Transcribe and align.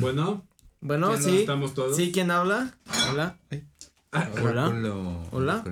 Bueno, 0.00 0.46
Bueno, 0.80 1.10
¿quién 1.10 1.22
sí. 1.22 1.38
estamos 1.40 1.74
todos? 1.74 1.96
Sí, 1.96 2.10
¿quién 2.12 2.30
habla? 2.30 2.74
Hola. 3.10 3.38
Ah, 4.12 4.28
Hola. 4.42 5.26
Hola. 5.30 5.64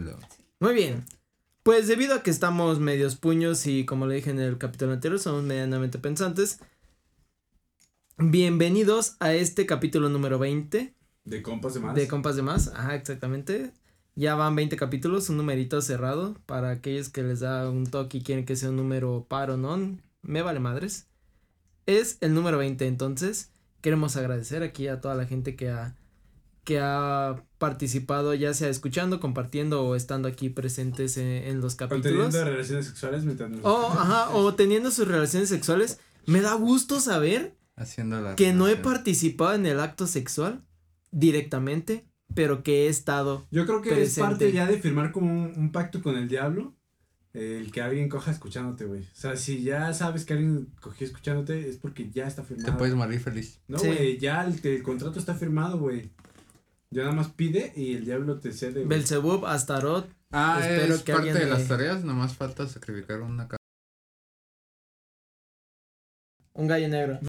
Muy 0.61 0.75
bien. 0.75 1.05
Pues 1.63 1.89
debido 1.89 2.15
a 2.15 2.23
que 2.23 2.31
estamos 2.31 2.79
medios 2.79 3.17
puños 3.17 3.67
y 3.67 3.85
como 3.85 4.07
le 4.07 4.17
dije 4.17 4.31
en 4.31 4.39
el 4.39 4.59
capítulo 4.59 4.93
anterior, 4.93 5.19
somos 5.19 5.43
medianamente 5.43 5.99
pensantes. 5.99 6.61
Bienvenidos 8.19 9.17
a 9.21 9.33
este 9.35 9.67
capítulo 9.67 10.09
número 10.09 10.39
20 10.39 10.95
de 11.25 11.43
compas 11.43 11.75
de 11.75 11.81
más. 11.81 11.95
de 11.95 12.09
Compas 12.09 12.37
de 12.37 12.43
Más. 12.43 12.69
Ajá, 12.69 12.95
exactamente. 12.95 13.73
Ya 14.15 14.35
van 14.35 14.57
20 14.57 14.77
capítulos, 14.77 15.29
un 15.29 15.37
numerito 15.37 15.81
cerrado. 15.83 16.35
Para 16.47 16.71
aquellos 16.71 17.09
que 17.11 17.23
les 17.23 17.41
da 17.41 17.69
un 17.71 17.87
toque 17.87 18.19
y 18.19 18.23
quieren 18.23 18.45
que 18.45 18.57
sea 18.57 18.71
un 18.71 18.77
número 18.77 19.27
par 19.29 19.51
o 19.51 19.57
no, 19.57 19.97
me 20.23 20.43
vale 20.43 20.59
madres. 20.61 21.07
Es 21.87 22.19
el 22.21 22.35
número 22.35 22.59
20, 22.59 22.87
entonces 22.87 23.51
queremos 23.81 24.17
agradecer 24.17 24.63
aquí 24.63 24.89
a 24.89 25.01
toda 25.01 25.15
la 25.15 25.27
gente 25.27 25.57
que 25.57 25.71
ha, 25.71 25.97
que 26.65 26.79
ha 26.81 27.43
participado, 27.59 28.35
ya 28.35 28.53
sea 28.55 28.69
escuchando, 28.69 29.21
compartiendo 29.21 29.85
o 29.85 29.95
estando 29.95 30.29
aquí 30.29 30.49
presentes 30.51 31.17
en, 31.17 31.27
en 31.27 31.61
los 31.61 31.75
O 31.75 31.77
capítulos. 31.77 32.31
teniendo 32.33 32.45
relaciones 32.45 32.87
sexuales 32.87 33.25
mientras 33.25 33.51
nos 33.51 33.61
O, 33.65 33.87
ajá, 33.87 34.31
o 34.31 34.55
teniendo 34.55 34.91
sus 34.91 35.09
relaciones 35.09 35.49
sexuales. 35.49 35.99
Me 36.27 36.41
da 36.41 36.55
gusto 36.55 37.01
saber 37.01 37.57
Haciendo 37.77 38.21
la 38.21 38.35
que 38.37 38.53
no 38.53 38.69
he 38.69 38.77
participado 38.77 39.55
en 39.55 39.65
el 39.65 39.81
acto 39.81 40.07
sexual 40.07 40.65
directamente, 41.11 42.07
pero 42.35 42.63
que 42.63 42.87
he 42.87 42.89
estado. 42.89 43.47
Yo 43.51 43.65
creo 43.67 43.81
que 43.83 44.03
es 44.03 44.19
parte 44.19 44.53
ya 44.53 44.67
de 44.67 44.79
firmar 44.79 45.13
como 45.13 45.33
un, 45.33 45.53
un 45.57 45.73
pacto 45.73 46.03
con 46.03 46.17
el 46.17 46.29
diablo. 46.29 46.75
El 47.35 47.71
que 47.71 47.83
alguien 47.83 48.09
coja 48.09 48.31
escuchándote, 48.31 48.87
güey. 48.87 49.03
O 49.03 49.07
sea, 49.15 49.37
si 49.37 49.63
ya 49.63 49.93
sabes 49.93 50.25
que 50.25 50.33
alguien 50.33 50.67
cogió 50.81 51.07
escuchándote, 51.07 51.69
es 51.69 51.77
porque 51.77 52.11
ya 52.11 52.27
está 52.27 52.43
Te 52.43 52.49
firmado. 52.55 52.79
puedes 52.79 52.95
morir 52.95 53.21
feliz. 53.21 53.61
No, 53.69 53.79
Sí. 53.79 53.87
güey, 53.87 54.19
ya 54.19 54.45
el, 54.45 54.59
el 54.67 54.83
contrato 54.83 55.19
está 55.21 55.35
firmado, 55.35 55.79
güey. 55.79 56.11
Ya 56.91 57.03
nada 57.03 57.15
más 57.15 57.29
pide 57.29 57.73
y 57.77 57.95
el 57.97 58.07
diablo 58.07 58.41
te 58.41 58.53
cede. 58.53 58.85
Belzebub, 58.87 59.45
Astaroth. 59.47 60.07
Ah, 60.33 60.59
Espero 60.63 60.95
es 60.95 61.03
que 61.03 61.13
parte 61.13 61.31
alguien 61.31 61.49
de 61.49 61.53
las 61.55 61.69
tareas, 61.69 62.03
nomás 62.03 62.35
falta 62.35 62.67
sacrificar 62.67 63.21
una 63.21 63.47
ca- 63.47 63.57
Un 66.55 66.67
gallo 66.67 66.89
negro. 66.89 67.21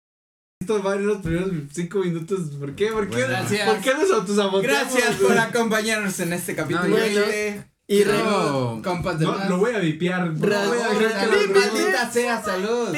Esto 0.62 0.82
va 0.84 0.96
en 0.96 1.08
los 1.08 1.22
primeros 1.22 1.52
cinco 1.72 2.00
minutos. 2.00 2.50
¿Por 2.60 2.76
qué? 2.76 2.88
¿Por 2.92 3.10
qué? 3.10 3.24
Bueno. 3.26 3.38
¿Por 3.66 3.82
qué 3.82 3.94
nos 3.94 4.12
autosaboteamos? 4.12 4.62
Gracias 4.94 5.16
por 5.18 5.38
acompañarnos 5.38 6.20
en 6.20 6.34
este 6.34 6.56
capítulo. 6.56 6.88
No, 6.90 6.98
yo- 7.08 7.22
20. 7.28 7.66
Y 7.92 8.04
Quiero 8.04 8.82
compas 8.84 9.18
de 9.18 9.26
No, 9.26 9.32
más. 9.32 9.50
lo 9.50 9.58
voy 9.58 9.74
a 9.74 9.80
vipear. 9.80 10.32
No 10.34 10.46
Ra- 10.48 10.68
voy 10.68 10.78
a 10.78 10.90
dejar 10.90 11.22
que 11.32 11.48
lo. 11.48 11.60
Maldita 11.60 12.12
sea, 12.12 12.40
salud. 12.44 12.90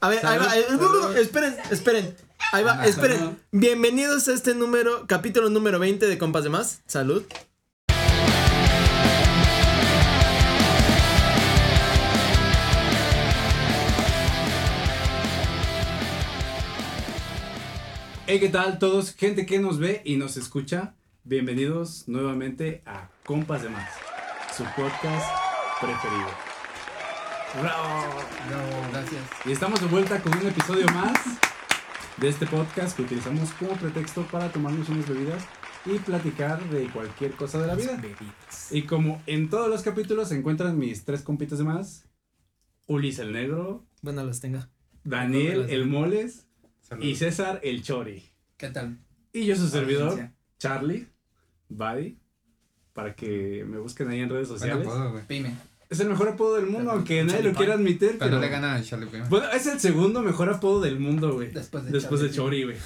A 0.00 0.08
ver, 0.08 0.24
ahí 0.24 0.38
va. 0.38 0.56
Eh. 0.56 1.20
Esperen, 1.20 1.56
esperen. 1.72 2.14
Ahí 2.52 2.62
va, 2.62 2.76
Salud. 2.76 2.88
esperen. 2.88 3.40
Bienvenidos 3.50 4.28
a 4.28 4.34
este 4.34 4.54
número, 4.54 5.04
capítulo 5.08 5.50
número 5.50 5.80
20 5.80 6.06
de 6.06 6.16
Compas 6.16 6.44
de 6.44 6.50
Más. 6.50 6.82
Salud. 6.86 7.24
Hey, 18.26 18.40
¿qué 18.40 18.48
tal 18.48 18.78
todos? 18.78 19.14
Gente 19.14 19.46
que 19.46 19.58
nos 19.58 19.78
ve 19.78 20.02
y 20.04 20.16
nos 20.16 20.36
escucha. 20.36 20.94
Bienvenidos 21.28 22.06
nuevamente 22.06 22.82
a 22.86 23.10
Compas 23.24 23.64
de 23.64 23.68
Más, 23.68 23.90
su 24.56 24.62
podcast 24.62 25.26
preferido. 25.80 26.28
¡Bravo! 27.60 28.20
No, 28.48 28.90
gracias. 28.92 29.22
Y 29.44 29.50
estamos 29.50 29.80
de 29.80 29.86
vuelta 29.88 30.22
con 30.22 30.38
un 30.38 30.46
episodio 30.46 30.86
más 30.94 31.18
de 32.18 32.28
este 32.28 32.46
podcast 32.46 32.96
que 32.96 33.02
utilizamos 33.02 33.50
como 33.54 33.72
pretexto 33.72 34.22
para 34.28 34.52
tomarnos 34.52 34.88
unas 34.88 35.08
bebidas 35.08 35.44
y 35.84 35.98
platicar 35.98 36.62
de 36.70 36.86
cualquier 36.90 37.32
cosa 37.32 37.58
de 37.60 37.66
la 37.66 37.74
vida. 37.74 38.00
Y 38.70 38.82
como 38.82 39.20
en 39.26 39.50
todos 39.50 39.68
los 39.68 39.82
capítulos 39.82 40.28
se 40.28 40.36
encuentran 40.38 40.78
mis 40.78 41.04
tres 41.04 41.22
compitas 41.22 41.58
de 41.58 41.64
más, 41.64 42.04
Ulis 42.86 43.18
el 43.18 43.32
Negro, 43.32 43.84
Bueno, 44.00 44.22
los 44.22 44.40
tenga. 44.40 44.70
Daniel 45.02 45.66
el 45.70 45.86
Moles 45.86 46.46
Salud. 46.82 47.04
y 47.04 47.16
César 47.16 47.58
el 47.64 47.82
Chori. 47.82 48.30
¿Qué 48.56 48.68
tal? 48.70 49.00
Y 49.32 49.44
yo 49.46 49.56
su 49.56 49.66
servidor. 49.66 50.30
Charlie, 50.58 51.08
Buddy, 51.68 52.18
para 52.92 53.14
que 53.14 53.64
me 53.66 53.78
busquen 53.78 54.08
ahí 54.08 54.20
en 54.20 54.28
redes 54.30 54.48
sociales. 54.48 54.86
Pyme. 55.28 55.54
Es 55.88 56.00
el 56.00 56.08
mejor 56.08 56.28
apodo 56.30 56.56
del 56.56 56.66
mundo, 56.66 56.90
aunque 56.90 57.22
nadie 57.22 57.36
lo 57.38 57.42
Charlie 57.50 57.56
quiera 57.56 57.74
admitir. 57.74 58.08
Pero 58.18 58.18
Pero, 58.18 58.40
le 58.40 58.48
gana 58.48 58.74
a 58.74 58.82
Charlie 58.82 59.06
Pima. 59.06 59.26
bueno, 59.28 59.48
es 59.52 59.66
el 59.68 59.78
segundo 59.78 60.20
mejor 60.22 60.48
apodo 60.50 60.80
del 60.80 60.98
mundo, 60.98 61.34
güey. 61.34 61.52
Después 61.52 61.84
de 61.84 61.92
Después 61.92 62.20
de 62.20 62.26
Charlie. 62.30 62.36
Chori, 62.36 62.64
güey. 62.64 62.76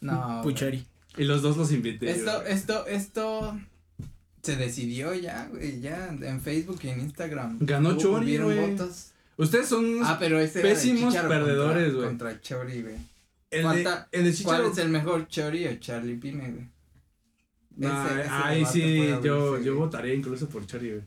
No. 0.00 0.40
Puchari. 0.42 0.84
Y 1.16 1.24
los 1.24 1.42
dos 1.42 1.56
los 1.56 1.70
invité. 1.72 2.10
Esto, 2.10 2.42
esto, 2.44 2.86
esto 2.88 3.56
se 4.42 4.56
decidió 4.56 5.14
ya, 5.14 5.46
güey, 5.52 5.80
ya 5.80 6.08
en 6.08 6.40
Facebook 6.40 6.80
y 6.82 6.88
en 6.88 7.00
Instagram. 7.00 7.58
Ganó 7.60 7.96
Chori, 7.96 8.24
Hubieron 8.26 8.46
güey. 8.54 8.70
votos. 8.72 9.10
Ustedes 9.36 9.68
son 9.68 9.84
unos- 9.84 10.08
Ah, 10.08 10.16
pero 10.18 10.38
ese 10.40 10.60
pésimos 10.60 11.14
perdedores, 11.14 11.92
contra- 11.92 11.96
güey. 11.96 12.08
Contra 12.08 12.40
Chori, 12.40 12.82
güey. 12.82 12.94
el, 13.50 13.58
de, 13.58 13.62
falta- 13.62 14.08
el 14.12 14.24
de 14.36 14.42
¿Cuál 14.44 14.64
es 14.66 14.78
el 14.78 14.88
mejor, 14.88 15.28
Chori 15.28 15.66
o 15.66 15.76
Charlie 15.78 16.16
Pyme, 16.16 16.50
güey? 16.50 16.68
Nah, 17.88 18.06
Ese- 18.10 18.20
ese 18.20 18.30
ahí 18.30 18.66
sí, 18.66 19.08
yo, 19.24 19.58
yo 19.60 19.74
votaría 19.76 20.14
incluso 20.14 20.48
por 20.48 20.66
Chori, 20.66 20.90
güey. 20.90 21.02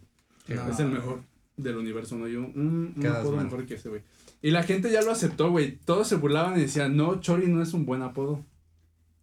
No. 0.48 0.70
Es 0.72 0.80
el 0.80 0.90
mejor 0.90 1.22
del 1.56 1.78
universo, 1.78 2.18
¿no? 2.18 2.28
Yo, 2.28 2.40
un, 2.42 2.94
un 2.96 3.02
Quedas 3.02 3.18
apodo 3.20 3.36
mal. 3.36 3.46
mejor 3.46 3.66
que 3.66 3.76
ese, 3.76 3.90
güey. 3.90 4.02
Y 4.42 4.52
la 4.52 4.64
gente 4.64 4.92
ya 4.92 5.02
lo 5.02 5.12
aceptó, 5.12 5.52
güey. 5.52 5.78
Todos 5.86 6.08
se 6.08 6.16
burlaban 6.16 6.58
y 6.58 6.64
decían, 6.64 6.98
no, 6.98 7.20
Chori 7.22 7.48
no 7.48 7.62
es 7.62 7.74
un 7.74 7.86
buen 7.86 8.02
apodo. 8.02 8.44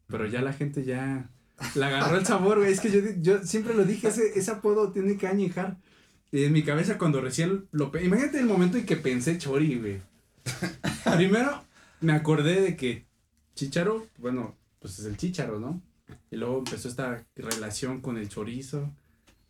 Pero 0.06 0.26
ya 0.26 0.40
la 0.42 0.52
gente 0.52 0.84
ya 0.84 1.28
le 1.74 1.84
agarró 1.84 2.16
el 2.16 2.24
sabor, 2.24 2.58
güey. 2.58 2.72
Es 2.72 2.80
que 2.80 2.90
yo, 2.90 3.00
yo 3.20 3.44
siempre 3.44 3.74
lo 3.74 3.84
dije, 3.84 4.08
ese, 4.08 4.38
ese 4.38 4.50
apodo 4.50 4.92
tiene 4.92 5.16
que 5.16 5.26
añejar. 5.26 5.76
Y 6.32 6.44
en 6.44 6.52
mi 6.52 6.62
cabeza 6.62 6.96
cuando 6.96 7.20
recién 7.20 7.66
lo... 7.72 7.90
Imagínate 8.00 8.38
el 8.38 8.46
momento 8.46 8.78
en 8.78 8.86
que 8.86 8.96
pensé 8.96 9.36
Chori, 9.36 9.78
güey. 9.78 10.00
Primero 11.16 11.64
me 12.00 12.12
acordé 12.12 12.60
de 12.60 12.76
que 12.76 13.04
Chicharo, 13.54 14.06
bueno, 14.18 14.56
pues 14.78 14.98
es 15.00 15.04
el 15.04 15.16
Chicharo, 15.16 15.58
¿no? 15.60 15.82
Y 16.30 16.36
luego 16.36 16.58
empezó 16.58 16.88
esta 16.88 17.24
relación 17.34 18.00
con 18.00 18.16
el 18.16 18.28
chorizo. 18.28 18.90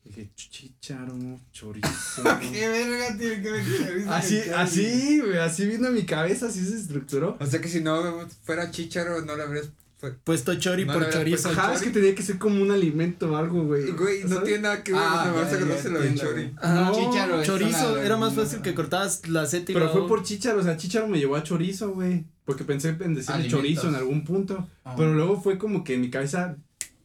Dije, 0.05 0.31
Chicharo, 0.35 1.15
chorizo. 1.53 2.23
¿Qué 2.53 2.69
verga 2.69 3.17
tiene 3.19 3.43
que 3.43 3.51
ver 3.51 3.63
Chorizo 3.65 4.11
Así, 4.13 4.41
así, 4.57 5.21
güey, 5.21 5.37
así 5.37 5.67
vino 5.67 5.89
a 5.89 5.91
mi 5.91 6.05
cabeza, 6.05 6.47
así 6.47 6.65
se 6.65 6.77
estructuró. 6.77 7.37
O 7.39 7.45
sea 7.47 7.61
que 7.61 7.69
si 7.69 7.81
no 7.83 8.27
fuera 8.43 8.71
Chicharo, 8.71 9.21
no 9.25 9.37
le 9.37 9.43
habrías. 9.43 9.69
Puesto 10.25 10.55
Chori 10.55 10.87
No, 10.87 10.95
por 10.95 11.03
no, 11.03 11.09
no, 11.09 11.13
chorizo. 11.13 11.51
Ajá, 11.51 11.75
es 11.75 11.83
que 11.83 11.91
tenía 11.91 12.15
que 12.15 12.23
ser 12.23 12.39
como 12.39 12.63
un 12.63 12.71
alimento 12.71 13.31
o 13.31 13.37
algo, 13.37 13.65
güey. 13.65 13.91
Güey, 13.91 14.23
no 14.23 14.29
¿Sabes? 14.31 14.45
tiene 14.45 14.63
nada 14.63 14.83
que 14.83 14.93
ver, 14.93 15.01
Ah, 15.05 15.31
ya 15.35 15.57
agradecelo 15.57 16.01
de 16.01 16.09
entiendo, 16.09 16.33
Chori. 16.33 16.55
No, 16.55 16.93
Chícharo 16.95 17.41
es 17.43 17.47
Chorizo, 17.47 17.99
era 17.99 18.17
más 18.17 18.33
fácil 18.33 18.63
que 18.63 18.73
cortabas 18.75 19.29
la 19.29 19.45
Z 19.45 19.71
y 19.71 19.75
Pero 19.75 19.93
fue 19.93 20.09
por 20.09 20.23
Chicharo, 20.23 20.61
o 20.61 20.63
sea, 20.63 20.79
Chicharo 20.79 21.07
me 21.07 21.19
llevó 21.19 21.37
a 21.37 21.43
chorizo, 21.43 21.91
güey. 21.91 22.25
Porque 22.47 22.65
pensé 22.65 22.97
en 22.99 23.15
decir 23.15 23.31
Alimentos. 23.33 23.59
chorizo 23.61 23.89
en 23.91 23.95
algún 23.97 24.25
punto. 24.25 24.67
Ah. 24.85 24.95
Pero 24.97 25.13
luego 25.13 25.39
fue 25.39 25.59
como 25.59 25.85
que 25.85 25.93
en 25.95 26.01
mi 26.01 26.09
cabeza. 26.09 26.57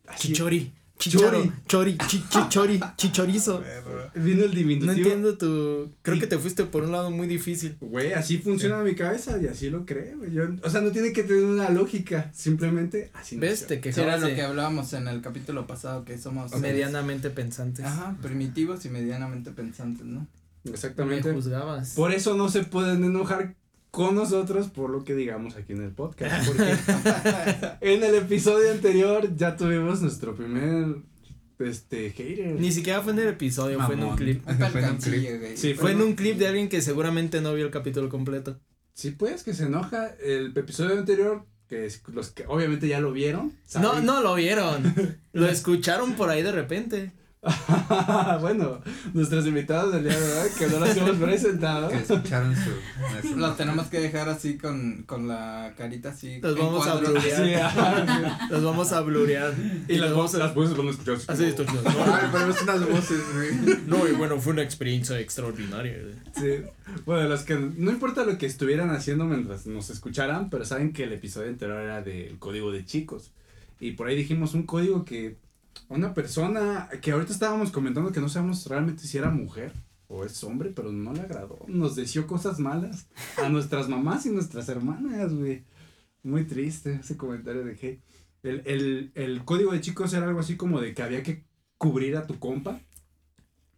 Así, 0.08 0.30
Chichori. 0.30 0.74
Chicharo. 0.98 1.52
Chori. 1.68 1.98
Chi- 2.08 2.24
chichori. 2.30 2.80
Chichorizo. 2.96 3.62
Vino 4.16 4.46
el 4.46 4.52
diminutivo. 4.56 4.86
No 4.86 4.98
entiendo 4.98 5.38
tu. 5.38 5.92
Creo 6.02 6.16
Y- 6.16 6.20
que 6.22 6.28
te 6.28 6.38
fuiste 6.40 6.64
por 6.64 6.84
un 6.84 6.94
lado 6.94 7.12
muy 7.12 7.28
difícil. 7.28 7.76
Güey, 7.82 8.14
así 8.14 8.38
funciona 8.38 8.82
mi 8.82 8.96
cabeza 8.96 9.38
y 9.42 9.48
así 9.48 9.70
lo 9.70 9.86
creo. 9.86 10.24
Yo- 10.26 10.48
O 10.64 10.70
sea, 10.70 10.80
no 10.80 10.92
tiene 10.92 11.12
que 11.12 11.24
tener 11.24 11.44
una 11.44 11.70
lógica. 11.70 12.32
Simplemente 12.34 13.12
así. 13.14 13.36
¿Ves? 13.36 13.64
nació. 13.64 13.68
Te 13.68 13.82
Que 13.82 13.90
era 14.02 14.18
lo 14.18 14.28
que 14.28 14.42
hablábamos 14.42 14.94
en 14.94 15.10
el 15.10 15.22
capítulo 15.22 15.68
pasado, 15.68 16.06
que 16.06 16.18
somos 16.18 16.56
medianamente 16.60 17.30
pensantes. 17.30 17.84
Ajá, 17.86 18.16
primitivos 18.22 18.86
y 18.86 18.90
medianamente 18.90 19.52
pensantes, 19.52 20.06
¿no? 20.06 20.26
Me 20.64 20.72
Exactamente. 20.72 21.32
juzgabas. 21.34 21.90
Por 21.92 22.14
eso 22.14 22.36
no 22.36 22.48
se 22.50 22.64
pueden 22.64 23.04
enojar 23.04 23.54
con 23.96 24.14
nosotros 24.14 24.68
por 24.68 24.90
lo 24.90 25.06
que 25.06 25.16
digamos 25.16 25.56
aquí 25.56 25.72
en 25.72 25.82
el 25.82 25.92
podcast. 25.92 26.46
Porque 26.46 26.76
en 27.82 28.04
el 28.04 28.16
episodio 28.16 28.72
anterior 28.72 29.36
ya 29.38 29.56
tuvimos 29.56 30.02
nuestro 30.02 30.36
primer 30.36 30.98
este 31.60 32.12
hater. 32.12 32.60
Ni 32.60 32.74
siquiera 32.74 33.02
fue 33.02 33.14
en 33.14 33.20
el 33.20 33.30
episodio, 33.30 33.82
fue 33.86 33.96
en 33.96 34.04
un 34.04 34.16
clip. 34.18 34.44
Fue 34.44 34.82
en 34.82 34.90
un. 34.90 35.02
Sí, 35.56 35.74
Fue 35.76 35.92
en 35.94 36.02
un 36.02 36.14
clip 36.14 36.38
de 36.38 36.50
alguien 36.50 36.68
que 36.68 36.82
seguramente 36.82 37.40
no 37.40 37.54
vio 37.54 37.66
el 37.66 37.72
capítulo 37.72 38.10
completo. 38.10 38.60
Sí, 38.94 39.12
pues 39.12 39.44
que 39.44 39.54
se 39.54 39.68
enoja. 39.68 40.14
El 40.22 40.52
episodio 40.58 41.00
anterior, 41.00 41.46
que 41.70 41.86
es 41.86 42.04
los 42.12 42.32
que 42.32 42.46
obviamente 42.48 42.90
ya 42.90 43.00
lo 43.00 43.14
vieron. 43.14 43.54
No, 43.80 44.02
no 44.02 44.22
lo 44.22 44.36
vieron. 44.36 44.94
lo 45.32 45.48
escucharon 45.48 46.16
por 46.16 46.30
ahí 46.30 46.44
de 46.44 46.52
repente. 46.52 47.14
bueno, 48.42 48.82
nuestros 49.14 49.46
invitados 49.46 49.94
del 49.94 50.04
día 50.06 50.20
de 50.20 50.40
hoy, 50.40 50.50
que 50.58 50.68
no 50.68 50.80
los 50.80 50.98
hemos 50.98 51.16
presentado. 51.18 51.90
Que 51.90 51.98
escucharon 51.98 52.56
su. 52.56 53.36
Los 53.38 53.58
tenemos 53.58 53.88
que 53.88 54.00
dejar 54.00 54.30
así 54.30 54.58
con, 54.58 55.04
con 55.04 55.28
la 55.28 55.74
carita 55.78 56.10
así. 56.10 56.40
Los 56.42 56.58
vamos 56.58 56.88
a 56.88 56.96
blurear. 56.96 57.46
Sí, 57.46 58.50
Los 58.50 58.64
vamos 58.64 58.92
a 58.92 59.02
blurear. 59.02 59.54
y 59.88 59.96
las, 59.96 60.12
vamos 60.12 60.26
voces, 60.26 60.40
las 60.40 60.56
voces 60.56 60.78
van 60.78 60.88
a 60.88 60.92
escuchar 60.92 61.18
Así 61.28 61.44
esto. 61.46 61.66
Ah, 62.08 62.30
ponemos 62.32 62.62
unas 62.62 62.90
voces, 62.90 63.22
güey. 63.34 63.78
No, 63.88 64.08
y 64.08 64.12
bueno, 64.14 64.40
fue 64.40 64.54
una 64.54 64.64
experiencia 64.64 65.20
extraordinaria. 65.20 65.98
Sí. 66.36 66.64
Bueno, 67.06 67.28
los 67.28 67.42
que 67.42 67.56
no 67.56 67.92
importa 67.92 68.26
lo 68.26 68.38
que 68.38 68.46
estuvieran 68.46 68.90
haciendo 68.92 69.26
mientras 69.26 69.66
nos 69.66 69.90
escucharan, 69.90 70.50
pero 70.50 70.66
saben 70.66 70.94
que 70.94 71.04
el 71.04 71.14
episodio 71.14 71.50
anterior 71.50 71.80
era 71.80 72.02
del 72.02 72.38
código 72.40 72.72
de 72.72 72.86
chicos. 72.86 73.32
Y 73.80 73.92
por 73.92 74.08
ahí 74.08 74.16
dijimos 74.16 74.54
un 74.54 74.64
código 74.64 75.04
que 75.06 75.36
una 75.90 76.14
persona 76.14 76.90
que 77.02 77.12
ahorita 77.12 77.32
estábamos 77.34 77.72
comentando 77.72 78.12
que 78.12 78.20
no 78.22 78.30
sabemos 78.30 78.66
realmente 78.68 79.04
si 79.08 79.18
era 79.18 79.30
mujer 79.30 79.72
o 80.08 80.24
es 80.26 80.44
hombre, 80.44 80.72
pero 80.76 80.92
no 80.92 81.14
le 81.14 81.22
agradó. 81.22 81.60
Nos 81.68 81.96
deseó 81.96 82.28
cosas 82.28 82.60
malas 82.60 83.08
a 83.42 83.50
nuestras 83.50 83.90
mamás 83.90 84.26
y 84.26 84.30
nuestras 84.30 84.70
hermanas, 84.70 85.34
güey. 85.34 85.64
Muy 86.24 86.44
triste 86.46 87.00
ese 87.02 87.18
comentario 87.18 87.64
de 87.64 87.74
hate. 87.74 88.02
El, 88.44 88.62
el, 88.66 89.12
el 89.16 89.44
código 89.46 89.72
de 89.72 89.82
chicos 89.82 90.14
era 90.14 90.28
algo 90.28 90.40
así 90.40 90.56
como 90.58 90.80
de 90.82 90.94
que 90.94 91.04
había 91.04 91.24
que 91.24 91.44
cubrir 91.78 92.16
a 92.18 92.26
tu 92.28 92.40
compa. 92.40 92.80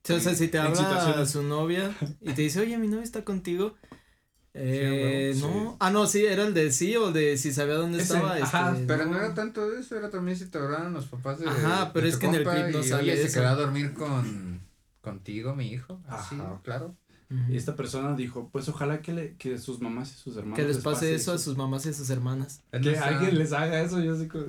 O 0.10 0.20
sea, 0.20 0.34
si 0.36 0.48
te 0.48 0.58
habla 0.58 0.76
situaciones- 0.76 1.30
su 1.32 1.44
novia 1.44 1.94
y 2.22 2.32
te 2.32 2.42
dice, 2.44 2.62
oye, 2.62 2.78
mi 2.78 2.88
novia 2.88 3.04
está 3.04 3.26
contigo. 3.26 3.76
Eh, 4.60 5.32
Sí, 5.36 5.42
no. 5.42 5.48
sí. 5.72 5.76
Ah, 5.80 5.92
no, 5.92 6.08
sí, 6.08 6.26
era 6.26 6.44
el 6.48 6.54
de 6.54 6.72
sí 6.72 6.96
o 6.96 7.12
de 7.12 7.38
si 7.38 7.54
sabía 7.54 7.76
dónde 7.76 8.00
Ese, 8.02 8.16
estaba. 8.16 8.34
ajá, 8.36 8.72
este, 8.74 8.86
Pero 8.88 9.06
no 9.06 9.18
era 9.18 9.34
tanto 9.34 9.70
de 9.70 9.82
eso, 9.82 9.96
era 9.96 10.10
también 10.10 10.38
si 10.38 10.46
te 10.48 10.58
hablaban 10.58 10.94
los 10.94 11.06
papás 11.06 11.40
de. 11.40 11.48
Ajá, 11.48 11.92
pero 11.94 12.06
de 12.06 12.10
es 12.10 12.16
tu 12.16 12.22
que 12.22 12.26
en 12.28 12.36
el 12.36 12.44
clip 12.44 12.66
no 12.74 12.80
y, 12.80 12.84
sale 12.84 13.04
oye, 13.04 13.22
eso. 13.22 13.28
se 13.34 13.40
quedó 13.40 13.50
a 13.50 13.56
dormir 13.56 13.94
con. 13.94 14.62
Contigo, 15.02 15.56
mi 15.56 15.68
hijo. 15.72 16.02
Así, 16.08 16.36
Ajá. 16.36 16.60
claro. 16.64 16.96
Y 17.50 17.58
esta 17.58 17.76
persona 17.76 18.16
dijo, 18.16 18.50
pues 18.54 18.70
ojalá 18.70 19.02
que, 19.02 19.12
le, 19.14 19.36
que 19.36 19.58
sus 19.58 19.82
mamás 19.82 20.12
y 20.14 20.16
sus 20.16 20.38
hermanos 20.38 20.56
Que 20.58 20.64
les 20.66 20.78
pase 20.78 21.14
eso 21.14 21.34
a 21.34 21.38
sus 21.38 21.58
mamás 21.58 21.86
y 21.86 21.90
a 21.90 21.94
sus 21.94 22.10
hermanas. 22.10 22.62
No 22.72 22.80
Que 22.80 22.98
alguien 22.98 23.38
les 23.38 23.52
haga 23.52 23.82
eso, 23.82 24.00
yo 24.00 24.16
sé 24.16 24.30
que... 24.30 24.40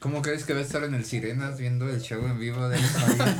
¿Cómo 0.00 0.22
crees 0.22 0.44
que 0.44 0.54
va 0.54 0.60
a 0.60 0.62
estar 0.62 0.82
en 0.82 0.94
el 0.94 1.04
Sirenas 1.04 1.58
viendo 1.58 1.88
el 1.88 2.00
show 2.00 2.24
en 2.26 2.38
vivo 2.38 2.68
de? 2.68 2.78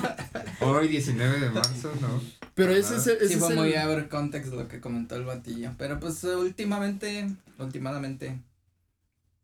Hoy, 0.61 0.89
19 0.89 1.41
de 1.41 1.51
marzo, 1.51 1.91
¿no? 2.03 2.21
Pero 2.55 2.73
ese 2.73 2.97
es 2.97 3.07
el. 3.07 3.17
Ese 3.17 3.29
Sí, 3.29 3.35
es 3.35 3.41
fue 3.41 3.49
el- 3.51 3.57
muy 3.59 3.75
out 3.75 3.99
of 3.99 4.09
context 4.09 4.53
lo 4.53 4.69
que 4.69 4.79
comentó 4.81 5.17
el 5.17 5.25
batillo. 5.25 5.73
Pero 5.79 5.99
pues 5.99 6.23
últimamente, 6.25 7.31
últimamente, 7.59 8.39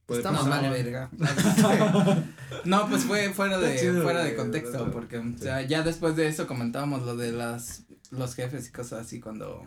no 0.09 0.23
pasar. 0.23 0.49
vale 0.51 0.69
verga. 0.69 1.09
no, 2.65 2.89
pues 2.89 3.05
fue 3.05 3.33
fuera 3.33 3.59
de, 3.59 3.79
chido, 3.81 4.03
fuera 4.03 4.23
de 4.23 4.37
contexto, 4.37 4.91
porque, 4.93 5.17
o 5.19 5.39
sea, 5.39 5.63
ya 5.63 5.83
después 5.83 6.17
de 6.17 6.29
eso 6.29 6.47
comentábamos 6.47 7.03
lo 7.03 7.17
de 7.17 7.33
las, 7.33 7.85
los 8.11 8.35
jefes 8.35 8.69
y 8.69 8.73
cosas 8.73 9.07
así 9.07 9.21
cuando 9.21 9.67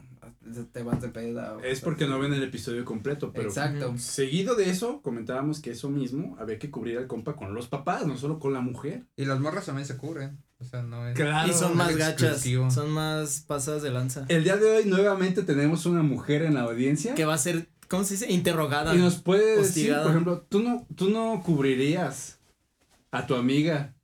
te 0.71 0.83
vas 0.83 1.01
de 1.01 1.09
peda. 1.09 1.55
o 1.55 1.59
Es 1.61 1.81
porque 1.81 2.05
así. 2.05 2.13
no 2.13 2.19
ven 2.19 2.33
el 2.33 2.43
episodio 2.43 2.85
completo, 2.85 3.31
pero... 3.33 3.49
Exacto. 3.49 3.97
Seguido 3.97 4.55
de 4.55 4.69
eso, 4.69 5.01
comentábamos 5.01 5.59
que 5.59 5.71
eso 5.71 5.89
mismo 5.89 6.35
había 6.39 6.59
que 6.59 6.69
cubrir 6.69 6.97
al 6.97 7.07
compa 7.07 7.35
con 7.35 7.53
los 7.53 7.67
papás, 7.67 8.05
no 8.05 8.17
solo 8.17 8.39
con 8.39 8.53
la 8.53 8.61
mujer. 8.61 9.05
Y 9.15 9.25
las 9.25 9.39
morras 9.39 9.65
también 9.65 9.87
se 9.87 9.97
cubren. 9.97 10.37
O 10.59 10.65
sea, 10.65 10.83
no 10.83 11.07
es. 11.07 11.15
Claro. 11.15 11.49
Y 11.49 11.53
son 11.53 11.77
más 11.77 11.95
gachas. 11.95 12.43
Son 12.73 12.89
más 12.91 13.41
pasadas 13.47 13.81
de 13.81 13.91
lanza. 13.91 14.25
El 14.27 14.43
día 14.43 14.57
de 14.57 14.69
hoy 14.69 14.85
nuevamente 14.85 15.43
tenemos 15.43 15.85
una 15.85 16.03
mujer 16.03 16.41
en 16.41 16.55
la 16.55 16.61
audiencia. 16.61 17.15
Que 17.15 17.25
va 17.25 17.35
a 17.35 17.37
ser, 17.37 17.69
¿cómo 17.87 18.03
se 18.03 18.15
dice? 18.15 18.31
Interrogada. 18.31 18.93
Y 18.93 18.97
nos 18.97 19.17
puede 19.21 19.57
decir, 19.57 19.95
por 20.03 20.11
ejemplo, 20.11 20.45
tú 20.49 20.61
no, 20.61 20.85
tú 20.95 21.09
no 21.09 21.41
cubrirías 21.45 22.39
a 23.11 23.25
tu 23.25 23.35
amiga 23.35 23.95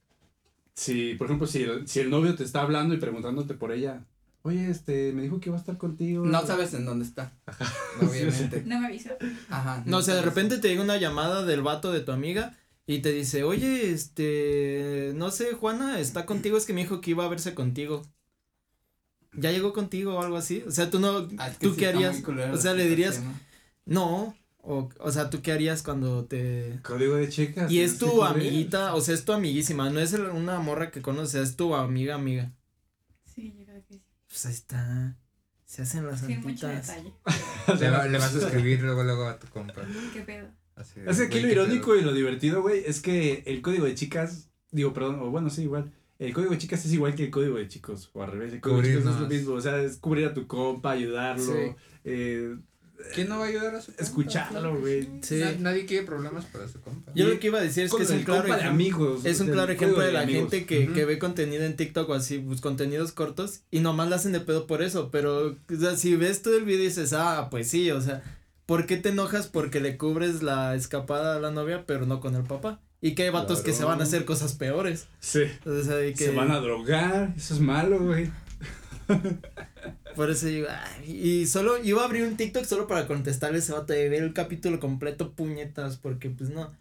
si, 0.76 1.16
por 1.16 1.28
ejemplo, 1.28 1.48
si 1.48 1.64
el, 1.64 1.88
si 1.88 2.02
el 2.02 2.10
novio 2.10 2.36
te 2.36 2.44
está 2.44 2.62
hablando 2.62 2.94
y 2.94 2.98
preguntándote 2.98 3.54
por 3.54 3.72
ella, 3.72 4.06
oye, 4.46 4.70
este, 4.70 5.12
me 5.14 5.22
dijo 5.24 5.40
que 5.40 5.50
iba 5.50 5.58
a 5.58 5.60
estar 5.60 5.78
contigo. 5.78 6.26
No 6.26 6.46
sabes 6.46 6.74
en 6.74 6.86
dónde 6.86 7.04
está. 7.06 7.34
Obviamente. 8.02 8.64
No 8.66 8.80
me 8.80 8.88
avisó. 8.88 9.10
Ajá. 9.50 9.84
No, 9.86 9.98
o 9.98 10.02
sea, 10.02 10.16
de 10.16 10.22
repente 10.22 10.58
te 10.60 10.70
llega 10.70 10.82
una 10.84 10.98
llamada 10.98 11.44
del 11.44 11.62
vato 11.62 11.92
de 11.92 12.00
tu 12.02 12.12
amiga 12.12 12.56
y 12.88 13.00
te 13.00 13.12
dice, 13.12 13.44
oye, 13.44 13.92
este, 13.92 15.12
no 15.16 15.32
sé, 15.32 15.54
Juana, 15.54 16.00
está 16.00 16.26
contigo, 16.26 16.58
es 16.58 16.66
que 16.66 16.74
me 16.74 16.82
dijo 16.82 17.02
que 17.02 17.12
iba 17.12 17.26
a 17.26 17.30
verse 17.30 17.54
contigo. 17.56 18.04
¿Ya 19.34 19.52
llegó 19.52 19.74
contigo 19.74 20.16
o 20.16 20.22
algo 20.22 20.38
así? 20.38 20.64
O 20.66 20.72
sea, 20.72 20.90
tú 20.90 21.00
no, 21.00 21.28
Ah, 21.38 21.50
es 21.50 21.58
que 21.58 21.68
¿tú 21.68 21.74
sí 21.74 21.80
qué 21.80 21.88
harías? 21.88 22.24
O 22.54 22.58
sea, 22.58 22.74
le 22.74 22.88
dirías, 22.88 23.22
no, 23.86 24.34
o, 24.60 24.90
o 25.00 25.12
sea, 25.12 25.30
¿tú 25.30 25.42
qué 25.42 25.52
harías 25.52 25.84
cuando 25.84 26.26
te... 26.26 26.80
Código 26.84 27.16
de 27.16 27.28
chicas. 27.30 27.70
Y 27.72 27.82
es 27.82 27.98
tu 27.98 28.24
amiguita, 28.24 28.96
o 28.96 29.02
sea, 29.02 29.14
es 29.14 29.26
tu 29.26 29.34
amiguísima, 29.34 29.90
no 29.90 30.00
es 30.00 30.14
el- 30.14 30.28
una 30.28 30.60
morra 30.60 30.90
que 30.90 31.02
conoces, 31.02 31.50
es 31.50 31.56
tu 31.58 31.76
amiga, 31.76 32.16
amiga. 32.16 32.54
Sí, 33.26 33.54
yo 33.58 33.66
creo 33.66 33.84
que 33.86 33.96
sí. 33.96 34.02
Pues 34.36 34.46
ahí 34.48 34.52
está, 34.54 35.16
se 35.64 35.82
hacen 35.84 36.06
las 36.06 36.22
mucho 36.24 36.68
detalle. 36.68 37.14
Le, 37.80 37.90
va- 37.90 38.06
le 38.06 38.18
vas 38.18 38.36
a 38.36 38.40
escribir 38.40 38.82
luego, 38.82 39.02
luego 39.06 39.28
a 39.30 39.40
tu 39.40 39.48
compa. 39.48 39.82
¿Qué 40.14 40.22
pedo? 40.24 40.50
Así, 40.76 41.00
Es 41.06 41.18
que 41.20 41.24
aquí 41.24 41.40
lo 41.40 41.50
irónico 41.50 41.92
pedo. 41.92 41.96
y 42.00 42.02
lo 42.04 42.14
divertido, 42.14 42.62
güey, 42.62 42.84
es 42.86 43.00
que 43.00 43.44
el 43.46 43.62
código 43.62 43.86
de 43.86 43.96
chicas, 43.96 44.50
digo, 44.72 44.92
perdón, 44.94 45.22
o 45.22 45.30
bueno, 45.32 45.50
sí, 45.50 45.62
igual. 45.62 45.94
El 46.20 46.34
código 46.34 46.52
de 46.52 46.58
chicas 46.58 46.84
es 46.86 46.92
igual 46.92 47.16
que 47.16 47.24
el 47.24 47.32
código 47.32 47.56
de 47.56 47.70
chicos, 47.70 48.10
o 48.12 48.24
al 48.24 48.32
revés, 48.34 48.52
el 48.52 48.60
código 48.60 48.82
de 48.82 48.98
chicos 48.98 49.16
es 49.16 49.22
lo 49.22 49.28
mismo, 49.30 49.54
o 49.54 49.62
sea, 49.62 49.82
es 49.82 49.96
cubrir 49.96 50.26
a 50.28 50.34
tu 50.34 50.48
compa, 50.48 50.92
ayudarlo, 50.92 51.44
Sí. 51.54 51.76
eh, 52.04 52.58
¿Quién 53.14 53.30
no 53.30 53.40
va 53.40 53.46
a 53.46 53.48
ayudar 53.48 53.76
a 53.76 53.82
su 53.82 53.88
compa? 53.88 54.04
escucharlo, 54.04 54.80
güey. 54.80 55.04
sí. 55.04 55.10
Sí. 55.22 55.40
Na- 55.40 55.52
nadie 55.60 55.86
quiere 55.86 56.06
problemas 56.06 56.46
para 56.46 56.68
su 56.68 56.82
compa. 56.82 57.12
Yo 57.16 57.28
lo 57.28 57.40
que 57.40 57.48
iba 57.48 57.60
a 57.60 57.62
decir 57.62 57.86
es 57.86 57.94
que 57.94 58.04
es 58.04 58.10
un 58.10 58.24
claro 58.24 58.44
de 58.44 58.50
ejemplo. 58.50 58.70
amigos. 58.70 59.26
Es 59.26 59.40
un 59.40 59.48
claro 59.50 59.72
ejemplo 59.72 60.02
de 60.02 60.12
la 60.12 60.22
amigos. 60.22 60.50
gente 60.52 60.66
que, 60.66 60.92
que 60.92 61.06
ve 61.06 61.20
contenido 61.20 61.64
en 61.64 61.76
TikTok 61.76 62.10
o 62.10 62.14
así, 62.14 62.40
pues 62.40 62.62
contenidos 62.62 63.12
cortos 63.12 63.62
y 63.72 63.80
nomás 63.80 64.10
la 64.10 64.16
hacen 64.18 64.32
de 64.32 64.40
pedo 64.42 64.68
por 64.68 64.82
eso, 64.84 65.12
pero 65.12 65.48
o 65.50 65.76
sea, 65.80 65.96
si 65.96 66.16
ves 66.16 66.42
todo 66.42 66.58
el 66.58 66.64
video 66.66 66.84
y 66.84 66.88
dices, 66.88 67.14
ah, 67.14 67.48
pues 67.52 67.70
sí, 67.70 67.92
o 67.92 68.02
sea, 68.02 68.24
¿por 68.66 68.86
qué 68.86 68.98
te 68.98 69.10
enojas 69.10 69.48
porque 69.48 69.80
le 69.80 69.98
cubres 69.98 70.42
la 70.44 70.76
escapada 70.76 71.36
a 71.36 71.40
la 71.40 71.52
novia 71.52 71.86
pero 71.86 72.06
no 72.06 72.20
con 72.20 72.36
el 72.36 72.44
papá? 72.44 72.82
Y 73.02 73.14
que 73.14 73.24
hay 73.24 73.30
vatos 73.30 73.62
que 73.62 73.72
se 73.74 73.84
van 73.86 74.00
a 74.00 74.04
hacer 74.04 74.26
cosas 74.26 74.54
peores. 74.54 75.06
Sí. 75.20 75.44
O 75.66 75.84
sea, 75.84 75.98
que 76.00 76.16
Se 76.16 76.32
van 76.32 76.50
a 76.50 76.60
drogar, 76.60 77.34
eso 77.38 77.54
es 77.54 77.60
malo, 77.60 78.00
güey. 78.00 78.32
por 80.16 80.30
eso 80.32 80.48
digo, 80.48 80.68
ay, 80.70 81.12
y 81.12 81.48
solo 81.48 81.78
iba 81.84 82.02
a 82.02 82.06
abrir 82.06 82.24
un 82.24 82.38
TikTok 82.38 82.66
solo 82.66 82.88
para 82.88 83.08
contestarle 83.08 83.58
a 83.58 83.60
ese 83.60 83.74
vato 83.74 83.94
de 83.94 84.10
ver 84.10 84.24
el 84.24 84.34
capítulo 84.34 84.80
completo 84.80 85.32
puñetas 85.32 85.98
porque 85.98 86.30
pues 86.30 86.50
no. 86.50 86.72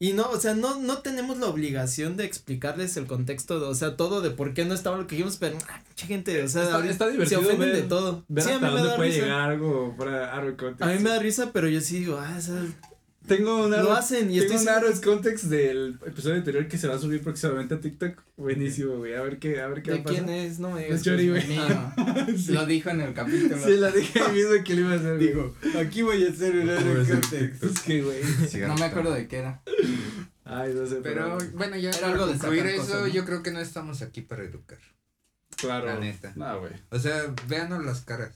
Y 0.00 0.12
no, 0.12 0.28
o 0.28 0.38
sea, 0.40 0.54
no, 0.54 0.80
no 0.80 0.98
tenemos 0.98 1.38
la 1.38 1.46
obligación 1.46 2.16
de 2.16 2.24
explicarles 2.24 2.96
el 2.96 3.06
contexto, 3.06 3.60
de- 3.60 3.66
o 3.66 3.74
sea, 3.74 3.96
todo 3.96 4.20
de 4.20 4.30
por 4.30 4.52
qué 4.52 4.64
no 4.64 4.74
estaba 4.74 4.96
lo 4.98 5.06
que 5.06 5.14
dijimos, 5.16 5.36
pero 5.38 5.56
ah, 5.70 5.80
mucha 5.88 6.06
gente, 6.06 6.42
o 6.42 6.48
sea, 6.48 6.64
Está- 6.64 6.86
está 6.86 7.08
divertido 7.08 7.40
se 7.40 7.46
ofenden 7.46 7.70
ver- 7.72 7.82
de 7.82 7.88
todo. 7.88 8.24
Ver 8.28 8.44
Sí, 8.44 8.50
a 8.50 8.54
mí 8.58 8.60
me 8.64 8.70
dónde 8.70 8.88
da 8.88 8.96
puede 8.96 9.10
risa. 9.10 9.22
llegar 9.22 9.40
algo 9.50 9.94
para 9.96 10.40
Context. 10.56 10.82
A 10.82 10.86
mí 10.86 10.98
me 10.98 11.10
da 11.10 11.18
risa, 11.20 11.50
pero 11.52 11.68
yo 11.68 11.80
sí 11.80 12.00
digo, 12.00 12.18
ah, 12.18 12.34
o 12.36 12.40
sea, 12.40 12.60
Tengo 13.26 13.64
un 13.64 13.70
lo 13.70 13.92
hacen 13.92 14.30
y 14.30 14.38
tengo 14.38 14.54
estoy 14.54 14.90
un 14.92 15.00
Context 15.00 15.44
del 15.44 15.98
episodio 16.06 16.36
anterior 16.36 16.68
que 16.68 16.76
se 16.76 16.88
va 16.88 16.96
a 16.96 16.98
subir 16.98 17.22
próximamente 17.22 17.74
a 17.74 17.80
TikTok. 17.80 18.22
Buenísimo, 18.36 18.98
güey. 18.98 19.14
A 19.14 19.22
ver 19.22 19.38
qué, 19.38 19.60
a 19.60 19.68
ver 19.68 19.82
qué 19.82 19.92
¿De 19.92 20.02
quién 20.04 20.28
es? 20.28 20.58
No 20.58 20.70
me 20.70 20.82
Es 20.82 20.86
digas. 20.88 21.02
Chori, 21.02 21.30
güey. 21.30 21.46
Mío. 21.46 21.92
Sí. 22.36 22.52
Lo 22.52 22.66
dijo 22.66 22.90
en 22.90 23.00
el 23.00 23.14
capítulo. 23.14 23.56
Sí, 23.62 23.76
la 23.76 23.90
dije 23.90 24.20
ahí 24.20 24.32
mismo 24.32 24.52
que 24.64 24.74
le 24.74 24.80
iba 24.80 24.92
a 24.92 24.96
hacer. 24.96 25.18
Digo, 25.18 25.54
aquí 25.78 26.02
voy 26.02 26.24
a 26.26 26.30
hacer 26.30 26.54
el 26.56 26.68
Arrow 26.70 26.88
Voy 26.88 26.98
a 26.98 27.02
hacer 27.02 27.20
Context. 27.20 27.64
Es 27.64 27.80
que, 27.80 28.02
güey. 28.02 28.20
No 28.66 28.74
me 28.74 28.84
acuerdo 28.84 29.12
de 29.12 29.26
qué 29.28 29.38
era. 29.38 29.62
Ay, 30.44 30.74
no 30.74 30.86
sé, 30.86 30.96
Pero 31.02 31.38
pero. 31.38 31.50
bueno, 31.56 31.76
ya 31.76 31.90
Era 31.90 32.08
algo 32.08 32.26
de 32.26 32.32
concluir 32.34 32.66
eso, 32.66 32.82
cosas, 32.82 33.00
¿no? 33.02 33.06
yo 33.08 33.24
creo 33.24 33.42
que 33.42 33.50
no 33.50 33.60
estamos 33.60 34.02
aquí 34.02 34.20
para 34.20 34.44
educar. 34.44 34.78
Claro. 35.56 35.86
La 35.86 35.98
neta. 35.98 36.32
No, 36.36 36.60
güey. 36.60 36.72
O 36.90 36.98
sea, 36.98 37.34
véanos 37.48 37.84
las 37.84 38.02
caras. 38.02 38.32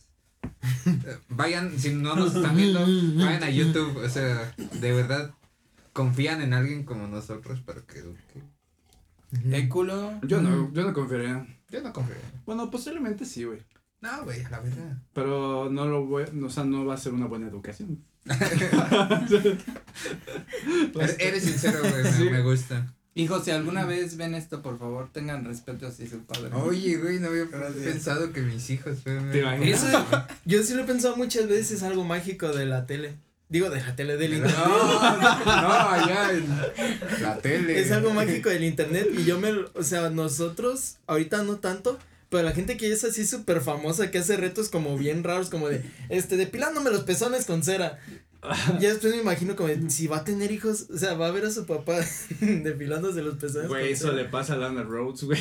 Vayan, 1.28 1.78
si 1.78 1.95
no 1.95 2.17
nos 2.17 2.35
están 2.35 2.57
viendo, 2.57 2.81
vayan 2.81 3.43
a 3.43 3.50
YouTube. 3.50 3.97
O 3.97 4.09
sea, 4.09 4.55
de 4.57 4.93
verdad, 4.93 5.33
confían 5.93 6.43
en 6.43 6.55
alguien 6.55 6.85
como 6.85 7.07
nosotros 7.07 7.61
para 7.61 7.83
que 7.83 7.99
eduque. 8.00 8.43
El 9.50 9.69
culo. 9.69 10.19
Yo 10.23 10.40
no, 10.40 10.73
yo 10.73 10.85
no 10.85 10.93
confiaría. 10.93 11.47
Yo 11.71 11.83
no 11.83 11.93
confío. 11.93 12.14
Bueno, 12.47 12.71
posiblemente 12.71 13.25
sí, 13.25 13.45
güey. 13.45 13.61
No, 14.00 14.25
güey, 14.25 14.43
la 14.45 14.61
verdad. 14.61 14.97
Pero 15.12 15.69
no 15.71 15.87
lo 15.87 16.07
voy, 16.07 16.25
o 16.43 16.50
sea, 16.50 16.64
no 16.64 16.87
va 16.87 16.95
a 16.95 16.99
ser 16.99 17.12
una 17.12 17.26
buena 17.26 17.49
educación. 17.49 18.05
Eres, 18.25 18.73
eres 21.19 21.45
sincero, 21.45 21.81
güey, 21.81 22.05
me, 22.05 22.12
Sí. 22.12 22.31
me 22.31 22.43
gusta. 22.43 22.95
Hijos, 23.19 23.45
si 23.45 23.51
alguna 23.51 23.85
vez 23.85 24.17
ven 24.17 24.35
esto, 24.37 24.63
por 24.63 24.79
favor, 24.79 25.09
tengan 25.13 25.45
respeto 25.45 25.89
hacia 25.89 26.09
su 26.09 26.21
padre. 26.21 26.51
Oye, 26.55 26.97
güey, 26.99 27.19
no 27.19 27.27
había 27.29 27.47
Gracias. 27.47 27.85
pensado 27.85 28.33
que 28.33 28.41
mis 28.43 28.71
hijos 28.71 28.99
fueran. 29.03 29.33
¿Te 29.33 29.41
imaginas? 29.41 29.83
Eso, 29.83 30.07
yo 30.45 30.63
sí 30.63 30.75
lo 30.75 30.83
he 30.83 30.87
pensado 30.87 31.17
muchas 31.17 31.49
veces, 31.49 31.83
algo 31.83 32.05
mágico 32.05 32.49
de 32.53 32.67
la 32.67 32.87
tele. 32.87 33.15
Digo, 33.49 33.71
de 33.71 33.81
la 33.81 33.97
tele, 33.97 34.17
del 34.19 34.35
internet. 34.35 34.57
No, 34.65 34.69
no, 34.69 35.73
allá 35.91 36.31
en 36.33 36.49
la 37.23 37.39
tele. 37.39 37.81
Es 37.81 37.91
algo 37.91 38.13
mágico 38.15 38.51
del 38.51 38.63
internet 38.63 39.09
y 39.19 39.25
yo 39.25 39.41
me, 39.41 39.51
lo- 39.53 39.71
o 39.75 39.83
sea, 39.83 40.11
nosotros, 40.11 40.99
ahorita 41.09 41.43
no 41.43 41.57
tanto, 41.57 41.99
pero 42.29 42.45
la 42.45 42.53
gente 42.53 42.77
que 42.77 42.93
es 42.93 43.03
así 43.05 43.27
súper 43.27 43.63
famosa, 43.63 44.11
que 44.13 44.19
hace 44.19 44.37
retos 44.37 44.69
como 44.69 44.97
bien 44.97 45.25
raros, 45.25 45.51
como 45.51 45.69
de, 45.69 45.83
este, 46.09 46.37
depilándome 46.37 46.91
los 46.91 47.03
pezones 47.03 47.47
con 47.47 47.65
cera. 47.65 47.99
Ya 48.80 48.90
después 48.90 49.14
me 49.14 49.21
imagino 49.21 49.57
como 49.57 49.68
si 49.88 50.07
va 50.07 50.18
a 50.18 50.25
tener 50.25 50.52
hijos, 50.52 50.87
o 50.92 50.97
sea, 50.97 51.14
va 51.14 51.26
a 51.26 51.30
ver 51.30 51.45
a 51.45 51.50
su 51.50 51.66
papá 51.66 51.99
depilándose 52.40 53.23
los 53.23 53.37
pezones. 53.37 53.68
Güey, 53.68 53.92
eso 53.92 54.12
le 54.12 54.25
pasa 54.25 54.54
a 54.54 54.57
Lana 54.57 54.83
Rhodes, 54.83 55.25
güey. 55.25 55.40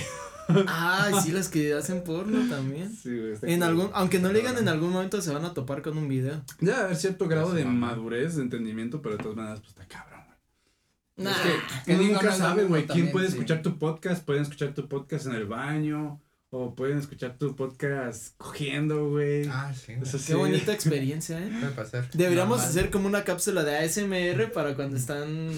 Ah, 0.68 1.12
sí, 1.22 1.32
las 1.32 1.50
que 1.50 1.74
hacen 1.74 2.04
porno 2.04 2.50
también. 2.50 2.92
Sí, 2.96 3.10
güey. 3.10 3.54
En 3.54 3.64
algún, 3.64 3.90
aunque 3.94 4.20
no 4.20 4.32
le 4.32 4.40
digan 4.40 4.58
en 4.58 4.70
algún 4.70 4.92
momento 4.92 5.22
se 5.22 5.34
van 5.34 5.44
a 5.46 5.54
topar 5.54 5.82
con 5.82 5.98
un 5.98 6.08
video. 6.08 6.42
Debe 6.60 6.78
haber 6.78 6.96
cierto 6.96 7.28
grado 7.28 7.54
de 7.54 7.66
madurez, 7.66 8.38
de 8.38 8.44
entendimiento, 8.44 9.02
pero 9.02 9.18
de 9.18 9.24
todas 9.24 9.38
maneras, 9.38 9.60
pues 9.60 9.70
está 9.72 9.86
cabrón, 9.88 10.22
güey. 10.26 11.26
Nah. 11.26 11.32
Es 11.32 11.38
que 11.84 11.92
Que 11.92 11.98
nunca 11.98 12.22
no 12.22 12.30
es 12.30 12.40
lo 12.40 12.46
sabe, 12.46 12.62
mismo 12.62 12.70
güey, 12.70 12.88
quién 12.88 13.12
puede 13.12 13.28
sí. 13.28 13.34
escuchar 13.34 13.62
tu 13.62 13.78
podcast. 13.78 14.26
Pueden 14.26 14.44
escuchar 14.44 14.74
tu 14.74 14.88
podcast 14.88 15.26
en 15.28 15.34
el 15.34 15.46
baño, 15.46 16.22
o 16.50 16.74
pueden 16.76 16.98
escuchar 16.98 17.38
tu 17.38 17.56
podcast 17.56 18.34
cogiendo, 18.38 19.10
güey. 19.10 19.48
Ah, 19.52 19.74
sí. 19.74 19.94
Qué 20.26 20.34
bonita 20.36 20.72
experiencia, 20.74 21.40
eh. 21.40 21.50
Puede 21.60 21.72
pasar. 21.74 22.10
Deberíamos 22.14 22.58
Normal. 22.60 22.70
hacer 22.70 22.90
como 22.90 23.08
una 23.08 23.24
cápsula 23.24 23.64
de 23.64 23.78
ASMR 23.78 24.52
para 24.54 24.76
cuando 24.76 24.96
están. 24.98 25.52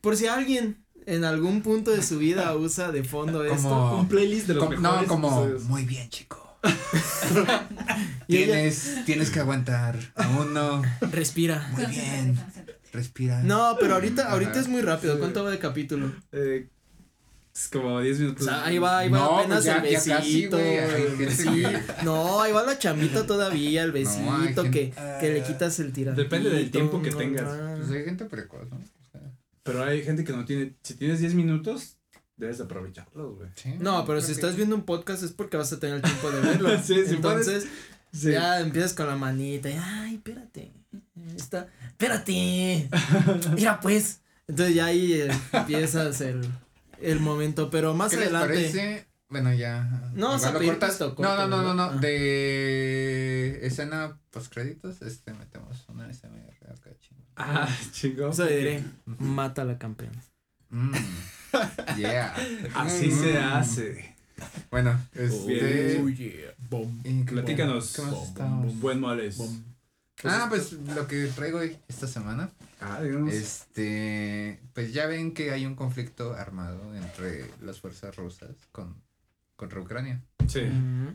Por 0.00 0.16
si 0.16 0.26
alguien 0.28 0.84
en 1.06 1.24
algún 1.24 1.62
punto 1.62 1.90
de 1.90 2.02
su 2.02 2.18
vida 2.18 2.54
usa 2.56 2.92
de 2.92 3.02
fondo 3.04 3.44
esto. 3.44 3.68
Como- 3.68 3.98
Un 4.00 4.08
playlist 4.08 4.46
de 4.46 4.54
los 4.54 4.64
Como- 4.64 4.76
mejores 4.80 5.02
no, 5.02 5.08
como 5.08 5.28
episodios. 5.28 5.62
muy 5.64 5.84
bien, 5.84 6.08
chico. 6.10 6.42
Ella- 7.36 7.68
Tienes, 8.26 9.02
tienes 9.04 9.30
que 9.30 9.40
aguantar. 9.40 9.98
Aún 10.14 10.52
no. 10.54 10.82
Respira. 11.12 11.68
Muy 11.76 11.86
bien. 11.86 12.38
Respira. 12.92 13.42
No, 13.42 13.76
pero 13.80 13.94
ahorita, 13.94 14.30
ahorita 14.30 14.58
es 14.60 14.68
muy 14.68 14.80
rápido. 14.82 15.18
¿Cuánto 15.18 15.44
va 15.44 15.50
de 15.50 15.58
capítulo? 15.58 16.12
Eh, 16.32 16.68
es 17.56 17.68
como 17.68 18.00
10 18.00 18.18
O 18.18 18.20
minutos. 18.20 18.44
sea, 18.44 18.64
ahí 18.66 18.78
va, 18.78 18.98
ahí 18.98 19.08
va 19.08 19.18
No, 19.18 19.38
apenas 19.38 19.56
pues 19.58 19.64
ya- 19.64 19.76
el 19.78 19.90
ya 19.90 19.98
casi, 19.98 20.10
besito. 20.12 20.58
gente 20.58 21.30
sí. 21.30 21.48
que- 21.62 22.04
No, 22.04 22.40
ahí 22.42 22.52
va 22.52 22.62
la 22.64 22.78
chambita 22.78 23.26
todavía, 23.26 23.82
el 23.82 23.88
No, 23.88 23.94
besito 23.94 24.62
que, 24.64 24.92
gente- 24.92 25.16
que 25.20 25.32
le 25.32 25.42
quitas 25.42 25.78
el 25.80 25.92
tirantito. 25.92 26.22
Depende 26.22 26.50
del 26.50 26.70
tiempo 26.70 27.00
que 27.00 27.10
tengas. 27.10 27.48
Pues 27.78 27.90
hay 27.90 28.04
gente 28.04 28.24
precoz, 28.26 28.68
¿no? 28.70 28.76
O 28.76 29.10
sea, 29.12 29.20
Pero 29.62 29.82
hay 29.84 30.02
gente 30.04 30.22
que 30.24 30.32
no 30.32 30.44
tiene. 30.44 30.74
Si 30.82 30.94
tienes 30.94 31.18
10 31.20 31.34
minutos, 31.34 31.96
debes 32.36 32.58
de 32.58 32.64
aprovecharlos, 32.64 33.36
güey. 33.36 33.48
sí, 33.54 33.74
No, 33.80 34.04
pero 34.04 34.20
si 34.20 34.26
que- 34.26 34.32
estás 34.32 34.54
viendo 34.56 34.74
un 34.76 34.82
podcast 34.82 35.22
es 35.22 35.32
porque 35.32 35.56
vas 35.56 35.72
a 35.72 35.80
tener 35.80 35.96
el 35.96 36.02
tiempo 36.02 36.30
de 36.30 36.40
verlo. 36.40 36.68
Sí, 36.84 37.06
si 37.06 37.14
Entonces, 37.14 37.66
Sí. 38.12 38.32
ya 38.32 38.60
empiezas 38.60 38.92
con 38.92 39.06
la 39.06 39.16
manita. 39.16 39.68
Y, 39.70 39.78
Ay, 39.82 40.14
espérate. 40.16 40.72
Está, 41.34 41.68
espérate. 41.88 42.88
Mira, 43.56 43.80
pues. 43.80 44.20
Entonces 44.48 44.74
ya 44.76 44.86
ahí 44.86 45.26
empiezas 45.52 46.20
el, 46.20 46.40
el 47.00 47.20
momento. 47.20 47.70
Pero 47.70 47.94
más 47.94 48.10
¿Qué 48.10 48.16
les 48.18 48.26
adelante. 48.28 48.54
parece? 48.54 49.06
Bueno, 49.28 49.52
ya. 49.52 50.10
No, 50.14 50.36
lo 50.36 50.60
cortas. 50.60 50.90
pisto, 50.90 51.16
No, 51.18 51.36
no, 51.36 51.48
no, 51.48 51.62
no, 51.62 51.74
no. 51.74 52.00
De 52.00 53.66
escena 53.66 54.18
post 54.30 54.52
créditos, 54.52 55.02
este 55.02 55.32
metemos 55.34 55.84
una 55.88 56.12
SMR 56.12 56.54
acá 56.70 56.90
chingón. 57.00 57.24
Ah. 57.36 57.68
Eso 58.32 58.44
le 58.44 58.56
diré. 58.56 58.84
Mata 59.04 59.62
a 59.62 59.64
la 59.64 59.78
campeona. 59.78 60.22
Mm. 60.70 60.92
Yeah. 61.96 62.34
Así 62.74 63.08
Mm. 63.08 63.20
se 63.22 63.38
hace. 63.38 64.16
Bueno, 64.70 64.98
este. 65.14 66.02
yeah. 66.16 66.52
Bom. 66.68 67.00
¿y 67.04 67.24
qué- 67.24 67.32
Platícanos. 67.32 67.94
¿Qué 67.96 68.02
más 68.02 68.34
Bom, 68.34 68.80
Buen 68.80 69.00
moles. 69.00 69.38
Bom. 69.38 69.64
Ah, 70.24 70.46
pues 70.48 70.72
lo 70.72 71.06
que 71.06 71.26
traigo 71.34 71.58
hoy 71.58 71.76
esta 71.88 72.06
semana. 72.06 72.50
Ah, 72.80 73.00
digamos. 73.02 73.32
Este, 73.32 74.60
pues 74.74 74.92
ya 74.92 75.06
ven 75.06 75.32
que 75.32 75.50
hay 75.50 75.64
un 75.66 75.74
conflicto 75.74 76.34
armado 76.34 76.94
entre 76.94 77.50
las 77.62 77.80
fuerzas 77.80 78.14
rusas 78.16 78.54
con 78.72 79.02
contra 79.56 79.80
Ucrania. 79.80 80.22
Sí. 80.48 80.60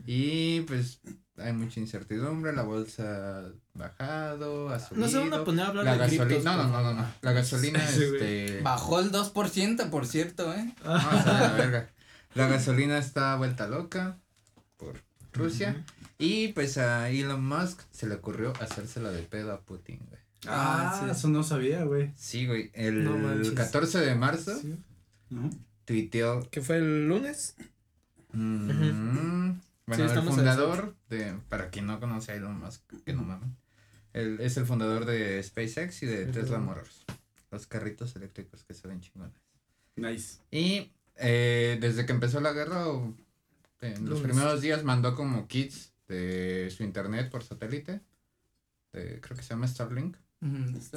Y 0.04 0.62
pues 0.62 1.00
hay 1.38 1.52
mucha 1.52 1.80
incertidumbre, 1.80 2.52
la 2.52 2.62
bolsa 2.62 3.38
ha 3.38 3.52
bajado, 3.74 4.68
ha 4.70 4.80
subido. 4.80 5.06
No 5.06 5.10
se 5.10 5.18
van 5.18 5.32
a 5.32 5.44
poner 5.44 5.64
a 5.64 5.68
hablar 5.68 5.84
la 5.84 5.92
de 5.92 5.98
gasolina, 5.98 6.24
criptos, 6.26 6.44
no, 6.44 6.56
no, 6.56 6.62
por 6.62 6.72
no, 6.72 6.82
no, 6.82 7.00
no, 7.02 7.14
la 7.22 7.32
gasolina, 7.32 7.86
Sí, 7.86 8.04
güey. 8.08 8.14
este, 8.14 8.60
Bajó 8.62 8.98
el 9.00 9.12
2%, 9.12 9.90
por 9.90 10.06
cierto, 10.06 10.52
¿eh? 10.52 10.74
vamos 10.84 11.26
a 11.26 11.40
la 11.40 11.52
verga. 11.52 11.90
La 12.34 12.48
gasolina 12.48 12.98
está 12.98 13.36
vuelta 13.36 13.68
loca 13.68 14.18
por 14.76 15.00
Rusia 15.32 15.84
y 16.18 16.48
pues 16.48 16.78
a 16.78 17.08
Elon 17.10 17.44
Musk 17.46 17.80
se 17.90 18.06
le 18.06 18.16
ocurrió 18.16 18.52
hacérsela 18.60 19.10
de 19.10 19.22
pedo 19.22 19.52
a 19.52 19.60
Putin, 19.60 20.00
güey. 20.08 20.21
Ah, 20.46 20.90
Ah, 20.94 21.00
sí. 21.04 21.10
eso 21.10 21.28
no 21.28 21.42
sabía, 21.42 21.84
güey. 21.84 22.12
Sí, 22.16 22.46
güey, 22.46 22.70
el 22.74 23.04
No 23.04 23.16
manches. 23.16 23.52
14 23.52 23.98
de 24.00 24.14
marzo 24.14 24.56
Sí. 24.58 24.76
¿No? 25.30 25.48
tuiteó 25.84 26.48
¿Qué 26.50 26.60
fue 26.60 26.76
el 26.78 27.06
lunes? 27.08 27.54
Mm, 28.32 29.52
Bueno, 29.86 30.04
el 30.04 30.22
fundador 30.22 30.94
de, 31.10 31.34
para 31.48 31.70
quien 31.70 31.86
no 31.86 32.00
conoce 32.00 32.32
a 32.32 32.34
Elon 32.36 32.58
Musk, 32.58 32.82
que 33.04 33.12
no 33.12 33.22
mames, 33.22 33.50
él 34.12 34.38
es 34.40 34.56
el 34.56 34.66
fundador 34.66 35.04
de 35.04 35.42
SpaceX 35.42 36.02
y 36.02 36.06
de. 36.06 36.26
Tesla 36.26 36.58
Motors, 36.58 37.04
los 37.50 37.66
carritos 37.66 38.14
eléctricos 38.16 38.64
que 38.64 38.74
se 38.74 38.88
ven 38.88 39.00
chingones. 39.00 39.34
Nice. 39.96 40.38
Y 40.50 40.92
eh, 41.16 41.78
desde 41.80 42.06
que 42.06 42.12
empezó 42.12 42.40
la 42.40 42.52
guerra, 42.52 42.84
en 43.80 44.08
los 44.08 44.20
primeros 44.20 44.60
días 44.60 44.84
mandó 44.84 45.14
como 45.14 45.46
kits 45.48 45.92
de 46.08 46.72
su 46.74 46.84
internet 46.84 47.30
por 47.30 47.42
satélite, 47.42 48.00
de- 48.92 49.20
creo 49.20 49.36
que 49.36 49.42
se 49.42 49.50
llama 49.50 49.66
Starlink, 49.68 50.16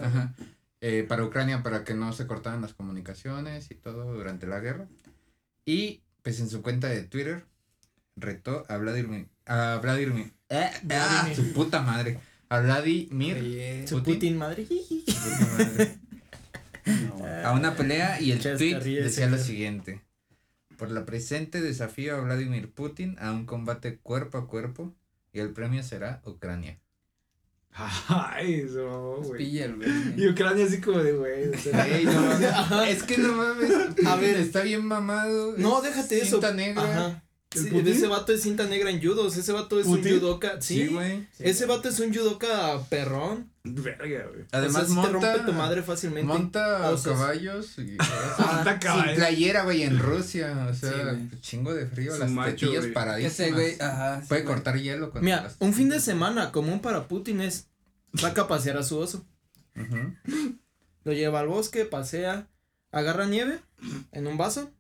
Ajá. 0.02 0.34
Eh, 0.82 1.06
para 1.08 1.24
Ucrania 1.24 1.64
para 1.64 1.84
que 1.84 1.94
no 1.94 2.14
se 2.14 2.28
cortaran 2.28 2.62
las 2.62 2.74
comunicaciones 2.74 3.72
y 3.72 3.76
todo 3.76 4.14
durante 4.14 4.46
la 4.46 4.60
guerra. 4.60 4.88
Y 5.66 6.04
pues 6.22 6.40
en 6.40 6.50
su 6.50 6.62
cuenta 6.62 6.90
de 6.90 7.04
Twitter 7.04 7.46
retó 8.16 8.66
a 8.70 8.78
Vladimir, 8.78 9.28
a 9.46 9.80
Vladimir, 9.82 10.34
eh, 10.50 10.70
ah, 10.92 11.30
su 11.36 11.54
puta 11.54 11.82
madre, 11.82 12.20
a 12.50 12.60
Vladimir, 12.60 13.38
Oye, 13.38 13.88
Su 13.88 13.98
Putin. 13.98 14.14
Putin 14.14 14.38
madre. 14.38 14.68
su 14.68 15.06
puta 15.06 15.58
madre, 15.58 15.98
a 17.44 17.52
una 17.54 17.76
pelea 17.76 18.22
y 18.22 18.32
el 18.32 18.40
tweet 18.40 18.80
decía 18.80 19.28
lo 19.28 19.38
siguiente. 19.38 20.02
Por 20.78 20.92
la 20.92 21.06
presente 21.06 21.62
desafío 21.62 22.16
a 22.16 22.20
Vladimir 22.20 22.72
Putin 22.72 23.16
a 23.20 23.32
un 23.32 23.46
combate 23.46 23.98
cuerpo 23.98 24.38
a 24.38 24.48
cuerpo 24.48 24.94
y 25.32 25.40
el 25.40 25.52
premio 25.52 25.84
será 25.84 26.22
Ucrania. 26.26 26.80
Ay, 27.78 28.62
eso, 28.66 28.86
mamó, 28.86 29.16
güey. 29.18 29.38
pilla 29.38 29.66
el 29.66 29.76
güey. 29.76 29.90
Y 30.18 30.30
Ucrania 30.30 30.66
así 30.66 30.80
como 30.80 31.00
de, 31.00 31.12
güey. 31.12 31.50
o 31.50 31.58
sea, 31.58 31.86
Ey, 31.88 32.06
no 32.06 32.14
mames, 32.22 32.90
es 32.98 33.04
que 33.04 33.18
no 33.18 33.34
mames, 33.34 33.72
A 34.06 34.16
ver. 34.16 34.38
está 34.38 34.62
bien 34.62 34.86
mamado. 34.86 35.56
No, 35.58 35.78
es 35.78 35.84
déjate 35.84 36.18
eso. 36.22 36.38
cinta 36.38 36.54
negra. 36.54 36.84
Ajá. 36.84 37.24
¿El 37.56 37.64
Sí, 37.66 37.70
Putin? 37.72 37.88
ese 37.94 38.08
vato 38.08 38.34
es 38.34 38.42
cinta 38.42 38.66
negra 38.66 38.90
en 38.90 39.02
judos. 39.02 39.36
Ese 39.38 39.52
vato 39.52 39.80
es 39.80 39.86
¿Putin? 39.86 40.14
un 40.14 40.20
judoka. 40.20 40.62
Sí, 40.62 40.88
Sí, 40.88 40.94
güey. 40.94 41.28
Ese 41.40 41.66
vato 41.66 41.90
es 41.90 42.00
un 42.00 42.14
judoka 42.14 42.82
perrón. 42.90 43.50
Verga, 43.64 44.28
güey. 44.32 44.46
Además, 44.52 44.84
o 44.84 44.86
sea, 44.86 44.86
sí 44.88 44.94
te 45.08 45.12
monta, 45.14 45.34
rompe 45.34 45.52
tu 45.52 45.58
madre 45.58 45.82
fácilmente. 45.84 46.28
monta 46.28 46.90
osos. 46.92 47.14
caballos 47.18 47.78
y 47.80 47.96
Ah, 48.00 48.52
Monta 48.58 48.80
caballo. 48.80 49.06
sin 49.08 49.16
playera, 49.16 49.64
güey, 49.64 49.84
en 49.84 49.98
Rusia. 50.00 50.68
O 50.70 50.74
sea, 50.74 51.20
chingo 51.42 51.74
de 51.74 51.88
frío, 51.88 52.14
Es 52.14 52.20
las 52.20 52.30
macho, 52.32 52.52
tetillas 52.68 52.82
güey. 52.84 52.94
paradísimas. 52.94 53.40
Ese 53.40 53.52
güey, 53.52 53.76
ajá. 53.80 54.22
sí, 54.22 54.28
Puede 54.28 54.42
güey. 54.44 54.54
cortar 54.56 54.80
hielo 54.80 55.10
con 55.12 55.24
Mira, 55.24 55.44
las 55.44 55.56
un 55.60 55.74
fin 55.74 55.90
de 55.90 56.00
semana 56.00 56.52
común 56.52 56.80
para 56.82 57.08
Putin 57.08 57.42
es 57.42 57.68
saca 58.14 58.44
a 58.44 58.48
pasear 58.48 58.78
a 58.78 58.84
su 58.84 58.98
oso. 59.00 59.26
Lo 61.04 61.14
lleva 61.14 61.40
al 61.40 61.48
bosque, 61.48 61.86
pasea, 61.86 62.48
agarra 62.92 63.26
nieve 63.26 63.60
en 64.12 64.26
un 64.28 64.38
vaso, 64.38 64.72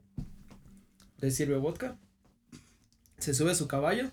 le 1.19 1.31
sirve 1.31 1.57
vodka, 1.57 1.97
se 3.17 3.33
sube 3.33 3.51
a 3.51 3.55
su 3.55 3.67
caballo, 3.67 4.11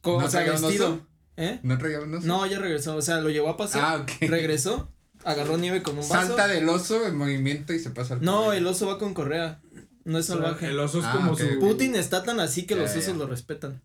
co- 0.00 0.20
¿No 0.20 0.26
o 0.26 0.30
sea, 0.30 0.42
vestido. 0.42 1.06
¿Eh? 1.36 1.60
¿No 1.62 1.78
traía 1.78 2.00
un 2.00 2.14
oso? 2.14 2.26
No, 2.26 2.46
ya 2.46 2.58
regresó, 2.58 2.96
o 2.96 3.02
sea, 3.02 3.20
lo 3.20 3.30
llevó 3.30 3.48
a 3.48 3.56
pasear, 3.56 3.84
Ah, 3.84 3.96
ok. 4.02 4.10
regresó, 4.28 4.90
agarró 5.24 5.56
nieve 5.56 5.82
con 5.82 5.94
un 5.98 6.08
vaso. 6.08 6.12
Salta 6.28 6.46
del 6.48 6.68
oso 6.68 7.06
en 7.06 7.16
movimiento 7.16 7.72
y 7.72 7.78
se 7.78 7.90
pasa 7.90 8.14
al 8.14 8.22
No, 8.22 8.32
caballo. 8.42 8.52
el 8.52 8.66
oso 8.66 8.86
va 8.86 8.98
con 8.98 9.14
correa, 9.14 9.60
no 10.04 10.18
es 10.18 10.26
salvaje. 10.26 10.66
El 10.68 10.78
oso 10.78 10.98
es 10.98 11.04
Ah, 11.06 11.12
como 11.16 11.36
su. 11.36 11.58
Putin 11.58 11.94
está 11.96 12.22
tan 12.22 12.38
así 12.40 12.66
que 12.66 12.74
Ya, 12.74 12.82
los 12.82 12.90
osos 12.90 13.06
ya. 13.06 13.14
lo 13.14 13.26
respetan. 13.26 13.80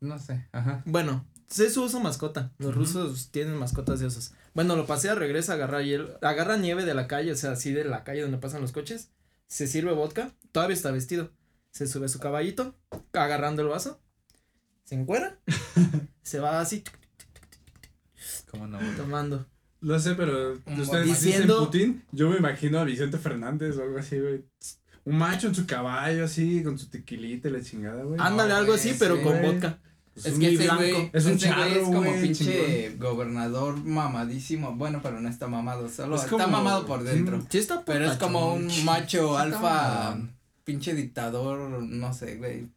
No 0.00 0.18
sé, 0.18 0.46
ajá. 0.52 0.82
Bueno, 0.86 1.26
es 1.54 1.74
su 1.74 1.82
oso 1.82 1.98
mascota. 2.00 2.52
Los 2.58 2.74
rusos 2.74 3.30
tienen 3.30 3.56
mascotas 3.56 3.98
de 4.00 4.06
osos. 4.06 4.32
Bueno, 4.54 4.76
lo 4.76 4.86
pasea, 4.86 5.14
regresa, 5.16 5.54
agarra 5.54 5.82
hielo, 5.82 6.16
agarra 6.22 6.56
nieve 6.56 6.84
de 6.84 6.94
la 6.94 7.08
calle, 7.08 7.32
o 7.32 7.36
sea, 7.36 7.52
así 7.52 7.72
de 7.72 7.84
la 7.84 8.04
calle 8.04 8.22
donde 8.22 8.38
pasan 8.38 8.62
los 8.62 8.72
coches. 8.72 9.10
Se 9.48 9.66
sirve 9.66 9.92
vodka, 9.92 10.30
todavía 10.52 10.74
está 10.76 10.92
vestido. 10.92 11.30
Se 11.76 11.86
sube 11.86 12.06
a 12.06 12.08
su 12.08 12.18
caballito, 12.18 12.74
agarrando 13.12 13.60
el 13.60 13.68
vaso. 13.68 14.00
Se 14.84 14.94
encuera. 14.94 15.38
se 16.22 16.40
va 16.40 16.58
así 16.60 16.82
¿Cómo 18.50 18.66
no? 18.66 18.78
güey? 18.78 18.96
tomando. 18.96 19.46
No 19.82 19.98
sé, 20.00 20.14
pero 20.14 20.54
ustedes 20.54 21.04
Diciendo- 21.04 21.66
dicen 21.68 21.92
Putin, 21.98 22.04
yo 22.12 22.30
me 22.30 22.38
imagino 22.38 22.78
a 22.78 22.84
Vicente 22.84 23.18
Fernández 23.18 23.76
o 23.76 23.82
algo 23.82 23.98
así, 23.98 24.18
güey. 24.18 24.42
Un 25.04 25.18
macho 25.18 25.48
en 25.48 25.54
su 25.54 25.66
caballo 25.66 26.24
así, 26.24 26.62
con 26.64 26.78
su 26.78 26.88
tequilita 26.88 27.48
y 27.48 27.52
la 27.52 27.60
chingada, 27.60 28.02
güey. 28.04 28.18
Ándale, 28.18 28.50
No, 28.54 28.56
algo 28.56 28.72
güey, 28.72 28.80
así, 28.80 28.96
pero 28.98 29.22
con 29.22 29.42
vodka. 29.42 29.78
Pues 30.14 30.24
Es 30.26 30.32
un 30.32 30.40
que 30.40 30.54
ese 30.54 30.74
güey, 30.74 31.10
es 31.12 31.26
un 31.26 31.36
charro, 31.36 31.64
es 31.64 31.82
como 31.82 32.02
pinche 32.22 32.96
gobernador 32.96 33.76
mamadísimo. 33.84 34.74
Bueno, 34.74 35.00
pero 35.02 35.20
no 35.20 35.28
está 35.28 35.46
mamado, 35.46 35.90
solo 35.90 36.16
Es 36.16 36.22
está 36.22 36.30
como- 36.30 36.48
mamado 36.48 36.86
por 36.86 37.02
dentro. 37.04 37.46
Sí 37.50 37.58
está 37.58 37.84
Pero 37.84 38.10
es 38.10 38.16
como 38.16 38.54
un 38.54 38.66
macho 38.86 39.36
alfa. 39.36 40.16
Pinche 40.66 40.94
dictador, 40.94 41.58
no 41.80 42.12
sé, 42.12 42.36
güey. 42.36 42.68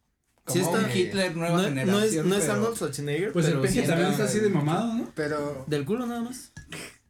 Como 0.45 0.53
Sí 0.53 0.59
está- 0.61 0.79
un 0.85 0.91
Hitler 0.97 1.35
nueva 1.35 1.57
No, 1.57 1.63
generación. 1.63 1.95
no 1.97 2.05
es, 2.05 2.25
no 2.25 2.35
es 2.35 2.41
pero- 2.41 2.53
Arnold 2.53 2.75
Schwarzenegger, 2.75 3.33
Pues 3.33 3.45
el 3.45 3.51
pero 3.51 3.61
peje 3.63 3.81
sí 3.81 3.87
también 3.87 4.11
está 4.11 4.23
así 4.23 4.39
de 4.39 4.49
mamado, 4.49 4.93
¿no? 4.93 5.11
Pero 5.15 5.65
Del 5.67 5.85
culo 5.85 6.05
nada 6.07 6.21
más. 6.21 6.51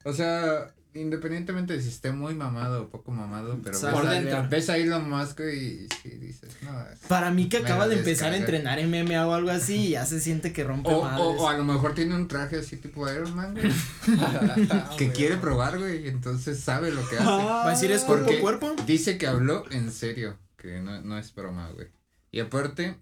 O 0.03 0.13
sea, 0.13 0.73
independientemente 0.93 1.73
de 1.73 1.81
si 1.81 1.87
esté 1.89 2.11
muy 2.11 2.33
mamado 2.33 2.83
o 2.83 2.89
poco 2.89 3.11
mamado, 3.11 3.57
pero 3.63 3.77
Sabe 3.77 3.93
ves, 3.93 4.01
por 4.01 4.09
a- 4.09 4.13
dentro. 4.13 4.47
ves 4.49 4.69
a 4.69 4.77
Elon 4.77 5.09
Musk 5.09 5.39
y 5.41 5.87
dices, 6.17 6.49
no. 6.63 6.81
es- 6.91 6.99
Para 7.07 7.31
mí 7.31 7.47
que 7.47 7.57
acaba 7.57 7.87
de 7.87 7.99
empezar 7.99 8.33
a 8.33 8.37
entrenar 8.37 8.79
en 8.79 8.89
MMA 8.89 9.25
o 9.27 9.33
algo 9.33 9.51
así 9.51 9.75
y 9.75 9.89
ya 9.91 10.05
se 10.05 10.19
siente 10.19 10.51
que 10.51 10.63
rompe 10.65 10.89
O, 10.89 11.03
madres. 11.03 11.21
o, 11.21 11.29
o 11.43 11.47
a 11.47 11.55
lo 11.57 11.63
mejor 11.63 11.93
tiene 11.93 12.15
un 12.15 12.27
traje 12.27 12.57
así 12.57 12.75
tipo 12.77 13.09
Iron 13.09 13.33
Man, 13.35 13.53
güey, 13.53 13.71
que 14.97 15.11
quiere 15.11 15.37
probar, 15.37 15.77
güey, 15.77 16.05
y 16.05 16.07
entonces 16.09 16.59
sabe 16.59 16.91
lo 16.91 17.07
que 17.07 17.17
hace. 17.17 17.25
¿Va 17.25 17.67
a 17.67 17.69
decir 17.69 17.91
es 17.91 18.03
cuerpo 18.03 18.31
a 18.33 18.39
cuerpo? 18.41 18.75
Dice 18.85 19.17
que 19.17 19.27
habló 19.27 19.63
en 19.71 19.91
serio, 19.93 20.37
que 20.61 20.79
no, 20.79 21.01
no 21.01 21.17
es 21.17 21.33
broma, 21.33 21.69
güey. 21.71 21.87
Y 22.31 22.39
aparte, 22.39 22.97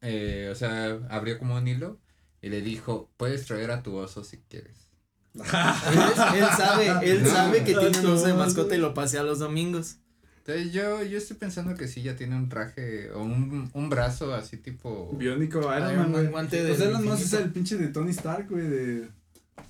eh, 0.00 0.48
o 0.50 0.54
sea, 0.54 0.98
abrió 1.10 1.38
como 1.38 1.56
un 1.56 1.68
hilo 1.68 2.00
y 2.42 2.48
le 2.48 2.62
dijo, 2.62 3.10
puedes 3.16 3.46
traer 3.46 3.70
a 3.70 3.82
tu 3.82 3.96
oso 3.96 4.24
si 4.24 4.38
quieres. 4.48 4.88
Él, 5.34 5.42
él 6.34 6.48
sabe, 6.56 7.10
él 7.10 7.26
sabe 7.26 7.58
que 7.64 7.74
tiene 7.74 7.98
un 8.00 8.06
oso 8.06 8.26
de 8.26 8.34
mascota 8.34 8.74
y 8.74 8.78
lo 8.78 8.94
pasea 8.94 9.22
los 9.22 9.38
domingos. 9.38 9.98
Entonces 10.38 10.72
yo, 10.72 11.02
yo 11.02 11.18
estoy 11.18 11.36
pensando 11.36 11.74
que 11.74 11.88
sí 11.88 12.02
ya 12.02 12.16
tiene 12.16 12.34
un 12.34 12.48
traje 12.48 13.10
o 13.10 13.22
un, 13.22 13.70
un 13.70 13.90
brazo 13.90 14.34
así 14.34 14.56
tipo... 14.56 15.12
Biónico 15.12 15.60
Iron 15.76 16.10
Man, 16.10 16.30
guante 16.30 16.62
O 16.62 16.64
del 16.64 16.76
sea, 16.76 16.88
Elon 16.88 17.04
Musk 17.04 17.20
es 17.20 17.32
el 17.34 17.52
pinche 17.52 17.76
de 17.76 17.88
Tony 17.88 18.12
Stark, 18.12 18.48
güey, 18.48 18.66
de, 18.66 19.08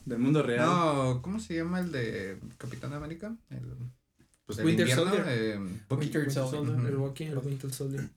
del 0.05 0.19
mundo 0.19 0.41
real. 0.41 0.65
No, 0.65 1.21
¿cómo 1.21 1.41
se 1.41 1.57
llama 1.57 1.81
el 1.81 1.91
de 1.91 2.39
Capitán 2.59 2.93
América? 2.93 3.35
El, 3.51 3.63
Pues 4.49 4.59
Winter 4.61 4.89
invierno, 4.89 5.05
Soldier. 5.05 5.25
eh, 5.29 5.59
Bucky. 5.91 6.05
Winter 6.07 6.31
Soldier. 6.33 6.63
Ujú. 6.77 6.87
El 6.87 6.97
Bucky, 6.97 7.25
el 7.25 7.39
Winter 7.39 7.71
Soldier. 7.73 8.09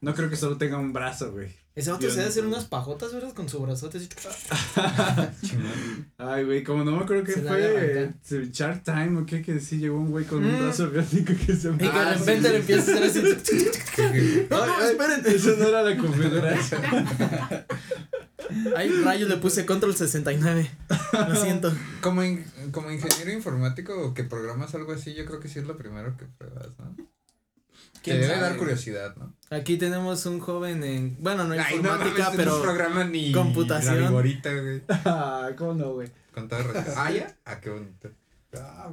No 0.00 0.14
creo 0.14 0.30
que 0.30 0.36
solo 0.36 0.56
tenga 0.56 0.78
un 0.78 0.92
brazo, 0.92 1.32
güey. 1.32 1.48
Ese 1.74 1.90
vato 1.90 2.08
se 2.08 2.16
debe 2.16 2.28
hacer 2.28 2.44
unas 2.46 2.66
pajotas, 2.66 3.12
¿verdad? 3.14 3.32
Con 3.32 3.48
su 3.48 3.58
brazote 3.60 3.98
así. 3.98 4.08
Ay, 6.18 6.44
güey, 6.44 6.62
como 6.62 6.84
no 6.84 6.92
me 6.92 7.02
acuerdo 7.02 7.24
que 7.24 7.32
Se 7.32 7.42
fue 7.42 7.58
eh, 7.62 8.12
Shark 8.52 8.84
Time 8.84 9.20
o 9.20 9.26
qué, 9.26 9.42
que 9.42 9.58
sí 9.58 9.78
llegó 9.78 9.98
un 9.98 10.10
güey 10.10 10.24
con 10.24 10.44
un 10.44 10.52
Mm. 10.54 10.58
brazo 10.62 10.90
biónico 10.90 11.32
que 11.46 11.56
se 11.56 11.70
Y 11.70 11.76
que 11.78 11.84
de 11.84 11.90
Ah, 11.90 12.12
sí, 12.14 12.18
repente 12.20 12.48
sí. 12.48 12.52
le 12.52 12.58
empieza 12.60 12.92
a 12.92 13.06
hacer 13.06 13.36
así. 13.36 14.46
No, 14.50 14.66
no, 14.66 14.80
esperen. 14.82 15.22
Eso 15.26 15.56
no 15.58 15.68
era 15.68 15.82
la 15.82 15.96
configuración. 15.96 16.82
Ay, 18.76 18.90
rayos, 19.04 19.28
le 19.28 19.36
puse 19.38 19.64
control 19.66 19.94
69. 19.94 20.70
Lo 21.28 21.36
siento. 21.36 21.72
Como, 22.00 22.22
in- 22.24 22.44
como 22.72 22.90
ingeniero 22.90 23.32
informático 23.32 23.94
o 24.00 24.14
que 24.14 24.24
programas 24.24 24.74
algo 24.74 24.92
así, 24.92 25.14
yo 25.14 25.24
creo 25.26 25.40
que 25.40 25.48
sí 25.48 25.58
es 25.58 25.66
lo 25.66 25.76
primero 25.76 26.16
que 26.16 26.26
pruebas, 26.26 26.68
¿no? 26.78 26.94
Te 26.96 28.10
¿Quién 28.10 28.20
debe 28.20 28.34
sabe, 28.34 28.48
dar 28.48 28.56
curiosidad, 28.56 29.16
¿no? 29.16 29.32
Aquí 29.50 29.76
tenemos 29.76 30.26
un 30.26 30.40
joven 30.40 30.82
en. 30.82 31.16
Bueno, 31.20 31.44
no 31.44 31.54
Ay, 31.54 31.76
informática, 31.76 32.24
mames, 32.24 32.36
pero. 32.36 32.56
No 32.56 32.62
programa 32.62 33.04
ni 33.04 33.30
computación. 33.32 34.00
la 34.00 34.08
viborita, 34.08 34.52
güey. 34.52 34.82
Ah, 34.88 35.50
¿cómo 35.56 35.74
no, 35.74 35.92
güey? 35.92 36.10
Con 36.34 36.48
todo 36.48 36.62
respeto. 36.64 36.92
Ah, 36.96 37.10
ya. 37.12 37.36
Ah, 37.44 37.60
qué 37.60 37.70
bonito. 37.70 38.10
Ah, 38.54 38.92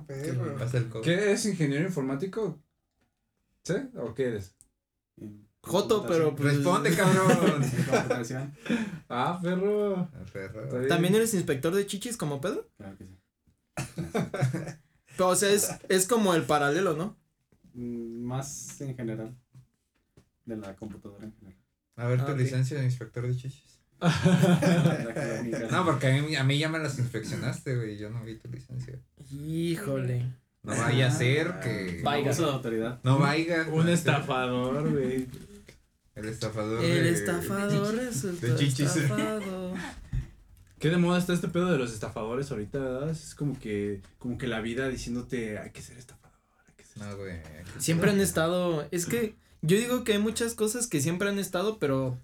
Pasa 0.59 0.77
el 0.77 0.89
codo. 0.89 1.01
¿Qué 1.01 1.31
es 1.31 1.45
ingeniero 1.45 1.83
informático? 1.85 2.61
¿Sí? 3.63 3.73
¿O 3.97 4.13
qué 4.13 4.27
eres? 4.27 4.55
Joto, 5.61 6.05
pero. 6.07 6.35
pues, 6.35 6.55
Responde, 6.55 6.95
cabrón. 6.95 7.63
Ah, 9.09 9.39
perro. 9.41 10.09
Perro. 10.31 10.63
Está 10.63 10.77
bien. 10.77 10.87
¿También 10.89 11.15
eres 11.15 11.33
inspector 11.33 11.73
de 11.73 11.85
chichis 11.85 12.15
como 12.17 12.39
Pedro? 12.41 12.67
Claro 12.77 12.97
que 12.97 13.05
sí. 13.05 13.17
Pero, 15.17 15.29
o 15.29 15.35
sea, 15.35 15.49
es, 15.51 15.69
es 15.89 16.07
como 16.07 16.33
el 16.33 16.43
paralelo, 16.43 16.95
¿no? 16.95 17.17
Mm, 17.73 18.21
Más 18.23 18.79
en 18.81 18.95
general. 18.95 19.35
De 20.45 20.55
la 20.57 20.75
computadora 20.75 21.25
en 21.25 21.33
general. 21.33 21.59
A 21.97 22.07
ver, 22.07 22.21
Ah, 22.21 22.25
tu 22.25 22.31
ok. 22.31 22.37
licencia 22.39 22.77
de 22.79 22.85
inspector 22.85 23.27
de 23.27 23.35
chichis. 23.35 23.79
No, 25.71 25.85
porque 25.85 26.07
a 26.07 26.21
mí, 26.21 26.35
a 26.35 26.43
mí 26.43 26.57
ya 26.57 26.69
me 26.69 26.79
las 26.79 26.97
inspeccionaste, 26.99 27.75
güey. 27.75 27.97
Yo 27.97 28.09
no 28.09 28.23
vi 28.23 28.37
tu 28.37 28.49
licencia. 28.49 28.97
Híjole. 29.31 30.25
No 30.63 30.75
vaya 30.75 31.07
a 31.07 31.11
ser 31.11 31.59
que. 31.59 32.01
Vaya. 32.03 32.31
De 32.33 32.43
autoridad. 32.45 32.99
No 33.03 33.19
vaya. 33.19 33.67
Un 33.71 33.89
estafador, 33.89 34.89
güey. 34.91 35.27
El 36.19 36.29
estafador. 36.29 36.83
El 36.83 37.03
de- 37.03 37.09
estafador 37.11 37.95
resultó 37.95 38.47
de 38.47 38.55
chichis. 38.55 38.95
estafado. 38.95 39.73
Qué 40.79 40.89
de 40.89 40.97
moda 40.97 41.19
está 41.19 41.33
este 41.33 41.49
pedo 41.49 41.71
de 41.71 41.77
los 41.77 41.91
estafadores 41.91 42.51
ahorita, 42.51 42.79
¿verdad? 42.79 43.09
Es 43.09 43.35
como 43.35 43.59
que, 43.59 44.01
como 44.17 44.37
que 44.37 44.47
la 44.47 44.61
vida 44.61 44.87
diciéndote 44.87 45.57
hay 45.57 45.71
que 45.71 45.81
ser 45.81 45.97
estafador, 45.97 46.37
hay 46.67 46.73
que 46.77 46.83
ser 46.85 47.03
No, 47.03 47.17
güey. 47.17 47.35
Siempre 47.79 48.11
han 48.11 48.19
estado. 48.21 48.87
Es 48.91 49.05
que 49.05 49.35
yo 49.61 49.77
digo 49.77 50.03
que 50.05 50.13
hay 50.13 50.19
muchas 50.19 50.53
cosas 50.53 50.87
que 50.87 51.01
siempre 51.01 51.27
han 51.29 51.39
estado, 51.39 51.79
pero. 51.79 52.17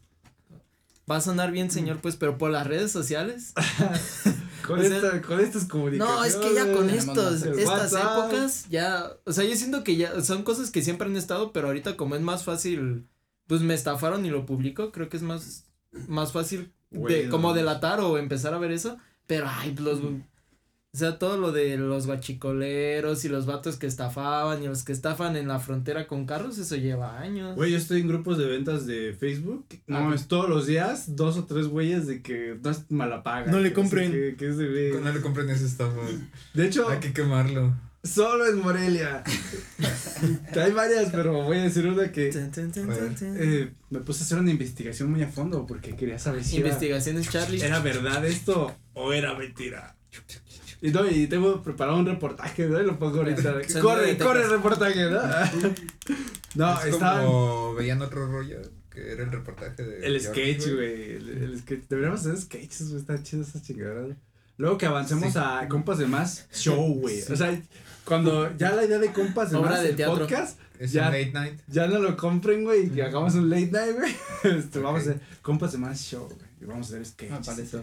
Va 1.10 1.18
a 1.18 1.22
sonar 1.22 1.52
bien, 1.52 1.70
señor, 1.70 2.00
pues, 2.02 2.16
pero 2.16 2.38
por 2.40 2.50
las 2.50 2.66
redes 2.66 2.92
sociales. 2.92 3.54
Con, 4.66 4.80
O 4.80 4.82
sea, 4.84 4.96
esta, 4.98 5.22
con 5.22 5.40
estas 5.40 5.66
comunicaciones. 5.66 6.18
No, 6.18 6.24
es 6.25 6.36
que 6.38 6.56
ya 6.56 6.74
con 6.74 6.90
estos, 6.90 7.44
estas 7.44 7.66
WhatsApp. 7.94 8.32
épocas, 8.34 8.66
ya. 8.72 9.12
O 9.24 9.32
sea, 9.32 9.44
yo 9.44 9.56
siento 9.56 9.84
que 9.84 9.96
ya 9.96 10.20
son 10.22 10.42
cosas 10.42 10.72
que 10.72 10.82
siempre 10.82 11.06
han 11.08 11.16
estado, 11.16 11.52
pero 11.54 11.68
ahorita, 11.68 11.96
como 11.96 12.16
es 12.16 12.22
más 12.22 12.44
fácil, 12.44 13.05
pues 13.48 13.62
me 13.62 13.74
estafaron 13.74 14.25
y 14.25 14.29
lo 14.29 14.46
publico, 14.46 14.92
creo 14.92 15.10
que 15.10 15.18
es 15.18 15.24
más, 15.24 15.66
más 16.08 16.31
fácil 16.31 16.72
de 16.92 17.29
como 17.29 17.53
delatar 17.53 18.00
o 18.00 18.18
empezar 18.18 18.53
a 18.53 18.58
ver 18.60 18.72
eso. 18.72 18.98
Pero, 19.27 19.48
ay, 19.50 19.75
los. 19.79 20.00
O 20.00 20.98
sea, 20.98 21.20
todo 21.20 21.36
lo 21.38 21.51
de 21.51 21.77
los 21.77 22.05
guachicoleros 22.08 23.25
y 23.25 23.27
los 23.29 23.46
vatos 23.46 23.75
que 23.75 23.86
estafaban 23.86 24.64
y 24.64 24.68
los 24.68 24.84
que 24.84 24.94
estafan 24.94 25.36
en 25.36 25.50
la 25.50 25.60
frontera 25.60 26.08
con 26.08 26.25
carros, 26.25 26.58
eso 26.58 26.77
lleva 26.77 27.20
años. 27.20 27.55
Güey, 27.58 27.72
yo 27.72 27.77
estoy 27.77 28.00
en 28.00 28.08
grupos 28.08 28.38
de 28.38 28.46
ventas 28.46 28.86
de 28.86 29.14
Facebook. 29.14 29.66
No, 29.88 29.98
Ah, 30.10 30.16
es 30.16 30.27
todos 30.29 30.48
los 30.50 30.68
días, 30.68 31.18
dos 31.18 31.36
o 31.38 31.44
tres 31.44 31.68
güeyes 31.68 32.08
de 32.08 32.22
que 32.22 32.58
no 32.64 32.70
es 32.70 32.90
mala 32.90 33.24
paga. 33.24 33.51
No 33.51 33.60
le 33.60 33.74
compren. 33.74 34.12
que 34.38 34.48
es 34.48 34.58
de. 34.58 34.98
No 35.03 35.12
le 35.12 35.20
compren 35.22 35.50
ese 35.50 35.66
estafa. 35.66 36.00
De 36.53 36.66
hecho, 36.66 36.88
Hay 36.88 37.00
que 37.00 37.12
quemarlo. 37.12 37.74
Solo 38.05 38.48
en 38.48 38.59
Morelia. 38.59 39.24
Hay 40.55 40.72
varias, 40.72 41.09
pero 41.11 41.44
voy 41.44 41.57
a 41.57 41.63
decir 41.63 41.85
una 41.87 42.11
que 42.11 42.29
tun. 42.31 42.72
eh, 43.37 43.72
me 43.89 44.00
puse 44.00 44.24
a 44.24 44.25
hacer 44.25 44.37
una 44.39 44.51
investigación 44.51 45.11
muy 45.11 45.22
a 45.24 45.27
fondo 45.27 45.65
porque 45.65 45.96
quería 45.96 46.20
saber 46.20 46.44
si 46.44 46.57
era, 46.57 46.68
Investigaciones 46.70 47.29
Charlie. 47.29 47.61
era 47.61 47.79
verdad 47.79 48.25
esto 48.25 48.75
o 48.94 49.13
era 49.13 49.33
mentira. 49.35 49.96
Y 50.81 50.91
no, 50.91 51.09
y 51.09 51.27
tengo 51.27 51.61
preparado 51.63 51.98
un 51.98 52.05
reportaje, 52.05 52.68
¿no? 52.68 52.79
Y 52.79 52.85
lo 52.85 53.00
pongo 53.00 53.18
ahorita. 53.20 53.55
Corre, 53.81 54.18
corre 54.18 54.44
el 54.44 54.50
reportaje, 54.50 55.09
¿no? 55.09 55.22
no, 56.55 56.79
es 56.81 56.85
estaba 56.94 57.24
como 57.25 57.74
veían 57.75 58.01
otro 58.01 58.27
rollo 58.27 58.61
que 58.89 59.11
era 59.11 59.24
el 59.24 59.31
reportaje 59.31 59.83
de 59.83 60.05
el 60.07 60.22
George, 60.22 60.53
sketch, 60.53 60.74
güey. 60.74 61.11
El, 61.15 61.29
el 61.29 61.59
sketch. 61.59 61.83
Deberíamos 61.89 62.22
hacer 62.22 62.37
sketches, 62.37 62.89
güey. 62.89 63.01
Está 63.01 63.22
chido 63.22 63.44
esa 63.44 63.61
chingadera. 63.61 64.15
Luego 64.57 64.77
que 64.77 64.85
avancemos 64.85 65.33
Sí. 65.33 65.39
a 65.41 65.68
compas 65.68 65.98
de 65.98 66.07
más 66.07 66.48
show, 66.53 66.94
güey. 67.00 67.22
O 67.24 67.35
sea, 67.35 67.61
cuando 68.05 68.55
ya 68.57 68.72
la 68.72 68.85
idea 68.85 69.00
de 69.00 69.11
compas 69.11 69.51
de 69.51 69.57
Obra 69.57 69.81
de 69.81 69.94
teatro. 69.94 70.20
podcast, 70.20 70.59
Es 70.79 70.91
Ya. 70.91 71.07
un 71.07 71.13
late 71.13 71.31
night. 71.31 71.59
ya 71.68 71.87
no 71.87 72.00
lo 72.00 72.15
compren, 72.18 72.63
güey. 72.63 72.91
Y 72.96 73.01
hagamos 73.01 73.33
un 73.35 73.50
late 73.50 73.72
night, 73.72 73.96
güey. 73.98 74.15
Este, 74.57 74.79
Vamos 74.79 75.00
a 75.00 75.01
hacer 75.11 75.20
compas 75.41 75.72
de 75.72 75.77
más 75.79 76.00
show, 76.01 76.25
güey. 76.27 76.50
Y 76.61 76.65
vamos 76.65 76.87
a 76.87 76.89
hacer 76.89 77.00
Me 77.00 77.05
sketches. 77.05 77.46
parece. 77.48 77.77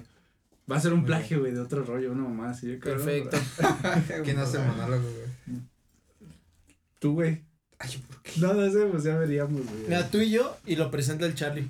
Va 0.71 0.77
a 0.77 0.81
ser 0.81 0.93
un 0.93 1.01
Muy 1.01 1.07
plagio, 1.09 1.41
güey, 1.41 1.53
de 1.53 1.61
otro 1.61 1.85
rollo, 1.85 2.13
una 2.13 2.23
mamá 2.23 2.51
así. 2.51 2.69
yo 2.73 2.79
creo, 2.81 2.97
Perfecto. 2.97 3.37
¿Quién 4.25 4.39
hace 4.39 4.59
monólogo, 4.59 5.03
güey? 5.03 5.61
Tú, 7.01 7.15
güey. 7.15 7.43
Ay, 7.81 7.99
¿por 8.07 8.23
qué? 8.23 8.41
No, 8.41 8.55
no 8.55 8.71
sé, 8.71 8.87
pues 8.87 9.03
ya 9.03 9.17
veríamos, 9.19 9.61
güey. 9.61 9.83
Mira, 9.89 10.09
tú 10.09 10.19
y 10.19 10.31
yo, 10.31 10.57
y 10.65 10.77
lo 10.77 10.89
presenta 10.91 11.27
el 11.27 11.35
Charlie. 11.35 11.69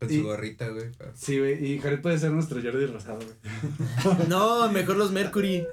Con 0.00 0.10
Y- 0.10 0.16
su 0.18 0.24
gorrita, 0.24 0.68
güey. 0.70 0.86
Sí, 1.14 1.38
güey. 1.38 1.62
Y 1.72 1.78
Jared 1.78 2.00
puede 2.00 2.18
ser 2.18 2.30
nuestro 2.30 2.60
Jordi 2.62 2.86
Rosado, 2.86 3.18
güey. 3.18 4.28
No, 4.28 4.70
mejor 4.72 4.96
los 4.96 5.12
Mercury. 5.12 5.66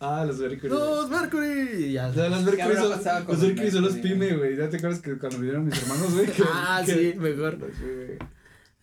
Ah, 0.00 0.24
los 0.26 0.38
Mercury. 0.38 0.68
Los 0.68 1.08
Mercury. 1.08 1.84
Y 1.86 1.92
Ya. 1.92 2.08
O 2.08 2.12
sea, 2.12 2.28
los 2.28 2.42
Mercury 2.42 2.74
son, 2.74 2.90
los 2.90 3.28
los 3.28 3.38
Mercury 3.40 3.70
son 3.70 3.82
los 3.84 3.94
pyme, 3.94 4.36
güey. 4.36 4.56
¿Ya 4.56 4.68
te 4.68 4.78
acuerdas 4.78 5.00
que 5.00 5.16
cuando 5.16 5.38
vinieron 5.38 5.64
mis 5.64 5.80
hermanos, 5.80 6.12
güey? 6.12 6.26
que- 6.32 6.42
Ah, 6.44 6.82
que- 6.84 7.12
sí, 7.12 7.18
mejor. 7.18 7.56
Güey. 7.58 8.18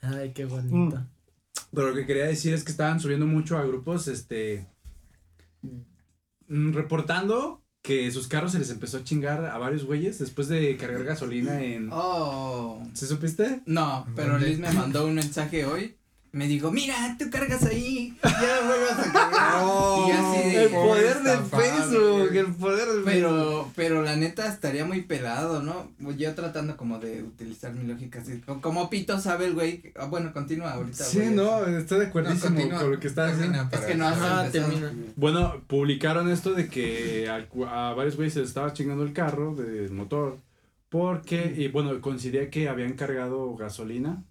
Ay, 0.01 0.31
qué 0.33 0.45
bonito. 0.45 1.05
Pero 1.73 1.89
lo 1.89 1.95
que 1.95 2.05
quería 2.05 2.27
decir 2.27 2.53
es 2.53 2.63
que 2.63 2.71
estaban 2.71 3.01
subiendo 3.01 3.25
mucho 3.25 3.57
a 3.57 3.65
grupos, 3.65 4.07
este, 4.07 4.65
mm, 6.47 6.71
reportando 6.73 7.64
que 7.85 8.11
sus 8.11 8.27
carros 8.27 8.51
se 8.53 8.59
les 8.59 8.71
empezó 8.71 8.97
a 8.97 9.03
chingar 9.03 9.45
a 9.45 9.57
varios 9.59 9.85
güeyes 9.85 10.17
después 10.17 10.47
de 10.47 10.75
cargar 10.75 11.03
gasolina 11.03 11.61
en... 11.61 11.89
Oh. 11.91 12.81
¿Se 12.93 13.05
supiste? 13.05 13.61
No, 13.65 14.07
pero. 14.15 14.39
Liz 14.39 14.57
me 14.57 14.71
mandó 14.71 15.05
un 15.05 15.13
mensaje 15.15 15.65
hoy. 15.65 15.95
Me 16.31 16.47
dijo, 16.47 16.69
mira, 16.71 17.15
tú 17.17 17.29
cargas 17.29 17.63
ahí. 17.63 18.17
Ya 18.23 18.59
vuelvas 18.65 18.99
a 19.07 19.11
cargar. 19.13 19.63
y 20.07 20.11
así 20.11 20.49
de. 20.49 20.63
el 20.63 20.69
poder 20.71 21.23
del 21.23 21.33
estafado, 21.43 21.61
Facebook, 21.63 22.27
güey. 22.27 22.37
el 22.39 22.53
poder 22.55 22.87
del 22.89 23.03
Facebook. 23.03 23.05
Pero, 23.05 23.71
pero 23.75 24.01
la 24.01 24.15
neta 24.35 24.51
estaría 24.53 24.85
muy 24.85 25.01
pelado, 25.03 25.61
¿no? 25.61 25.91
Yo 26.17 26.33
tratando 26.35 26.75
como 26.75 26.99
de 26.99 27.23
utilizar 27.23 27.73
mi 27.73 27.87
lógica 27.87 28.19
así. 28.19 28.41
co- 28.41 28.59
Como 28.61 28.89
Pito 28.89 29.19
sabe 29.19 29.45
el 29.47 29.53
güey. 29.53 29.81
que- 29.81 29.93
ah, 29.97 30.05
bueno, 30.05 30.33
continúa 30.33 30.73
ahorita. 30.73 31.03
Sí, 31.03 31.19
güey, 31.19 31.31
no, 31.33 31.55
así. 31.55 31.73
estoy 31.75 31.99
de 31.99 32.05
No, 32.07 32.13
continúa, 32.13 32.79
con 32.81 32.91
lo 32.91 32.99
que 32.99 33.07
estás 33.07 33.37
termina 33.37 33.69
Es 33.71 33.79
que 33.81 33.95
no 33.95 34.07
Ah, 34.07 34.47
termina. 34.51 34.91
Bueno, 35.15 35.61
publicaron 35.67 36.29
esto 36.29 36.53
de 36.53 36.67
que 36.67 37.29
a, 37.29 37.93
varios 37.93 38.15
güeyes 38.15 38.33
se 38.33 38.39
les 38.41 38.49
estaba 38.49 38.73
chingando 38.73 39.03
el 39.03 39.13
carro 39.13 39.55
del 39.55 39.91
motor 39.91 40.39
porque, 40.89 41.53
y 41.57 41.67
bueno, 41.69 41.99
coincidía 42.01 42.49
que 42.49 42.67
habían 42.69 42.93
cargado 42.93 43.55
gasolina 43.55 44.23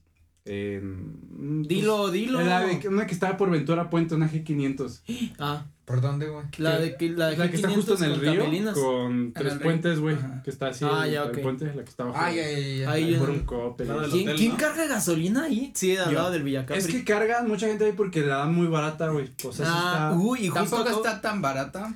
en- 0.44 1.62
Dilo, 1.62 2.10
dilo. 2.10 2.40
La 2.42 2.60
de- 2.60 2.88
una 2.88 3.06
que 3.06 3.14
estaba 3.14 3.36
por 3.36 3.50
Ventura 3.50 3.88
Puente, 3.90 4.14
una 4.14 4.30
G500. 4.30 5.02
Ah, 5.38 5.66
¿Por 5.84 6.00
dónde, 6.00 6.28
güey? 6.28 6.46
la 6.58 6.78
de 6.78 6.96
que 6.96 7.10
la 7.10 7.28
de 7.28 7.36
La 7.36 7.50
que 7.50 7.56
está 7.56 7.68
justo 7.68 7.94
en 7.96 8.04
el 8.04 8.20
río, 8.20 8.72
con 8.72 9.32
tres 9.34 9.52
el 9.52 9.58
puentes, 9.60 10.00
güey. 10.00 10.16
Que 10.42 10.50
está 10.50 10.68
así, 10.68 10.84
Ah, 10.88 11.06
el, 11.06 11.12
ya, 11.12 11.22
el 11.24 11.28
ok. 11.28 11.42
puente, 11.42 11.66
la 11.66 11.84
que 11.84 11.90
está 11.90 12.04
abajo. 12.04 12.18
Ah, 12.18 12.32
ya, 12.32 12.42
ya. 12.50 12.90
Ahí 12.90 13.14
por 13.16 13.30
un 13.30 13.40
¿Quién, 13.40 13.60
hotel, 13.60 14.36
quién 14.36 14.52
¿no? 14.52 14.56
carga 14.56 14.86
gasolina 14.86 15.44
ahí? 15.44 15.72
Sí, 15.74 15.94
al 15.96 16.06
Yo. 16.06 16.12
lado 16.12 16.30
del 16.30 16.42
Villacapri. 16.42 16.78
Es 16.78 16.86
que 16.86 17.04
cargan 17.04 17.46
mucha 17.46 17.66
gente 17.66 17.84
ahí 17.84 17.92
porque 17.92 18.22
la 18.22 18.36
dan 18.38 18.54
muy 18.54 18.66
barata, 18.66 19.08
güey. 19.08 19.30
O 19.44 19.52
sea, 19.52 19.66
sí 19.66 19.72
ah, 19.74 20.10
está... 20.12 20.18
uy, 20.18 20.38
y 20.46 20.48
justo 20.48 20.76
Tampoco 20.76 21.02
está 21.02 21.20
tan 21.20 21.42
barata, 21.42 21.94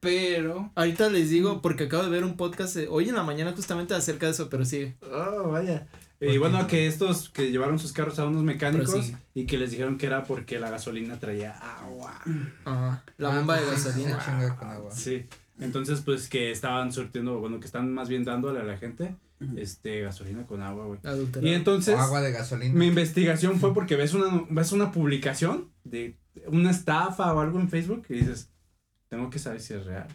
pero 0.00 0.70
Ahorita 0.74 1.10
les 1.10 1.28
digo, 1.30 1.60
porque 1.60 1.84
acabo 1.84 2.04
de 2.04 2.10
ver 2.10 2.24
un 2.24 2.36
podcast 2.36 2.76
eh, 2.76 2.86
hoy 2.90 3.08
en 3.08 3.16
la 3.16 3.22
mañana 3.22 3.52
justamente 3.52 3.92
acerca 3.94 4.26
de 4.26 4.32
eso, 4.32 4.48
pero 4.48 4.64
sí. 4.64 4.94
Oh, 5.12 5.50
vaya. 5.50 5.86
¿Por 6.18 6.28
Y 6.28 6.32
qué? 6.32 6.38
bueno, 6.38 6.66
que 6.66 6.86
estos 6.86 7.28
que 7.28 7.50
llevaron 7.50 7.78
sus 7.78 7.92
carros 7.92 8.18
a 8.18 8.26
unos 8.26 8.42
mecánicos 8.42 9.12
y 9.34 9.44
que 9.46 9.58
les 9.58 9.70
dijeron 9.70 9.98
que 9.98 10.06
era 10.06 10.24
porque 10.24 10.58
la 10.58 10.70
gasolina 10.70 11.18
traía 11.18 11.52
agua. 11.52 12.20
Ajá. 12.64 13.04
La 13.18 13.36
bomba 13.36 13.60
de 13.60 13.66
gasolina. 13.66 14.18
chinga 14.24 14.56
con 14.56 14.68
agua. 14.70 14.90
Sí. 14.92 15.26
Entonces, 15.58 16.00
pues 16.02 16.28
que 16.28 16.50
estaban 16.50 16.92
surtiendo, 16.92 17.38
bueno, 17.38 17.60
que 17.60 17.66
están 17.66 17.92
más 17.92 18.08
bien 18.08 18.24
dándole 18.24 18.60
a 18.60 18.64
la 18.64 18.76
gente 18.78 19.16
este 19.56 20.00
gasolina 20.00 20.46
con 20.46 20.62
agua, 20.62 20.86
güey. 20.86 21.00
Y 21.42 21.52
entonces, 21.52 21.94
O 21.94 21.98
agua 21.98 22.22
de 22.22 22.32
gasolina. 22.32 22.74
mi 22.74 22.86
investigación 22.86 23.60
fue 23.60 23.74
porque 23.74 23.94
ves 23.96 24.14
una, 24.14 24.44
ves 24.48 24.72
una 24.72 24.90
publicación 24.92 25.70
de 25.84 26.18
una 26.46 26.70
estafa 26.70 27.32
o 27.34 27.40
algo 27.40 27.60
en 27.60 27.68
Facebook 27.68 28.06
y 28.08 28.14
dices, 28.14 28.50
tengo 29.08 29.28
que 29.28 29.38
saber 29.38 29.60
si 29.60 29.74
es 29.74 29.84
real. 29.84 30.08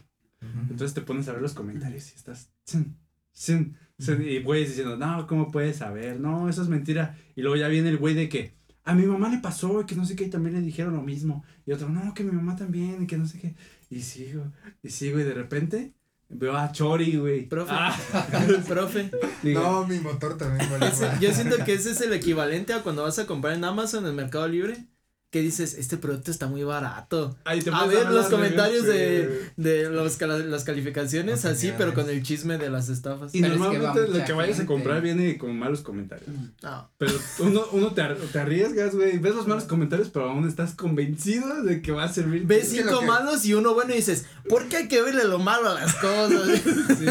Entonces 0.69 0.95
te 0.95 1.01
pones 1.01 1.27
a 1.27 1.33
ver 1.33 1.41
los 1.43 1.53
comentarios 1.53 2.11
y 2.11 2.15
estás. 2.15 2.49
"Chin, 2.65 2.97
chin, 3.31 3.77
chin", 3.77 3.77
y 4.09 4.41
güeyes 4.41 4.69
diciendo, 4.69 4.97
no, 4.97 5.27
¿cómo 5.27 5.51
puedes 5.51 5.77
saber? 5.77 6.19
No, 6.19 6.49
eso 6.49 6.61
es 6.61 6.67
mentira. 6.69 7.17
Y 7.35 7.41
luego 7.41 7.55
ya 7.57 7.67
viene 7.67 7.89
el 7.89 7.97
güey 7.97 8.13
de 8.15 8.29
que 8.29 8.53
a 8.83 8.93
mi 8.95 9.05
mamá 9.05 9.29
le 9.29 9.37
pasó 9.37 9.81
y 9.81 9.85
que 9.85 9.95
no 9.95 10.05
sé 10.05 10.15
qué, 10.15 10.23
y 10.25 10.29
también 10.29 10.55
le 10.55 10.61
dijeron 10.61 10.95
lo 10.95 11.01
mismo. 11.01 11.43
Y 11.65 11.71
otro, 11.71 11.87
no, 11.89 12.13
que 12.13 12.23
mi 12.23 12.31
mamá 12.31 12.55
también 12.55 13.03
y 13.03 13.07
que 13.07 13.17
no 13.17 13.25
sé 13.27 13.39
qué. 13.39 13.55
Y 13.89 14.01
sigo, 14.01 14.51
y 14.81 14.89
sigo, 14.89 15.19
y 15.19 15.23
de 15.23 15.33
repente 15.33 15.93
veo 16.29 16.55
a 16.57 16.71
Chori, 16.71 17.17
güey. 17.17 17.45
Profe. 17.47 17.71
Ah, 17.73 17.95
Profe. 18.67 19.11
digo, 19.43 19.61
No, 19.61 19.85
mi 19.87 19.99
motor 19.99 20.37
también 20.37 20.69
vale 20.71 20.87
Ese- 20.87 21.09
yo 21.21 21.31
siento 21.33 21.63
que 21.63 21.73
ese 21.73 21.91
es 21.91 22.01
el 22.01 22.13
equivalente 22.13 22.73
a 22.73 22.81
cuando 22.83 23.03
vas 23.03 23.19
a 23.19 23.27
comprar 23.27 23.53
en 23.53 23.63
Amazon, 23.65 24.05
en 24.05 24.11
el 24.11 24.15
Mercado 24.15 24.47
Libre, 24.47 24.85
que 25.31 25.41
dices, 25.41 25.75
este 25.75 25.95
producto 25.95 26.29
está 26.29 26.47
muy 26.47 26.63
barato. 26.63 27.37
ahí 27.45 27.61
te 27.61 27.69
A 27.73 27.85
ver 27.85 28.11
los 28.11 28.27
comentarios 28.27 28.85
de, 28.85 29.49
de 29.55 29.89
los, 29.89 30.19
las 30.21 30.63
calificaciones, 30.65 31.45
así, 31.45 31.73
pero 31.77 31.93
con 31.93 32.09
el 32.09 32.21
chisme 32.21 32.57
de 32.57 32.69
las 32.69 32.89
estafas. 32.89 33.33
Y 33.33 33.41
Pero 33.41 33.53
es 33.53 33.59
que 33.61 33.65
va 33.65 33.73
normalmente 33.73 34.19
lo 34.19 34.25
que 34.25 34.33
vayas 34.33 34.59
a 34.59 34.65
comprar 34.65 35.01
viene 35.01 35.37
con 35.37 35.57
malos 35.57 35.81
comentarios. 35.81 36.29
No. 36.61 36.91
Pero 36.97 37.13
uno, 37.39 37.63
uno 37.71 37.93
te, 37.93 38.03
te 38.03 38.39
arriesgas, 38.39 38.93
güey. 38.93 39.17
Ves 39.19 39.33
los 39.33 39.47
malos 39.47 39.63
comentarios, 39.63 40.09
pero 40.09 40.29
aún 40.29 40.45
estás 40.47 40.73
convencido 40.75 41.63
de 41.63 41.81
que 41.81 41.93
va 41.93 42.03
a 42.03 42.13
servir. 42.13 42.45
Ves 42.45 42.67
cinco 42.69 42.99
que- 42.99 43.05
malos 43.05 43.45
y 43.45 43.53
uno 43.53 43.73
bueno 43.73 43.93
y 43.93 43.97
dices, 43.97 44.25
¿por 44.49 44.67
qué 44.67 44.77
hay 44.77 44.87
que 44.89 45.01
verle 45.01 45.23
lo 45.23 45.39
malo 45.39 45.69
a 45.69 45.75
las 45.75 45.95
cosas? 45.95 46.61
Sí. 46.99 47.05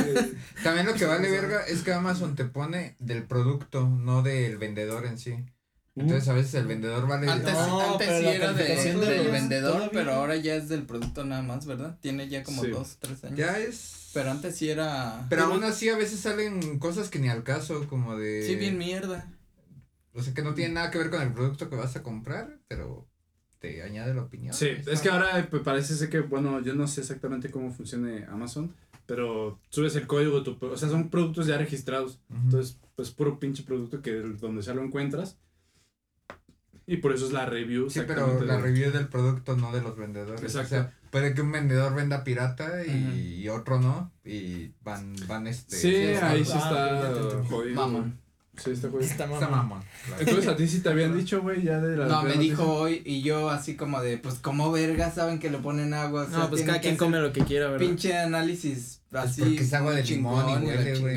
También 0.63 0.87
lo 0.87 0.93
que 0.95 1.07
vale 1.07 1.31
verga 1.31 1.63
es 1.63 1.81
que 1.83 1.93
Amazon 1.93 2.35
te 2.37 2.45
pone 2.45 2.97
del 2.99 3.25
producto, 3.25 3.89
no 3.89 4.23
del 4.23 4.59
vendedor 4.59 5.07
en 5.07 5.19
sí. 5.19 5.35
Entonces 5.97 6.29
a 6.29 6.33
veces 6.33 6.55
el 6.55 6.67
vendedor 6.67 7.07
vale. 7.09 7.29
antes, 7.29 7.53
No, 7.53 7.93
antes 7.93 8.09
sí 8.21 8.27
era 8.27 8.53
de- 8.53 8.65
del 8.65 9.31
vendedor, 9.31 9.73
todavía. 9.73 9.91
pero 9.93 10.13
ahora 10.15 10.37
ya 10.37 10.55
es 10.55 10.69
del 10.69 10.85
producto 10.85 11.25
nada 11.25 11.43
más, 11.43 11.67
¿verdad? 11.67 11.99
Tiene 12.01 12.29
ya 12.29 12.43
como 12.45 12.63
Sí. 12.65 12.71
dos, 12.71 12.97
tres 13.01 13.23
años. 13.25 13.39
Ya 13.39 13.59
es. 13.59 14.11
Pero 14.15 14.31
antes 14.31 14.57
sí 14.57 14.69
era. 14.71 15.27
Pero 15.29 15.45
aún 15.45 15.63
así 15.65 15.89
a 15.89 15.97
veces 15.97 16.21
salen 16.21 16.79
cosas 16.79 17.09
que 17.11 17.19
ni 17.19 17.29
al 17.29 17.43
caso, 17.43 17.87
como 17.89 18.17
de. 18.17 18.45
Sí, 18.47 18.55
bien 18.57 18.79
mierda. 18.79 19.29
O 20.15 20.23
sea 20.23 20.33
que 20.35 20.43
no 20.43 20.55
tiene 20.55 20.75
nada 20.75 20.91
que 20.91 20.99
ver 20.99 21.11
con 21.11 21.23
el 21.23 21.33
producto 21.33 21.69
que 21.71 21.77
vas 21.77 21.95
a 21.97 22.03
comprar, 22.03 22.59
pero 22.67 23.07
te 23.59 23.83
añade 23.83 24.15
la 24.15 24.23
opinión. 24.23 24.55
Sí, 24.55 24.69
es 24.91 25.01
que 25.03 25.11
ahora 25.11 25.39
eh, 25.39 25.45
pues, 25.51 25.63
parece 25.63 25.95
ser 25.95 26.09
que, 26.09 26.21
bueno, 26.21 26.61
yo 26.63 26.75
no 26.75 26.89
sé 26.89 27.03
exactamente 27.03 27.51
cómo 27.51 27.71
funcione 27.73 28.25
Amazon, 28.25 28.75
pero 29.07 29.61
subes 29.69 29.95
el 29.97 30.07
código, 30.07 30.41
de 30.41 30.45
tu, 30.55 30.67
o 30.67 30.77
sea, 30.77 30.89
son 30.89 31.11
productos 31.11 31.47
ya 31.47 31.59
registrados. 31.59 32.19
Entonces, 32.33 32.79
pues 32.97 33.11
puro 33.11 33.39
pinche 33.39 33.63
producto 33.65 34.03
que 34.03 34.13
donde 34.15 34.63
sea 34.63 34.75
lo 34.75 34.83
encuentras. 34.83 35.37
Y 36.93 36.97
por 36.97 37.13
eso 37.13 37.27
es 37.27 37.33
la 37.33 37.47
review. 37.47 37.89
Sí, 37.89 38.01
pero 38.07 38.43
la 38.43 38.57
de- 38.57 38.63
review 38.63 38.91
del 38.91 39.07
producto, 39.07 39.57
no 39.57 39.71
de 39.73 39.81
los 39.81 39.97
vendedores. 39.97 40.43
Exacto. 40.43 40.67
O 40.67 40.69
sea, 40.71 40.93
puede 41.11 41.35
que 41.35 41.41
un 41.41 41.53
vendedor 41.53 41.95
venda 41.95 42.25
pirata 42.25 42.85
y, 42.85 43.41
y 43.43 43.49
otro 43.49 43.81
no. 43.81 44.11
Y 44.25 44.73
van, 44.83 45.15
van 45.29 45.47
este. 45.47 45.77
Sí, 45.77 45.95
ahí 46.21 46.45
sí 46.45 46.53
está 46.59 47.23
jodido. 47.49 47.75
Mamón. 47.77 48.19
Sí, 48.57 48.73
está 48.73 48.89
jodido. 48.91 49.09
Está 49.09 49.25
Está 49.33 49.49
mamón. 49.49 49.83
claro. 50.05 50.21
Entonces, 50.23 50.49
a 50.49 50.57
ti 50.57 50.67
sí 50.67 50.81
te 50.81 50.89
habían 50.89 51.17
dicho, 51.17 51.41
güey, 51.43 51.63
ya 51.63 51.79
de 51.81 51.97
la. 51.97 52.07
No, 52.07 52.23
me 52.25 52.33
dijo 52.35 52.63
noticia? 52.65 52.65
hoy 52.83 53.03
y 53.07 53.23
yo 53.23 53.51
así 53.51 53.77
como 53.77 54.03
de, 54.03 54.19
pues 54.19 54.35
como 54.41 54.73
verga 54.73 55.13
saben 55.13 55.39
que 55.39 55.49
le 55.49 55.59
ponen 55.59 55.95
agua. 55.95 56.23
o 56.25 56.29
sea, 56.29 56.39
No, 56.41 56.51
pues 56.51 56.63
cada 56.63 56.81
quien 56.81 56.97
come 56.97 57.21
lo 57.21 57.33
que 57.33 57.43
quiera, 57.45 57.67
¿verdad? 57.71 57.87
Pinche 57.87 58.19
análisis 58.19 59.01
así. 59.13 59.43
porque 59.43 59.61
es 59.63 59.73
agua 59.75 59.93
de 59.95 60.03
limón 60.03 60.35
y 60.35 60.55
chingón 60.55 60.65
la 60.65 60.77
huele, 60.77 60.99
güey. 60.99 61.17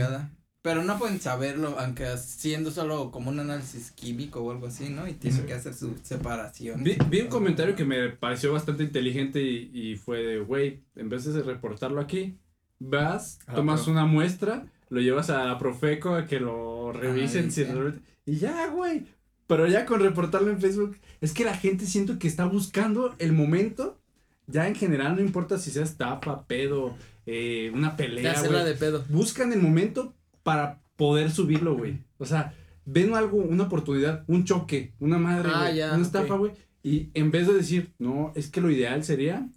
Pero 0.63 0.81
no 0.83 0.97
pueden 0.97 1.19
saberlo, 1.19 1.75
aunque 1.77 2.05
siendo 2.17 2.71
solo 2.71 3.11
como 3.11 3.29
un 3.29 3.39
análisis 3.39 3.91
químico 3.91 4.39
o 4.41 4.49
algo 4.51 4.67
así, 4.67 4.89
¿no? 4.89 5.07
Y 5.07 5.13
tienen 5.13 5.41
Sí. 5.41 5.45
que 5.45 5.53
hacer 5.53 5.73
su 5.75 5.93
separación. 6.03 6.83
Vi, 6.83 6.97
vi 7.09 7.21
un 7.21 7.27
comentario 7.27 7.75
que 7.75 7.83
me 7.85 8.09
pareció 8.09 8.53
bastante 8.53 8.83
inteligente 8.83 9.41
y, 9.41 9.69
y 9.73 9.95
fue 9.97 10.23
de, 10.23 10.39
güey, 10.39 10.79
en 10.95 11.09
vez 11.09 11.25
de 11.25 11.43
reportarlo 11.43 11.99
aquí, 11.99 12.37
vas, 12.79 13.39
A 13.45 13.51
la 13.51 13.55
tomas 13.57 13.81
profe. 13.81 13.91
una 13.91 14.05
muestra, 14.05 14.65
lo 14.89 15.01
llevas 15.01 15.29
a 15.29 15.43
la 15.43 15.59
Profeco 15.59 16.15
a 16.15 16.25
que 16.25 16.39
lo 16.39 16.93
revisen, 16.93 17.47
y 17.47 17.51
si 17.51 17.65
ya. 17.65 17.73
realmente- 17.73 18.01
y 18.25 18.37
ya, 18.37 18.67
güey. 18.67 19.05
Pero 19.47 19.67
ya 19.67 19.85
con 19.85 19.99
reportarlo 19.99 20.49
en 20.49 20.61
Facebook, 20.61 20.97
es 21.19 21.33
que 21.33 21.43
la 21.43 21.57
gente 21.57 21.85
siento 21.85 22.17
que 22.17 22.27
está 22.29 22.45
buscando 22.45 23.13
el 23.19 23.33
momento, 23.33 23.99
ya 24.47 24.69
en 24.69 24.75
general, 24.75 25.17
no 25.17 25.21
importa 25.21 25.57
si 25.57 25.71
sea 25.71 25.83
estafa, 25.83 26.45
pedo, 26.47 26.95
eh, 27.25 27.69
una 27.73 27.97
pelea, 27.97 28.31
hacerla 28.31 28.63
de 28.63 28.75
pedo. 28.75 29.03
Buscan 29.09 29.51
el 29.51 29.61
momento 29.61 30.13
para 30.43 30.79
poder 30.95 31.31
subirlo, 31.31 31.75
güey. 31.75 31.99
O 32.17 32.25
sea, 32.25 32.53
ven 32.85 33.15
algo, 33.15 33.37
una 33.37 33.63
oportunidad, 33.63 34.23
un 34.27 34.43
choque, 34.45 34.93
una 34.99 35.17
madre, 35.17 35.49
Ah, 35.53 35.71
ya, 35.71 35.93
una 35.93 36.03
estafa, 36.03 36.35
güey. 36.35 36.51
Y 36.83 37.09
en 37.13 37.31
vez 37.31 37.47
de 37.47 37.53
decir, 37.53 37.93
no, 37.97 38.31
es 38.35 38.49
que 38.49 38.61
lo 38.61 38.69
ideal 38.69 39.03
sería 39.03 39.47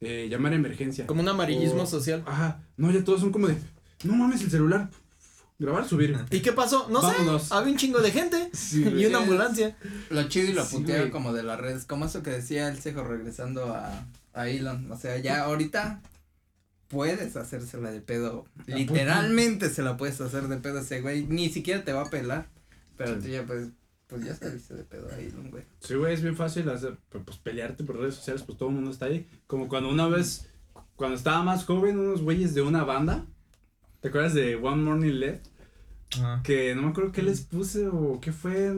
eh, 0.00 0.26
llamar 0.30 0.52
a 0.52 0.56
emergencia. 0.56 1.06
Como 1.06 1.22
un 1.22 1.28
amarillismo 1.28 1.82
O- 1.82 1.86
social. 1.86 2.22
Ajá, 2.26 2.60
no, 2.76 2.90
ya 2.90 3.04
todos 3.04 3.20
son 3.20 3.30
como 3.30 3.46
de, 3.48 3.56
no 4.04 4.14
mames 4.16 4.42
el 4.42 4.50
celular, 4.50 4.90
grabar, 5.60 5.86
subir. 5.88 6.18
¿Y 6.30 6.40
qué 6.40 6.52
pasó? 6.52 6.88
No 6.90 7.00
Vámonos. 7.00 7.44
sé. 7.44 7.54
Había 7.54 7.70
un 7.72 7.78
chingo 7.78 8.00
de 8.00 8.10
gente. 8.10 8.50
Sí, 8.52 8.82
y 8.84 9.06
una 9.06 9.18
ambulancia. 9.18 9.76
Lo 10.10 10.24
chido 10.28 10.50
y 10.50 10.54
lo 10.54 10.64
Sí, 10.64 10.84
como 11.12 11.32
de 11.32 11.44
las 11.44 11.60
redes, 11.60 11.84
como 11.84 12.04
eso 12.06 12.22
que 12.24 12.30
decía 12.30 12.66
el 12.68 12.78
cejo 12.78 13.04
regresando 13.04 13.72
a, 13.72 14.04
a 14.34 14.48
Elon, 14.48 14.90
o 14.90 14.96
sea, 14.96 15.18
ya 15.18 15.42
ahorita 15.44 16.02
puedes 16.92 17.34
hacérsela 17.36 17.90
de 17.90 18.02
pedo, 18.02 18.44
literalmente 18.66 19.70
se 19.70 19.82
la 19.82 19.96
puedes 19.96 20.20
hacer 20.20 20.46
de 20.48 20.58
pedo 20.58 20.78
ese 20.78 21.00
güey, 21.00 21.24
ni 21.26 21.48
siquiera 21.48 21.82
te 21.84 21.94
va 21.94 22.02
a 22.02 22.10
pelar, 22.10 22.48
pero 22.98 23.18
tú 23.18 23.28
ya 23.28 23.44
pues, 23.44 23.70
pues 24.06 24.26
ya 24.26 24.36
saliste 24.36 24.74
de 24.74 24.84
pedo 24.84 25.08
a 25.10 25.18
Elon, 25.18 25.50
güey. 25.50 25.64
Sí, 25.80 25.94
güey, 25.94 26.12
es 26.12 26.22
bien 26.22 26.36
fácil 26.36 26.68
hacer, 26.68 26.98
pues, 27.08 27.24
pues, 27.24 27.38
pelearte 27.38 27.82
por 27.82 27.96
redes 27.96 28.16
sociales, 28.16 28.42
pues 28.42 28.58
todo 28.58 28.68
el 28.68 28.74
mundo 28.74 28.90
está 28.90 29.06
ahí. 29.06 29.26
Como 29.46 29.68
cuando 29.68 29.88
una 29.88 30.06
vez, 30.06 30.50
cuando 30.94 31.16
estaba 31.16 31.42
más 31.42 31.64
joven, 31.64 31.98
unos 31.98 32.20
güeyes 32.20 32.54
de 32.54 32.60
una 32.60 32.84
banda, 32.84 33.24
¿te 34.00 34.08
acuerdas 34.08 34.34
de 34.34 34.56
One 34.56 34.82
Morning 34.82 35.12
Left? 35.12 35.46
Que 36.44 36.74
no 36.74 36.82
me 36.82 36.88
acuerdo 36.88 37.10
qué 37.10 37.22
les 37.22 37.40
puse 37.40 37.88
o 37.88 38.20
qué 38.20 38.32
fue, 38.32 38.76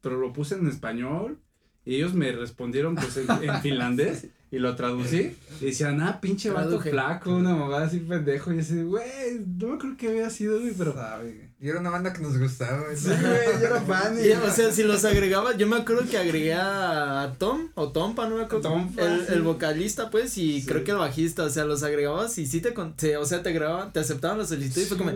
pero 0.00 0.16
lo 0.16 0.32
puse 0.32 0.54
en 0.54 0.66
español 0.66 1.38
y 1.84 1.96
ellos 1.96 2.14
me 2.14 2.32
respondieron 2.32 2.94
pues 2.94 3.18
en, 3.18 3.30
en 3.42 3.60
finlandés 3.62 4.28
y 4.50 4.58
lo 4.58 4.74
traducí 4.76 5.36
y 5.60 5.64
decían, 5.66 6.00
ah, 6.00 6.20
pinche 6.20 6.50
vato 6.50 6.80
flaco, 6.80 7.30
una 7.34 7.54
mamada 7.54 7.86
así 7.86 7.98
pendejo 8.00 8.52
y 8.52 8.58
así, 8.60 8.82
güey, 8.82 9.40
no 9.58 9.68
me 9.68 9.74
acuerdo 9.74 9.96
qué 9.96 10.08
había 10.08 10.28
sido, 10.30 10.60
güey, 10.60 10.72
pero... 10.76 10.92
Sabe, 10.94 11.24
güey. 11.32 11.50
Y 11.62 11.68
era 11.68 11.78
una 11.78 11.90
banda 11.90 12.10
que 12.12 12.22
nos 12.22 12.38
gustaba. 12.38 12.84
güey. 12.84 12.96
Sí, 12.96 13.08
güey, 13.10 13.60
yo 13.60 13.66
era 13.66 13.80
fan 13.82 14.16
y... 14.18 14.30
O 14.32 14.50
sea, 14.50 14.72
si 14.72 14.82
los 14.82 15.04
agregaba, 15.04 15.54
yo 15.58 15.66
me 15.66 15.76
acuerdo 15.76 16.08
que 16.10 16.16
agregué 16.16 16.54
a 16.54 17.34
Tom 17.38 17.68
o 17.74 17.92
Tompa, 17.92 18.28
no 18.30 18.36
me 18.36 18.44
acuerdo. 18.44 18.70
Tompa, 18.70 19.02
el, 19.02 19.26
sí. 19.26 19.32
el 19.34 19.42
vocalista, 19.42 20.08
pues, 20.10 20.38
y 20.38 20.62
Sí. 20.62 20.66
creo 20.66 20.84
que 20.84 20.92
el 20.92 20.96
bajista, 20.96 21.44
o 21.44 21.50
sea, 21.50 21.64
los 21.66 21.82
agregabas 21.82 22.38
y 22.38 22.46
sí 22.46 22.60
te, 22.62 22.72
con- 22.72 22.96
te- 22.96 23.18
o 23.18 23.26
sea, 23.26 23.42
te 23.42 23.52
grababan, 23.52 23.92
te 23.92 24.00
aceptaban 24.00 24.38
la 24.38 24.46
solicitud 24.46 24.80
y 24.80 24.84
fue 24.86 24.96
como, 24.96 25.10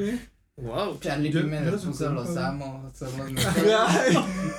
wow. 0.57 0.99
Charlie 1.01 1.31
Yo- 1.31 1.41
P 1.43 1.47
me 1.47 1.65
yo 1.65 1.71
los 1.73 1.85
puso, 1.85 2.09
amo, 2.09 2.93
son 2.97 3.19
los 3.19 3.33
mejores. 3.33 3.75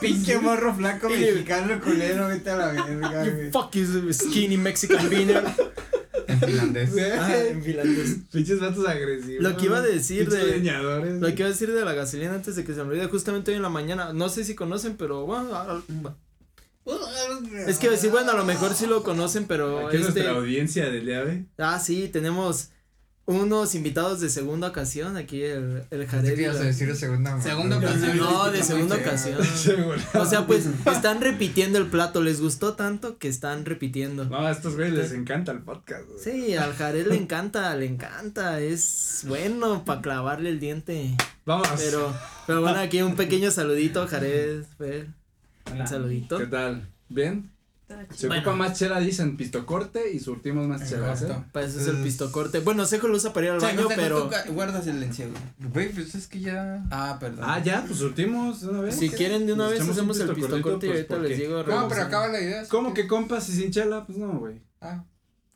Pinche 0.02 0.38
morro 0.40 0.74
flaco 0.76 1.10
Y- 1.10 1.20
mexicano 1.20 1.80
culero, 1.82 2.28
vete 2.28 2.50
a 2.50 2.56
la 2.58 2.68
verga, 2.72 3.26
You 3.26 3.32
güey. 3.34 3.52
fuck 3.52 3.72
you 3.76 4.14
skinny 4.14 4.58
Mexican 4.58 5.10
beaner. 5.10 5.44
En 6.28 6.40
finlandés. 6.40 6.90
Ah, 7.20 7.38
en 7.38 7.64
finlandés. 7.64 8.18
Pinches 8.32 8.60
vatos 8.60 8.88
agresivos. 8.88 9.44
Lo 9.44 9.56
que 9.58 9.66
iba 9.66 9.78
a 9.78 9.82
decir 9.82 10.30
de- 10.30 10.44
leñadores, 10.58 11.22
Lo 11.22 11.28
que 11.28 11.34
iba 11.34 11.46
a 11.46 11.52
decir 11.52 11.72
de 11.72 11.86
la 11.86 11.94
gasolina 11.94 12.34
antes 12.34 12.56
de 12.56 12.64
que 12.66 12.74
se 12.74 12.84
me 12.84 12.90
olvide, 12.90 13.08
justamente 13.08 13.52
hoy 13.52 13.58
en 13.58 13.64
la 13.64 13.70
mañana, 13.70 14.12
no 14.14 14.28
sé 14.30 14.44
si 14.44 14.56
conocen, 14.56 14.98
pero 14.98 15.26
bueno, 15.26 15.54
a- 15.56 15.72
a- 15.72 16.16
es 17.68 17.80
que 17.80 17.90
decir, 17.90 18.12
bueno, 18.12 18.32
a 18.32 18.36
lo 18.36 18.46
mejor 18.46 18.74
sí 18.76 18.86
lo 18.86 19.02
conocen, 19.04 19.46
pero 19.48 19.88
Aquí 19.88 19.98
es 19.98 20.06
este, 20.08 20.20
nuestra 20.22 20.38
audiencia 20.40 20.86
del 20.92 21.06
día, 21.06 21.24
güey. 21.24 21.46
ah, 21.58 21.80
sí, 21.80 22.10
tenemos 22.10 22.70
unos 23.28 23.74
invitados 23.74 24.22
de 24.22 24.30
segunda 24.30 24.68
ocasión, 24.68 25.18
aquí 25.18 25.42
el, 25.42 25.84
el 25.90 26.06
Jared. 26.06 26.38
ibas 26.38 26.58
a 26.58 26.64
decir 26.66 26.96
segunda 26.96 27.42
Segunda 27.42 27.80
mano. 27.80 27.90
ocasión. 27.90 28.18
No, 28.18 28.52
de 28.52 28.62
segunda 28.64 28.96
ocasión. 28.98 29.44
Seguro. 29.44 29.98
O 30.14 30.26
sea, 30.26 30.46
pues 30.46 30.68
están 30.92 31.22
repitiendo 31.22 31.80
el 31.80 31.88
plato, 31.88 32.22
les 32.22 32.40
gustó 32.40 32.74
tanto 32.74 33.18
que 33.18 33.28
están 33.28 33.66
repitiendo. 33.66 34.26
No, 34.26 34.40
a 34.46 34.52
estos 34.52 34.76
güeyes 34.76 34.94
les 34.94 35.12
encanta 35.12 35.52
el 35.52 35.60
podcast. 35.60 36.04
güey. 36.08 36.20
Sí, 36.24 36.56
al 36.56 36.74
Jared 36.76 37.08
le 37.08 37.16
encanta, 37.16 37.76
le 37.76 37.88
encanta, 37.88 38.60
es 38.60 39.24
bueno 39.28 39.84
para 39.86 40.02
clavarle 40.02 40.50
el 40.52 40.60
diente. 40.60 41.16
Vamos. 41.46 41.68
Pero, 41.78 42.14
pero 42.46 42.62
bueno, 42.62 42.80
aquí 42.80 43.02
un 43.02 43.16
pequeño 43.16 43.50
saludito, 43.50 44.08
Jared, 44.08 44.64
Fer, 44.78 45.08
un 45.72 45.88
saludito. 45.88 46.38
¿Qué 46.38 46.46
tal? 46.48 46.88
¿Bien? 47.10 47.50
Se 48.16 48.26
Bueno. 48.28 48.42
ocupa 48.42 48.56
más 48.56 48.78
chela, 48.80 49.00
dicen 49.00 49.38
pistocorte 49.38 50.12
y 50.12 50.20
surtimos 50.20 50.68
más 50.68 50.82
¿eh? 50.92 50.96
Exacto. 50.96 51.46
Para 51.52 51.68
eso 51.68 51.80
es 51.80 51.88
el 51.88 51.98
pistocorte. 51.98 52.60
Bueno, 52.60 52.84
Sejo 52.86 53.08
lo 53.08 53.16
usa 53.16 53.32
para 53.32 53.46
ir 53.46 53.52
al 53.52 53.60
baño, 53.60 53.88
pero 53.96 54.28
ca- 54.28 54.46
guardas 54.50 54.88
el 54.88 55.04
encierro. 55.04 55.34
Güey, 55.72 55.90
pues 55.92 56.16
es 56.16 56.28
que 56.28 56.40
ya. 56.40 56.84
Ah, 56.90 57.18
perdón. 57.20 57.42
Ah, 57.44 57.60
ya, 57.64 57.84
pues 57.86 58.00
surtimos 58.00 58.62
de 58.62 58.70
una 58.70 58.82
vez. 58.82 58.96
si 58.96 59.10
quieren 59.10 59.46
de 59.46 59.54
una 59.54 59.68
vez 59.68 59.82
hacemos 59.82 60.20
el 60.20 60.30
pistocorte 60.34 60.88
y 60.88 60.90
pues, 60.90 61.02
ahorita 61.12 61.18
les 61.20 61.38
digo. 61.38 61.64
No, 61.64 61.88
pero 61.88 62.02
acaba 62.02 62.28
la 62.30 62.42
idea. 62.42 62.64
¿Cómo 62.70 62.94
que 62.94 63.08
compas 63.08 63.48
y 63.50 63.54
sin 63.54 63.72
chela? 63.72 64.04
Pues 64.06 64.18
no, 64.18 64.30
güey. 64.40 64.62
Ah, 64.82 65.04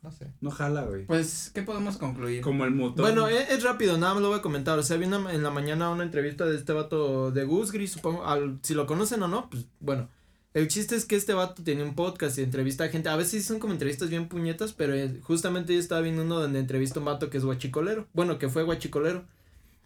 no 0.02 0.12
sé. 0.12 0.28
No 0.40 0.50
jala, 0.52 0.82
güey. 0.82 1.06
Pues, 1.06 1.50
¿qué 1.52 1.62
podemos 1.62 1.96
concluir? 1.96 2.42
Como 2.42 2.64
el 2.64 2.70
motor. 2.70 3.02
Bueno, 3.04 3.26
es, 3.26 3.50
es 3.50 3.62
rápido, 3.64 3.98
nada 3.98 4.14
más 4.14 4.22
lo 4.22 4.28
voy 4.28 4.38
a 4.38 4.42
comentar. 4.42 4.78
O 4.78 4.82
sea, 4.84 4.96
vi 4.96 5.06
una- 5.06 5.32
en 5.32 5.42
la 5.42 5.50
mañana 5.50 5.90
una 5.90 6.04
entrevista 6.04 6.44
de 6.46 6.56
este 6.56 6.72
vato 6.72 7.32
de 7.32 7.44
Gus 7.44 7.72
Gris, 7.72 7.90
supongo. 7.92 8.24
Al, 8.24 8.60
si 8.62 8.74
lo 8.74 8.86
conocen 8.86 9.20
o 9.24 9.28
no, 9.28 9.50
pues 9.50 9.66
bueno. 9.80 10.08
El 10.52 10.66
chiste 10.66 10.96
es 10.96 11.04
que 11.04 11.14
este 11.14 11.32
vato 11.32 11.62
tiene 11.62 11.84
un 11.84 11.94
podcast 11.94 12.36
y 12.38 12.42
entrevista 12.42 12.84
a 12.84 12.88
gente. 12.88 13.08
A 13.08 13.16
veces 13.16 13.44
son 13.44 13.60
como 13.60 13.72
entrevistas 13.72 14.10
bien 14.10 14.28
puñetas, 14.28 14.72
pero 14.72 14.94
eh, 14.94 15.20
justamente 15.22 15.74
yo 15.74 15.78
estaba 15.78 16.00
viendo 16.00 16.22
uno 16.22 16.40
donde 16.40 16.58
entrevista 16.58 16.98
a 16.98 17.00
un 17.00 17.06
vato 17.06 17.30
que 17.30 17.38
es 17.38 17.44
guachicolero. 17.44 18.08
Bueno, 18.12 18.38
que 18.38 18.48
fue 18.48 18.64
guachicolero. 18.64 19.24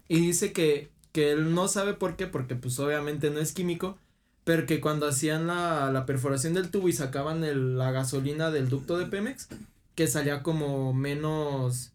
Y 0.09 0.21
dice 0.21 0.53
que, 0.53 0.91
que 1.13 1.33
él 1.33 1.55
no 1.55 1.69
sabe 1.69 1.95
por 1.95 2.17
qué, 2.17 2.27
porque 2.27 2.55
pues 2.55 2.79
obviamente 2.79 3.31
no 3.31 3.41
es 3.41 3.53
químico. 3.53 3.99
Pero 4.45 4.67
que 4.67 4.81
cuando 4.81 5.07
hacían 5.07 5.47
la, 5.47 5.91
la 5.91 6.07
perforación 6.07 6.55
del 6.55 6.71
tubo 6.71 6.89
y 6.89 6.93
sacaban 6.93 7.45
el, 7.45 7.79
la 7.79 7.93
gasolina 7.93 8.51
del 8.51 8.69
ducto 8.69 8.99
de 8.99 9.07
Pemex, 9.07 9.49
que 9.95 10.07
salía 10.07 10.43
como 10.43 10.93
menos 10.93 11.93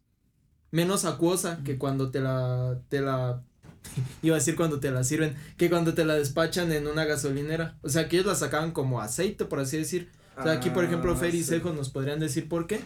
menos 0.71 1.05
acuosa 1.05 1.61
que 1.63 1.77
cuando 1.77 2.11
te 2.11 2.19
la 2.19 2.79
te 2.89 3.01
la 3.01 3.43
iba 4.21 4.35
a 4.35 4.39
decir 4.39 4.55
cuando 4.55 4.79
te 4.79 4.91
la 4.91 5.03
sirven, 5.03 5.35
que 5.57 5.69
cuando 5.69 5.93
te 5.93 6.05
la 6.05 6.15
despachan 6.15 6.71
en 6.71 6.87
una 6.87 7.05
gasolinera. 7.05 7.77
O 7.81 7.89
sea, 7.89 8.07
que 8.07 8.17
ellos 8.17 8.27
la 8.27 8.35
sacaban 8.35 8.71
como 8.71 9.01
aceite, 9.01 9.45
por 9.45 9.59
así 9.59 9.77
decir. 9.77 10.09
O 10.37 10.43
sea, 10.43 10.53
aquí 10.53 10.69
por 10.69 10.85
ejemplo 10.85 11.15
Fer 11.17 11.35
y 11.35 11.39
sí. 11.39 11.49
Sejo 11.49 11.73
nos 11.73 11.89
podrían 11.89 12.19
decir 12.19 12.47
por 12.47 12.65
qué, 12.65 12.79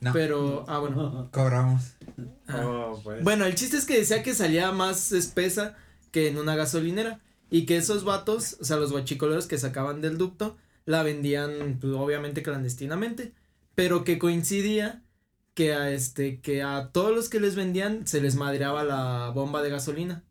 No. 0.00 0.12
pero 0.12 0.64
ah 0.68 0.78
bueno. 0.78 1.28
Cobramos. 1.32 1.82
Oh, 2.54 3.00
pues. 3.02 3.24
Bueno, 3.24 3.46
el 3.46 3.56
chiste 3.56 3.76
es 3.78 3.84
que 3.84 3.98
decía 3.98 4.22
que 4.22 4.32
salía 4.32 4.70
más 4.70 5.10
espesa 5.10 5.76
que 6.12 6.28
en 6.28 6.38
una 6.38 6.54
gasolinera 6.54 7.18
y 7.50 7.66
que 7.66 7.76
esos 7.76 8.04
vatos, 8.04 8.56
o 8.60 8.64
sea, 8.64 8.76
los 8.76 8.92
guachicoleros 8.92 9.46
que 9.48 9.58
sacaban 9.58 10.00
del 10.00 10.18
ducto, 10.18 10.56
la 10.86 11.02
vendían 11.02 11.78
pues, 11.80 11.92
obviamente 11.94 12.44
clandestinamente, 12.44 13.32
pero 13.74 14.04
que 14.04 14.18
coincidía 14.20 15.02
que 15.54 15.74
a 15.74 15.90
este 15.90 16.40
que 16.40 16.62
a 16.62 16.90
todos 16.92 17.12
los 17.14 17.28
que 17.28 17.40
les 17.40 17.56
vendían 17.56 18.06
se 18.06 18.20
les 18.20 18.36
madreaba 18.36 18.84
la 18.84 19.30
bomba 19.34 19.62
de 19.62 19.70
gasolina. 19.70 20.22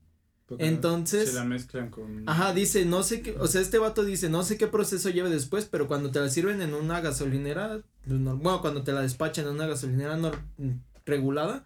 Porque 0.49 0.67
entonces- 0.67 1.29
Se 1.29 1.35
la 1.35 1.43
mezclan 1.45 1.89
con. 1.89 2.27
Ajá, 2.27 2.53
dice, 2.53 2.83
no 2.85 3.03
sé 3.03 3.21
qué, 3.21 3.35
o 3.39 3.47
sea, 3.47 3.61
este 3.61 3.77
vato 3.77 4.03
dice, 4.03 4.29
no 4.29 4.43
sé 4.43 4.57
qué 4.57 4.67
proceso 4.67 5.09
lleve 5.09 5.29
después, 5.29 5.65
pero 5.65 5.87
cuando 5.87 6.11
te 6.11 6.19
la 6.19 6.29
sirven 6.29 6.61
en 6.61 6.73
una 6.73 6.99
gasolinera, 7.01 7.79
no- 8.05 8.35
bueno, 8.37 8.59
cuando 8.61 8.83
te 8.83 8.91
la 8.91 9.01
despachan 9.01 9.45
en 9.45 9.51
una 9.53 9.67
gasolinera 9.67 10.17
no, 10.17 10.31
regulada, 11.05 11.65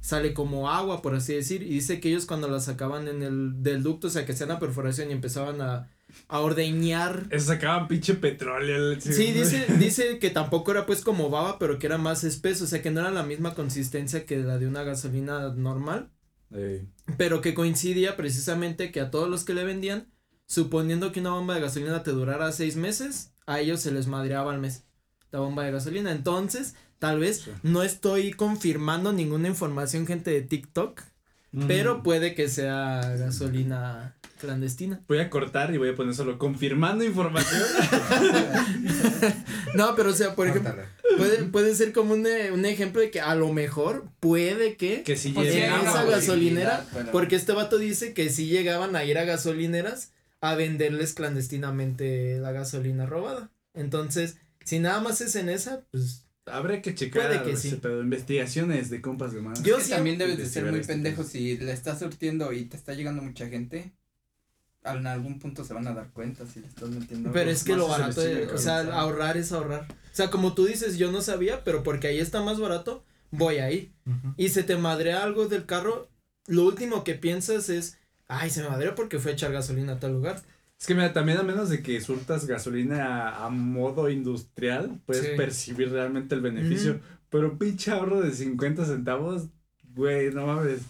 sale 0.00 0.32
como 0.32 0.70
agua, 0.70 1.02
por 1.02 1.14
así 1.14 1.34
decir, 1.34 1.62
y 1.62 1.70
dice 1.70 2.00
que 2.00 2.08
ellos 2.08 2.24
cuando 2.26 2.48
la 2.48 2.60
sacaban 2.60 3.08
en 3.08 3.22
el, 3.22 3.62
del 3.62 3.82
ducto, 3.82 4.06
o 4.06 4.10
sea, 4.10 4.24
que 4.24 4.32
hacían 4.32 4.48
la 4.48 4.58
perforación 4.58 5.10
y 5.10 5.12
empezaban 5.12 5.60
a, 5.60 5.88
a 6.28 6.40
ordeñar. 6.40 7.26
Eso 7.30 7.46
sacaban 7.48 7.86
pinche 7.88 8.14
petróleo. 8.14 8.92
el- 8.92 9.02
Sí, 9.02 9.32
dice, 9.32 9.66
dice 9.78 10.18
que 10.18 10.30
tampoco 10.30 10.70
era 10.70 10.86
pues 10.86 11.02
como 11.02 11.28
baba, 11.30 11.58
pero 11.58 11.78
que 11.78 11.86
era 11.86 11.98
más 11.98 12.24
espeso, 12.24 12.64
o 12.64 12.66
sea, 12.66 12.80
que 12.80 12.90
no 12.90 13.00
era 13.00 13.10
la 13.10 13.24
misma 13.24 13.54
consistencia 13.54 14.24
que 14.24 14.38
la 14.38 14.58
de 14.58 14.66
una 14.66 14.84
gasolina 14.84 15.52
normal. 15.54 16.08
Ey. 16.52 16.88
pero 17.16 17.40
que 17.40 17.54
coincidía 17.54 18.16
precisamente 18.16 18.90
que 18.92 19.00
a 19.00 19.10
todos 19.10 19.28
los 19.28 19.44
que 19.44 19.54
le 19.54 19.64
vendían, 19.64 20.08
suponiendo 20.46 21.12
que 21.12 21.20
una 21.20 21.30
bomba 21.30 21.54
de 21.54 21.60
gasolina 21.60 22.02
te 22.02 22.10
durara 22.10 22.50
seis 22.52 22.76
meses, 22.76 23.32
a 23.46 23.60
ellos 23.60 23.80
se 23.80 23.92
les 23.92 24.06
madreaba 24.06 24.52
al 24.52 24.60
mes 24.60 24.84
la 25.32 25.38
bomba 25.40 25.62
de 25.64 25.70
gasolina. 25.72 26.10
Entonces, 26.10 26.74
tal 26.98 27.20
vez 27.20 27.42
Sí. 27.42 27.50
no 27.62 27.82
estoy 27.84 28.32
confirmando 28.32 29.12
ninguna 29.12 29.46
información, 29.48 30.06
gente 30.06 30.30
de 30.32 30.42
TikTok, 30.42 31.02
pero 31.68 32.02
puede 32.02 32.34
que 32.34 32.48
sea 32.48 33.00
gasolina 33.16 34.16
clandestina. 34.40 35.00
Voy 35.06 35.18
a 35.18 35.28
cortar 35.30 35.72
y 35.74 35.78
voy 35.78 35.90
a 35.90 35.94
poner 35.94 36.14
solo 36.14 36.38
confirmando 36.38 37.04
información. 37.04 37.62
No, 39.74 39.94
pero 39.94 40.10
o 40.10 40.12
sea, 40.12 40.34
por 40.34 40.48
ejemplo, 40.48 40.74
puede, 41.16 41.44
puede 41.44 41.74
ser 41.76 41.92
como 41.92 42.14
un, 42.14 42.26
un 42.52 42.64
ejemplo 42.64 43.00
de 43.00 43.10
que 43.10 43.20
a 43.20 43.34
lo 43.36 43.52
mejor 43.52 44.08
puede 44.18 44.76
que 44.76 45.02
que 45.04 45.16
si 45.16 45.30
Pues 45.30 45.48
en 45.48 45.52
sí, 45.52 45.60
llega. 45.60 45.76
hay 45.80 45.86
esa 45.86 46.04
gasolinera, 46.04 46.86
pero- 46.92 47.12
porque 47.12 47.36
este 47.36 47.52
vato 47.52 47.78
dice 47.78 48.12
que 48.12 48.30
si 48.30 48.46
llegaban 48.46 48.96
a 48.96 49.04
ir 49.04 49.16
a 49.18 49.24
gasolineras 49.24 50.12
a 50.40 50.54
venderles 50.56 51.12
clandestinamente 51.12 52.38
la 52.40 52.50
gasolina 52.52 53.06
robada. 53.06 53.50
Entonces, 53.74 54.38
si 54.64 54.80
nada 54.80 55.00
más 55.00 55.20
es 55.20 55.36
en 55.36 55.48
esa, 55.48 55.84
pues 55.90 56.26
Habrá 56.46 56.82
que 56.82 56.94
checar 56.96 57.28
Puede 57.28 57.42
que 57.44 57.56
sí. 57.56 57.76
pedo, 57.76 58.02
investigaciones 58.02 58.90
de 58.90 59.00
compas 59.00 59.32
de 59.32 59.40
más. 59.40 59.62
Yo 59.62 59.74
Es 59.76 59.82
que 59.82 59.84
sí- 59.84 59.90
también 59.92 60.18
debes 60.18 60.36
de 60.38 60.46
ser 60.46 60.64
muy 60.64 60.80
este 60.80 60.94
pendejo 60.94 61.22
si 61.22 61.56
le 61.58 61.70
estás 61.70 62.00
surtiendo 62.00 62.52
y 62.52 62.64
te 62.64 62.76
está 62.76 62.94
llegando 62.94 63.22
mucha 63.22 63.46
gente. 63.48 63.92
En 64.84 65.06
algún 65.06 65.38
punto 65.38 65.64
se 65.64 65.74
van 65.74 65.86
a 65.86 65.92
dar 65.92 66.08
cuenta 66.10 66.46
si 66.46 66.60
le 66.60 66.66
estás 66.66 66.88
metiendo. 66.88 67.30
Pero 67.32 67.40
algo. 67.42 67.52
es 67.52 67.64
que 67.64 67.72
más 67.72 67.80
lo 67.80 67.88
barato, 67.88 68.22
es- 68.22 68.50
o 68.52 68.58
sea, 68.58 68.80
ahorrar 68.98 69.36
es 69.36 69.52
ahorrar. 69.52 69.82
O 69.90 70.14
sea, 70.16 70.30
como 70.30 70.54
tú 70.54 70.64
dices, 70.64 70.96
yo 70.96 71.12
no 71.12 71.20
sabía, 71.20 71.62
pero 71.64 71.82
porque 71.82 72.06
ahí 72.08 72.18
está 72.18 72.40
más 72.42 72.58
barato, 72.58 73.04
voy 73.30 73.56
ahí. 73.58 73.92
Ujú. 74.06 74.34
Y 74.38 74.48
se 74.48 74.62
te 74.62 74.76
madrea 74.76 75.22
algo 75.22 75.46
del 75.48 75.66
carro, 75.66 76.08
lo 76.46 76.64
último 76.64 77.04
que 77.04 77.14
piensas 77.14 77.68
es, 77.68 77.98
ay, 78.26 78.48
se 78.50 78.62
me 78.62 78.70
madreó 78.70 78.94
porque 78.94 79.18
fue 79.18 79.32
a 79.32 79.34
echar 79.34 79.52
gasolina 79.52 79.92
a 79.92 80.00
tal 80.00 80.12
lugar. 80.12 80.40
Es 80.80 80.86
que 80.86 80.94
mira, 80.94 81.12
también 81.12 81.36
a 81.36 81.42
menos 81.42 81.68
de 81.68 81.82
que 81.82 82.00
surtas 82.00 82.46
gasolina 82.46 83.04
a, 83.28 83.44
a 83.44 83.48
modo 83.50 84.08
industrial, 84.08 84.98
puedes 85.04 85.26
Sí. 85.26 85.32
percibir 85.36 85.90
realmente 85.92 86.34
el 86.34 86.40
beneficio. 86.40 86.92
Ujú. 86.92 87.00
Pero 87.28 87.50
un 87.50 87.58
pinche 87.58 87.90
ahorro 87.90 88.22
de 88.22 88.32
50 88.32 88.86
centavos, 88.86 89.48
güey, 89.94 90.32
no 90.32 90.46
mames. 90.46 90.80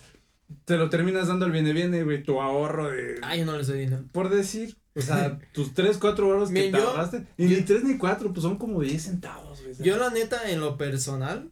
Te 0.65 0.77
lo 0.77 0.91
terminas 0.91 1.29
dando 1.29 1.45
al 1.47 1.53
viene 1.53 1.73
viene, 1.73 2.03
güey, 2.05 2.23
tu 2.23 2.41
ahorro 2.41 2.91
de... 2.91 3.19
Ay, 3.23 3.41
yo 3.41 3.47
no 3.47 3.57
les 3.57 3.67
doy 3.69 3.81
dinero. 3.81 4.05
Por 4.13 4.29
decir, 4.31 4.77
o 4.95 5.01
sea, 5.01 5.39
tus 5.53 5.75
3, 5.75 5.99
4 5.99 6.27
euros 6.29 6.51
que 6.51 6.71
te 6.71 6.71
yo- 6.73 6.89
ahorraste. 6.91 7.27
Y 7.37 7.45
ni 7.47 7.63
3 7.63 7.85
ni 7.85 7.99
4, 7.99 8.33
pues 8.33 8.43
son 8.43 8.57
como 8.59 8.81
10 8.81 9.03
centavos, 9.03 9.63
güey. 9.63 9.75
Yo 9.81 9.97
la 9.97 10.11
neta, 10.11 10.51
en 10.51 10.61
lo 10.61 10.77
personal, 10.77 11.51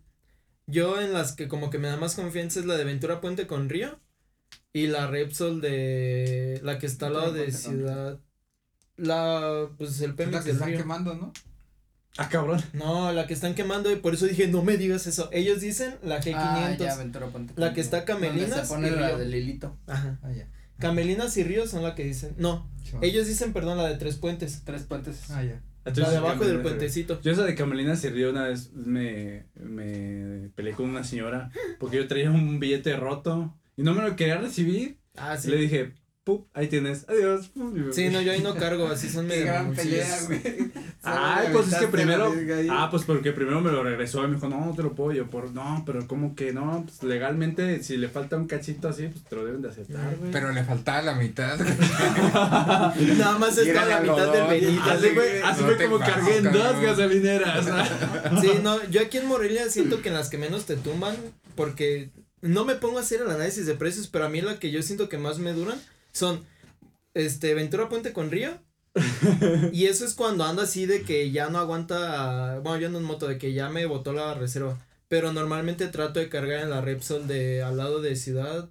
yo 0.66 1.00
en 1.00 1.12
las 1.12 1.32
que 1.32 1.48
como 1.48 1.70
que 1.70 1.78
me 1.78 1.88
da 1.88 1.96
más 1.96 2.14
confianza 2.14 2.60
es 2.60 2.66
la 2.66 2.76
de 2.76 2.84
Ventura 2.84 3.20
Puente 3.20 3.46
con 3.46 3.68
Río 3.68 4.00
y 4.72 4.86
la 4.88 5.06
Repsol 5.06 5.60
de 5.60 6.60
la 6.62 6.78
que 6.78 6.86
está 6.86 7.06
al 7.06 7.12
lado 7.14 7.32
de 7.32 7.52
Ciudad. 7.52 8.18
La, 8.96 9.68
pues 9.78 10.00
el 10.00 10.14
Es 10.18 10.32
la 10.32 10.42
que 10.42 10.50
están 10.50 10.68
Río. 10.70 10.78
quemando, 10.78 11.14
¿no? 11.14 11.32
Ah, 12.16 12.28
cabrón. 12.28 12.60
No, 12.72 13.12
la 13.12 13.26
que 13.26 13.34
están 13.34 13.54
quemando 13.54 13.92
y 13.92 13.96
por 13.96 14.14
eso 14.14 14.26
dije, 14.26 14.48
no 14.48 14.62
me 14.64 14.76
digas 14.76 15.06
eso. 15.06 15.28
Ellos 15.32 15.60
dicen 15.60 15.94
la 16.02 16.20
G500. 16.20 16.34
Ah, 16.36 16.76
ya, 16.78 16.96
Ventura 16.96 17.26
Ponte 17.28 17.52
La 17.56 17.72
que 17.72 17.80
está 17.80 18.04
Camelinas 18.04 18.66
Se 18.66 18.74
pone 18.74 18.88
y 18.88 18.90
la 18.90 19.08
Río. 19.08 19.18
del 19.18 19.34
hilito. 19.34 19.76
Ajá. 19.86 20.18
Ah, 20.22 20.32
ya. 20.32 20.48
Camelinas 20.78 21.36
y 21.36 21.44
Río 21.44 21.66
son 21.66 21.82
la 21.82 21.94
que 21.94 22.04
dicen. 22.04 22.34
No, 22.38 22.68
ellos 23.02 23.26
dicen, 23.26 23.52
perdón, 23.52 23.78
la 23.78 23.88
de 23.88 23.96
Tres 23.96 24.16
Puentes. 24.16 24.62
Tres 24.64 24.82
puentes. 24.82 25.30
Ah, 25.30 25.42
ya. 25.44 25.60
la 25.84 26.10
de 26.10 26.16
abajo 26.16 26.44
del 26.44 26.60
puentecito. 26.60 27.20
Yo 27.20 27.32
esa 27.32 27.44
de 27.44 27.54
Camelina 27.54 27.94
se 27.96 28.10
rió 28.10 28.30
una 28.30 28.48
vez, 28.48 28.72
me, 28.72 29.46
me 29.54 30.50
peleé 30.54 30.74
con 30.74 30.88
una 30.88 31.04
señora 31.04 31.50
porque 31.78 31.96
yo 31.98 32.08
traía 32.08 32.30
un 32.30 32.58
billete 32.60 32.96
roto 32.96 33.56
y 33.76 33.82
no 33.82 33.94
me 33.94 34.02
lo 34.02 34.16
quería 34.16 34.38
recibir. 34.38 34.98
Ah, 35.16 35.36
sí. 35.36 35.50
Le 35.50 35.56
dije, 35.56 35.94
pup, 36.28 36.46
ahí 36.52 36.68
tienes, 36.68 37.06
adiós. 37.08 37.50
Sí, 37.92 38.10
no, 38.10 38.20
yo 38.20 38.32
ahí 38.32 38.42
no 38.42 38.54
cargo, 38.54 38.86
así 38.88 39.08
son 39.08 39.26
medio 39.28 39.46
gran 39.46 39.72
pelea, 39.72 40.18
güey. 40.26 40.42
Solo 41.02 41.52
pues 41.52 41.72
es 41.72 41.78
que 41.78 41.88
primero, 41.88 42.34
ah, 42.70 42.88
pues 42.90 43.04
porque 43.04 43.32
primero 43.32 43.62
me 43.62 43.72
lo 43.72 43.82
regresó 43.82 44.24
y 44.24 44.28
me 44.28 44.34
dijo, 44.34 44.46
no, 44.48 44.66
no 44.66 44.74
te 44.74 44.82
lo 44.82 44.94
puedo 44.94 45.12
yo 45.12 45.30
por, 45.30 45.52
no, 45.52 45.84
pero 45.86 46.06
como 46.06 46.34
que 46.34 46.52
no, 46.52 46.84
pues 46.86 47.02
legalmente 47.02 47.82
si 47.82 47.96
le 47.96 48.08
falta 48.08 48.36
un 48.36 48.46
cachito 48.46 48.88
así, 48.88 49.08
pues 49.08 49.24
te 49.24 49.36
lo 49.36 49.46
deben 49.46 49.62
de 49.62 49.70
aceptar, 49.70 50.16
güey. 50.18 50.30
Pero 50.30 50.52
le 50.52 50.64
faltaba 50.64 51.00
la 51.00 51.14
mitad. 51.14 51.58
Nada 53.18 53.38
más 53.38 53.56
está 53.56 53.86
la 53.86 54.00
mitad 54.00 54.30
del 54.30 54.48
Benito. 54.48 54.82
Así 54.82 55.08
fue, 55.08 55.42
así 55.42 55.62
como 55.84 55.98
cargué 55.98 56.36
en 56.36 56.52
dos 56.52 56.80
gasolineras. 56.82 57.66
Sí, 58.42 58.50
no, 58.62 58.84
yo 58.90 59.00
aquí 59.00 59.16
en 59.16 59.28
Morelia 59.28 59.70
siento 59.70 60.02
que 60.02 60.08
en 60.08 60.14
las 60.14 60.28
que 60.28 60.36
menos 60.36 60.66
te 60.66 60.76
tumban, 60.76 61.16
porque 61.54 62.10
no 62.42 62.66
me 62.66 62.74
pongo 62.74 62.98
a 62.98 63.02
hacer 63.02 63.22
el 63.22 63.30
análisis 63.30 63.64
de 63.64 63.74
precios, 63.74 64.08
pero 64.08 64.26
a 64.26 64.28
mí 64.28 64.42
la 64.42 64.58
que 64.58 64.70
yo 64.70 64.82
siento 64.82 65.08
que 65.08 65.16
más 65.16 65.38
me 65.38 65.54
duran 65.54 65.78
son, 66.18 66.44
este, 67.14 67.54
Ventura 67.54 67.88
Puente 67.88 68.12
con 68.12 68.30
Río. 68.30 68.50
y 69.72 69.86
eso 69.86 70.04
es 70.04 70.14
cuando 70.14 70.44
ando 70.44 70.62
así 70.62 70.86
de 70.86 71.02
que 71.02 71.30
ya 71.30 71.48
no 71.50 71.58
aguanta, 71.58 72.58
bueno, 72.62 72.78
yo 72.80 72.86
ando 72.88 72.98
en 72.98 73.04
moto, 73.04 73.28
de 73.28 73.38
que 73.38 73.52
ya 73.52 73.68
me 73.68 73.86
botó 73.86 74.12
la 74.12 74.34
reserva. 74.34 74.76
Pero 75.08 75.32
normalmente 75.32 75.86
trato 75.88 76.20
de 76.20 76.28
cargar 76.28 76.60
en 76.60 76.70
la 76.70 76.80
Repsol 76.80 77.26
de 77.28 77.62
al 77.62 77.76
lado 77.76 78.00
de 78.02 78.14
Ciudad 78.16 78.68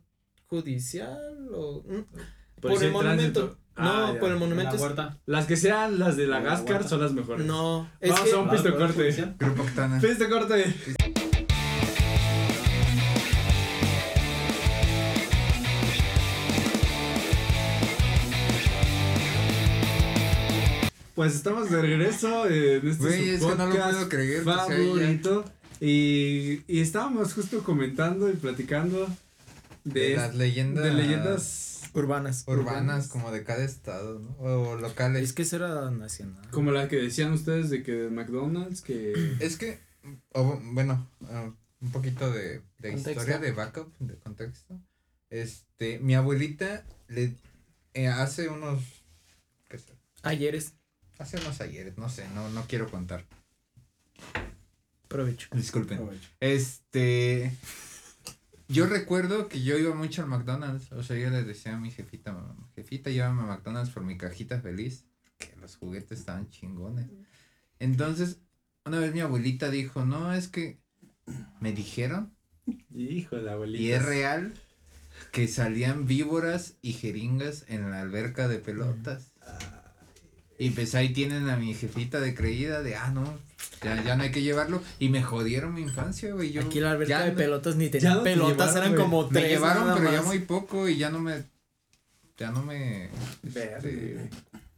Judicial 0.48 1.48
o 1.54 1.84
mm, 1.88 2.62
por, 2.62 2.78
si 2.78 2.86
el 2.86 2.92
monumento. 2.92 3.58
No, 3.78 3.84
Ah, 3.84 4.12
ya. 4.14 4.20
por 4.20 4.30
el 4.30 4.36
En 4.36 4.40
la 4.42 4.46
monumento. 4.46 4.76
es- 4.76 4.82
huerta. 4.82 5.18
Las 5.28 5.46
que 5.46 5.56
sean 5.56 6.00
las 6.00 6.16
de 6.18 6.26
la 6.28 6.40
La 6.40 6.46
Gascar 6.50 6.88
son 6.88 7.00
las 7.02 7.14
mejores. 7.14 7.46
No, 7.46 7.90
es 8.00 8.10
Vamos 8.12 8.26
que 8.30 8.36
a 8.36 8.38
un 8.40 8.50
pisto 8.50 8.76
corte. 8.78 9.12
Grupo 9.40 9.62
Octana. 9.62 10.00
Pisto 10.02 10.30
corte. 10.30 10.76
Pues 21.18 21.34
estamos 21.34 21.72
de 21.72 21.82
regreso 21.82 22.48
eh, 22.48 22.76
en 22.78 22.88
este 22.90 23.04
Güey, 23.04 23.26
su 23.26 23.34
es 23.34 23.40
que 23.40 23.48
no 23.58 23.66
lo 23.66 23.72
podcast 23.72 23.92
puedo 23.94 24.10
creer. 24.10 24.44
favorito. 24.44 25.46
Y, 25.80 26.62
y 26.72 26.80
estábamos 26.80 27.34
justo 27.34 27.64
comentando 27.64 28.30
y 28.30 28.34
platicando 28.34 29.08
de, 29.84 30.10
De 30.10 30.16
las 30.16 30.36
leyendas. 30.36 30.84
de 30.84 30.94
leyendas 30.94 31.90
urbanas. 31.96 32.44
urbanas 32.46 33.08
como 33.08 33.32
de 33.32 33.44
cada 33.44 33.64
estado, 33.64 34.20
¿no? 34.20 34.30
O 34.38 34.76
locales. 34.76 35.24
Es 35.24 35.34
que 35.34 35.42
eso 35.42 35.56
era 35.56 35.90
nacional. 35.90 36.48
como 36.52 36.70
la 36.72 36.88
que 36.88 36.98
decían 36.98 37.34
ustedes 37.34 37.72
de 37.72 37.82
que 37.82 37.94
de 37.94 38.10
McDonald's 38.12 38.82
que 38.82 39.14
Es 39.40 39.58
que, 39.58 39.80
o, 40.34 40.60
bueno, 40.66 41.10
ah, 41.32 41.52
un 41.82 41.92
poquito 41.92 42.30
de, 42.32 42.62
de 42.78 42.94
historia, 42.94 43.40
de 43.40 43.54
backup, 43.54 43.92
de 43.98 44.20
contexto. 44.20 44.80
Este, 45.32 45.98
mi 45.98 46.14
abuelita 46.14 46.86
le 47.08 47.34
eh, 47.96 48.08
hace 48.08 48.50
unos, 48.50 48.84
¿qué 49.68 49.80
sé? 49.80 49.94
Ayeres, 50.22 50.76
Hace 51.20 51.38
unos 51.38 51.60
ayeres, 51.62 51.98
no 51.98 52.10
sé, 52.10 52.28
no, 52.36 52.50
no 52.50 52.66
quiero 52.68 52.90
contar. 52.90 53.26
provecho. 55.08 55.48
Disculpen. 55.54 56.00
Este, 56.40 57.52
yo 58.68 58.86
recuerdo 58.86 59.48
que 59.48 59.64
yo 59.64 59.78
iba 59.78 59.96
mucho 59.96 60.22
al 60.22 60.28
McDonald's, 60.28 60.92
o 60.92 61.02
sea, 61.02 61.18
yo 61.18 61.30
le 61.30 61.44
decía 61.44 61.76
a 61.76 61.80
mi 61.80 61.90
jefita, 61.90 62.38
jefita, 62.76 63.10
llévame 63.10 63.44
a 63.44 63.46
McDonald's 63.46 63.92
por 63.92 64.04
mi 64.04 64.18
cajita 64.18 64.60
feliz, 64.60 65.06
que 65.38 65.56
los 65.62 65.78
juguetes 65.78 66.20
estaban 66.20 66.50
chingones. 66.50 67.08
Entonces, 67.80 68.42
una 68.86 69.00
vez 69.00 69.14
mi 69.14 69.22
abuelita 69.22 69.70
dijo, 69.70 70.06
no, 70.06 70.34
es 70.34 70.50
que 70.50 70.80
me 71.62 71.72
dijeron, 71.72 72.36
hijo 72.94 73.38
de 73.38 73.44
la 73.44 73.54
abuelita 73.54 73.82
y 73.82 73.92
es 73.92 74.04
real, 74.04 74.54
que 75.32 75.48
salían 75.48 76.06
víboras 76.06 76.76
y 76.82 76.94
jeringas 76.94 77.66
en 77.70 77.90
la 77.90 78.02
alberca 78.02 78.48
de 78.48 78.60
pelotas. 78.60 79.32
Y 80.60 80.72
pues 80.72 80.96
ahí 80.96 81.10
tienen 81.14 81.50
a 81.50 81.56
mi 81.58 81.74
jefita 81.74 82.20
de 82.20 82.34
creída 82.34 82.82
de, 82.82 82.96
ah, 82.96 83.12
no, 83.12 83.38
ya, 83.84 84.04
ya 84.04 84.16
no 84.16 84.24
hay 84.24 84.32
que 84.32 84.42
llevarlo. 84.42 84.82
Y 84.98 85.10
me 85.10 85.22
jodieron 85.22 85.74
mi 85.76 85.82
infancia, 85.82 86.34
güey. 86.34 86.52
Yo, 86.52 86.62
Aquí 86.64 86.80
la 86.80 86.92
alberca 86.92 87.20
ya 87.20 87.26
de 87.26 87.32
pelotas 87.32 87.76
ni 87.76 87.90
tenía 87.90 88.16
no 88.16 88.18
te 88.24 88.32
pelotas, 88.32 88.70
llevaron, 88.74 88.94
eran 88.94 88.96
como 89.06 89.24
Me 89.30 89.40
tres. 89.40 89.52
llevaron, 89.52 89.88
nada 89.88 89.98
pero 90.00 90.12
ya 90.12 90.22
muy 90.24 90.40
poco 90.40 90.90
y 90.90 90.98
ya 90.98 91.10
no 91.12 91.20
me. 91.20 91.44
Ya 92.38 92.52
no 92.52 92.64
me. 92.64 93.10
Verde. 93.44 94.28
este, 94.28 94.30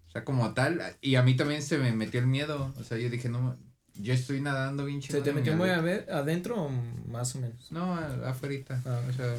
o 0.08 0.12
sea, 0.12 0.24
como 0.26 0.54
tal. 0.54 0.82
Y 1.02 1.15
a 1.15 1.24
mí 1.24 1.36
también 1.36 1.62
se 1.62 1.78
me 1.78 1.92
metió 1.94 2.20
el 2.20 2.28
miedo. 2.28 2.74
O 2.80 2.84
sea, 2.84 2.98
yo 2.98 3.10
dije, 3.10 3.30
no. 3.30 3.56
Yo 4.02 4.13
estoy 4.13 4.39
nadando 4.39 4.86
bien 4.86 5.02
¿Se 5.02 5.22
te 5.22 5.34
metió 5.34 5.56
muy 5.58 5.68
a 5.70 5.76
alberca. 5.80 6.06
ver 6.06 6.13
adentro 6.18 6.56
o 6.63 6.70
más 7.10 7.36
o 7.36 7.39
menos? 7.39 7.70
No, 7.72 7.96
a- 7.96 8.30
afuerita. 8.30 8.82
Ah. 8.86 9.02
O 9.10 9.13
sea, 9.13 9.36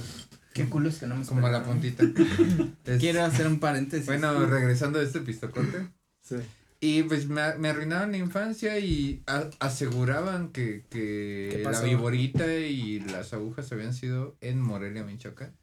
Qué 0.53 0.67
culo 0.67 0.89
es 0.91 0.99
que 0.99 1.07
no 1.07 1.17
me 1.17 1.25
como 1.25 1.47
a 1.47 1.51
la 1.51 1.63
puntita. 1.65 2.05
Es- 2.85 2.99
Quiero 3.01 3.25
hacer 3.25 3.47
un 3.47 3.59
paréntesis. 3.59 4.07
Bueno, 4.07 4.45
regresando 4.47 4.99
a 4.99 5.03
este 5.03 5.21
pistocorte. 5.21 5.87
Sí. 6.31 6.37
Y 6.83 7.03
pues 7.03 7.29
me, 7.29 7.55
me 7.59 7.69
arruinaron 7.69 8.13
la 8.13 8.17
infancia 8.17 8.79
y 8.79 9.23
a- 9.27 9.51
aseguraban 9.59 10.51
que, 10.51 10.87
¿Qué 10.89 11.51
que 11.53 11.63
la 11.71 11.81
viborita 11.83 12.57
y 12.57 13.01
las 13.01 13.35
agujas 13.35 13.71
habían 13.73 13.93
sido 13.93 14.37
en 14.41 14.61
Morelia, 14.63 15.05
Michoacán. 15.05 15.55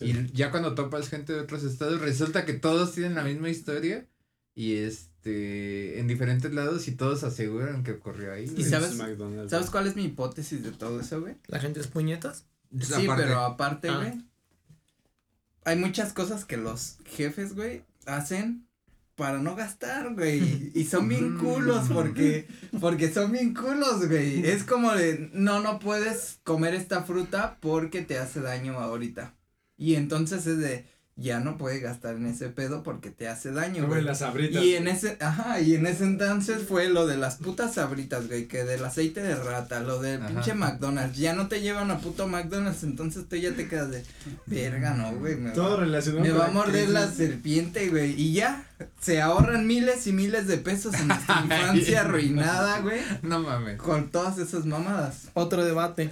Y 0.00 0.32
ya 0.32 0.50
cuando 0.50 0.74
topas 0.74 1.08
gente 1.08 1.32
de 1.32 1.38
otros 1.40 1.62
estados, 1.62 2.00
resulta 2.00 2.44
que 2.44 2.54
todos 2.54 2.92
tienen 2.92 3.14
la 3.14 3.22
misma 3.22 3.48
historia 3.50 4.04
y 4.56 4.74
este 4.78 6.00
en 6.00 6.08
diferentes 6.08 6.52
lados 6.52 6.88
y 6.88 6.92
todos 6.92 7.22
aseguran 7.22 7.84
que 7.84 7.92
ocurrió 7.92 8.32
ahí. 8.32 8.52
¿Y 8.56 8.64
sabes-. 8.64 8.96
¿Sabes 9.48 9.70
cuál 9.70 9.86
es 9.86 9.94
mi 9.94 10.04
hipótesis 10.06 10.64
de 10.64 10.72
todo 10.72 11.00
eso, 11.00 11.20
güey? 11.20 11.36
¿La 11.46 11.60
gente 11.60 11.78
es 11.78 11.86
puñetas? 11.86 12.46
Sí, 12.80 13.04
Aparte- 13.06 13.22
pero 13.22 13.40
aparte, 13.42 13.88
Ah. 13.88 13.98
güey. 13.98 14.24
Hay 15.64 15.76
muchas 15.76 16.12
cosas 16.12 16.44
que 16.44 16.56
los 16.56 16.98
jefes, 17.04 17.54
güey, 17.54 17.84
hacen 18.06 18.65
para 19.16 19.38
no 19.38 19.56
gastar, 19.56 20.14
güey. 20.14 20.70
Y 20.74 20.84
son 20.84 21.08
bien 21.08 21.38
culos 21.38 21.88
porque, 21.92 22.46
porque 22.80 23.12
son 23.12 23.32
bien 23.32 23.54
culos, 23.54 24.06
güey. 24.08 24.46
Es 24.46 24.62
como 24.62 24.92
de, 24.92 25.30
no, 25.32 25.60
no 25.60 25.78
puedes 25.78 26.38
comer 26.44 26.74
esta 26.74 27.02
fruta 27.02 27.58
porque 27.60 28.02
te 28.02 28.18
hace 28.18 28.40
daño 28.40 28.78
ahorita. 28.78 29.34
Y 29.76 29.94
entonces 29.94 30.46
es 30.46 30.58
de, 30.58 30.86
ya 31.18 31.40
no 31.40 31.56
puedes 31.56 31.80
gastar 31.82 32.16
en 32.16 32.26
ese 32.26 32.50
pedo 32.50 32.82
porque 32.82 33.10
te 33.10 33.26
hace 33.26 33.50
daño, 33.50 33.86
Güey, 33.86 33.88
güey. 33.88 34.02
las 34.04 34.20
abritas. 34.20 34.62
Y 34.62 34.74
en 34.76 34.86
ese, 34.86 35.16
ajá, 35.20 35.60
y 35.60 35.74
en 35.74 35.86
ese 35.86 36.04
entonces 36.04 36.62
fue 36.68 36.90
lo 36.90 37.06
de 37.06 37.16
las 37.16 37.36
putas 37.36 37.72
sabritas, 37.74 38.28
güey, 38.28 38.46
que 38.48 38.64
del 38.64 38.84
aceite 38.84 39.22
de 39.22 39.34
rata, 39.34 39.80
lo 39.80 39.98
del 39.98 40.20
Ajá. 40.20 40.28
pinche 40.28 40.52
McDonald's, 40.52 41.16
ya 41.16 41.32
no 41.34 41.48
te 41.48 41.62
llevan 41.62 41.90
a 41.90 42.00
puto 42.00 42.28
McDonald's, 42.28 42.82
entonces 42.82 43.26
tú 43.30 43.36
ya 43.36 43.54
te 43.54 43.66
quedas 43.66 43.90
de, 43.90 44.04
verga, 44.44 44.92
no, 44.92 45.14
güey, 45.16 45.36
me, 45.36 45.52
Todo 45.52 45.76
va, 45.78 45.80
relacionado 45.84 46.22
me 46.22 46.30
con 46.30 46.38
va 46.38 46.46
a 46.48 46.50
morder 46.50 46.90
la 46.90 47.10
serpiente, 47.10 47.88
güey, 47.88 48.12
y 48.20 48.34
ya, 48.34 48.66
se 49.00 49.22
ahorran 49.22 49.66
miles 49.66 50.06
y 50.06 50.12
miles 50.12 50.46
de 50.46 50.58
pesos 50.58 50.92
en 50.96 51.08
nuestra 51.08 51.40
infancia 51.42 52.02
arruinada, 52.02 52.80
güey, 52.80 53.00
No 53.22 53.40
mames. 53.40 53.78
con 53.78 54.10
todas 54.10 54.36
esas 54.36 54.66
mamadas. 54.66 55.28
Otro 55.32 55.64
debate. 55.64 56.10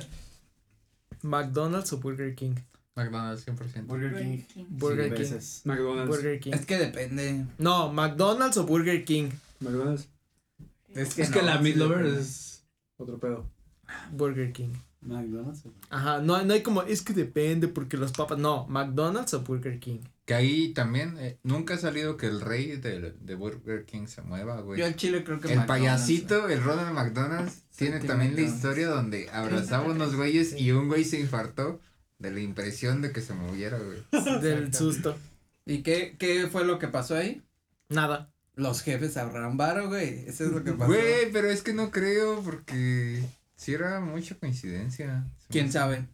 ¿McDonald's 1.23 1.93
o 1.93 1.99
Burger 1.99 2.35
King? 2.35 2.55
McDonald's 2.97 3.45
100%. 3.47 3.87
Burger 3.87 4.17
King. 4.17 4.67
Burger 4.71 5.09
King. 5.15 5.19
veces. 5.19 5.63
McDonald's. 5.65 6.09
Burger 6.09 6.41
King. 6.41 6.53
Es 6.53 6.65
que 6.67 6.79
depende, 6.79 7.45
No, 7.59 7.93
McDonald's 7.93 8.57
o 8.57 8.65
Burger 8.65 9.05
King. 9.05 9.31
McDonald's. 9.61 10.09
es 10.95 11.15
que 11.15 11.23
Es 11.23 11.31
que 11.31 11.41
no, 11.41 11.47
la 11.47 11.57
sí 11.59 11.63
Meat 11.65 11.77
Lover 11.77 11.99
depende. 11.99 12.21
es 12.21 12.65
otro 12.97 13.19
pedo. 13.19 13.51
Burger 14.13 14.53
King. 14.53 14.73
McDonald's. 15.01 15.63
Ajá, 15.91 16.21
no, 16.21 16.43
no 16.45 16.55
hay 16.55 16.63
como, 16.63 16.83
es 16.83 17.03
que 17.03 17.13
depende 17.13 17.69
porque 17.69 17.97
los 17.97 18.13
papas. 18.13 18.39
No, 18.39 18.67
McDonald's 18.69 19.35
o 19.35 19.41
Burger 19.41 19.79
King. 19.79 19.99
Que 20.25 20.33
ahí 20.33 20.73
también 20.73 21.17
eh, 21.19 21.39
nunca 21.43 21.75
ha 21.75 21.79
salido 21.79 22.17
que 22.17 22.27
el 22.27 22.41
rey 22.41 22.77
de, 22.77 23.13
de 23.13 23.35
Burger 23.35 23.85
King 23.85 24.07
se 24.07 24.23
mueva, 24.23 24.61
güey. 24.63 24.81
Yo 24.81 24.87
al 24.87 24.97
chile 24.97 25.23
creo 25.23 25.39
que 25.39 25.53
El 25.53 25.59
McDonald's, 25.59 25.67
payasito, 26.07 26.49
el 26.49 26.63
Ronald 26.63 26.95
McDonald's, 26.95 27.63
tiene 27.77 28.01
también 28.01 28.35
la 28.35 28.41
historia 28.41 28.89
donde 28.89 29.29
abrazaba 29.31 29.85
unos 29.91 30.17
güeyes 30.17 30.59
y 30.59 30.73
un 30.73 30.89
güey 30.89 31.05
se 31.05 31.21
infartó 31.21 31.81
de 32.25 32.31
la 32.31 32.41
impresión 32.41 33.03
de 33.03 33.13
que 33.13 33.21
se 33.21 33.35
moviera, 33.35 33.79
güey. 33.79 34.03
Del 34.41 34.73
susto. 34.73 35.17
¿Y 35.67 35.83
qué, 35.83 36.17
qué 36.19 36.49
fue 36.51 36.65
lo 36.65 36.79
que 36.79 36.89
pasó 36.89 37.17
ahí? 37.17 37.43
Nada. 37.91 38.33
Los 38.55 38.83
jefes 38.83 39.17
ahorran 39.17 39.57
varo, 39.57 39.89
güey. 39.89 40.25
Eso 40.27 40.45
es 40.45 40.51
lo 40.51 40.65
que 40.65 40.73
pasó. 40.73 40.87
Güey, 40.87 41.31
pero 41.33 41.51
es 41.51 41.63
que 41.63 41.75
no 41.75 41.91
creo 41.91 42.41
porque 42.43 43.23
si 43.57 43.75
era 43.75 44.01
mucha 44.01 44.37
coincidencia. 44.37 45.27
¿Quién 45.51 45.71
sabe? 45.71 46.07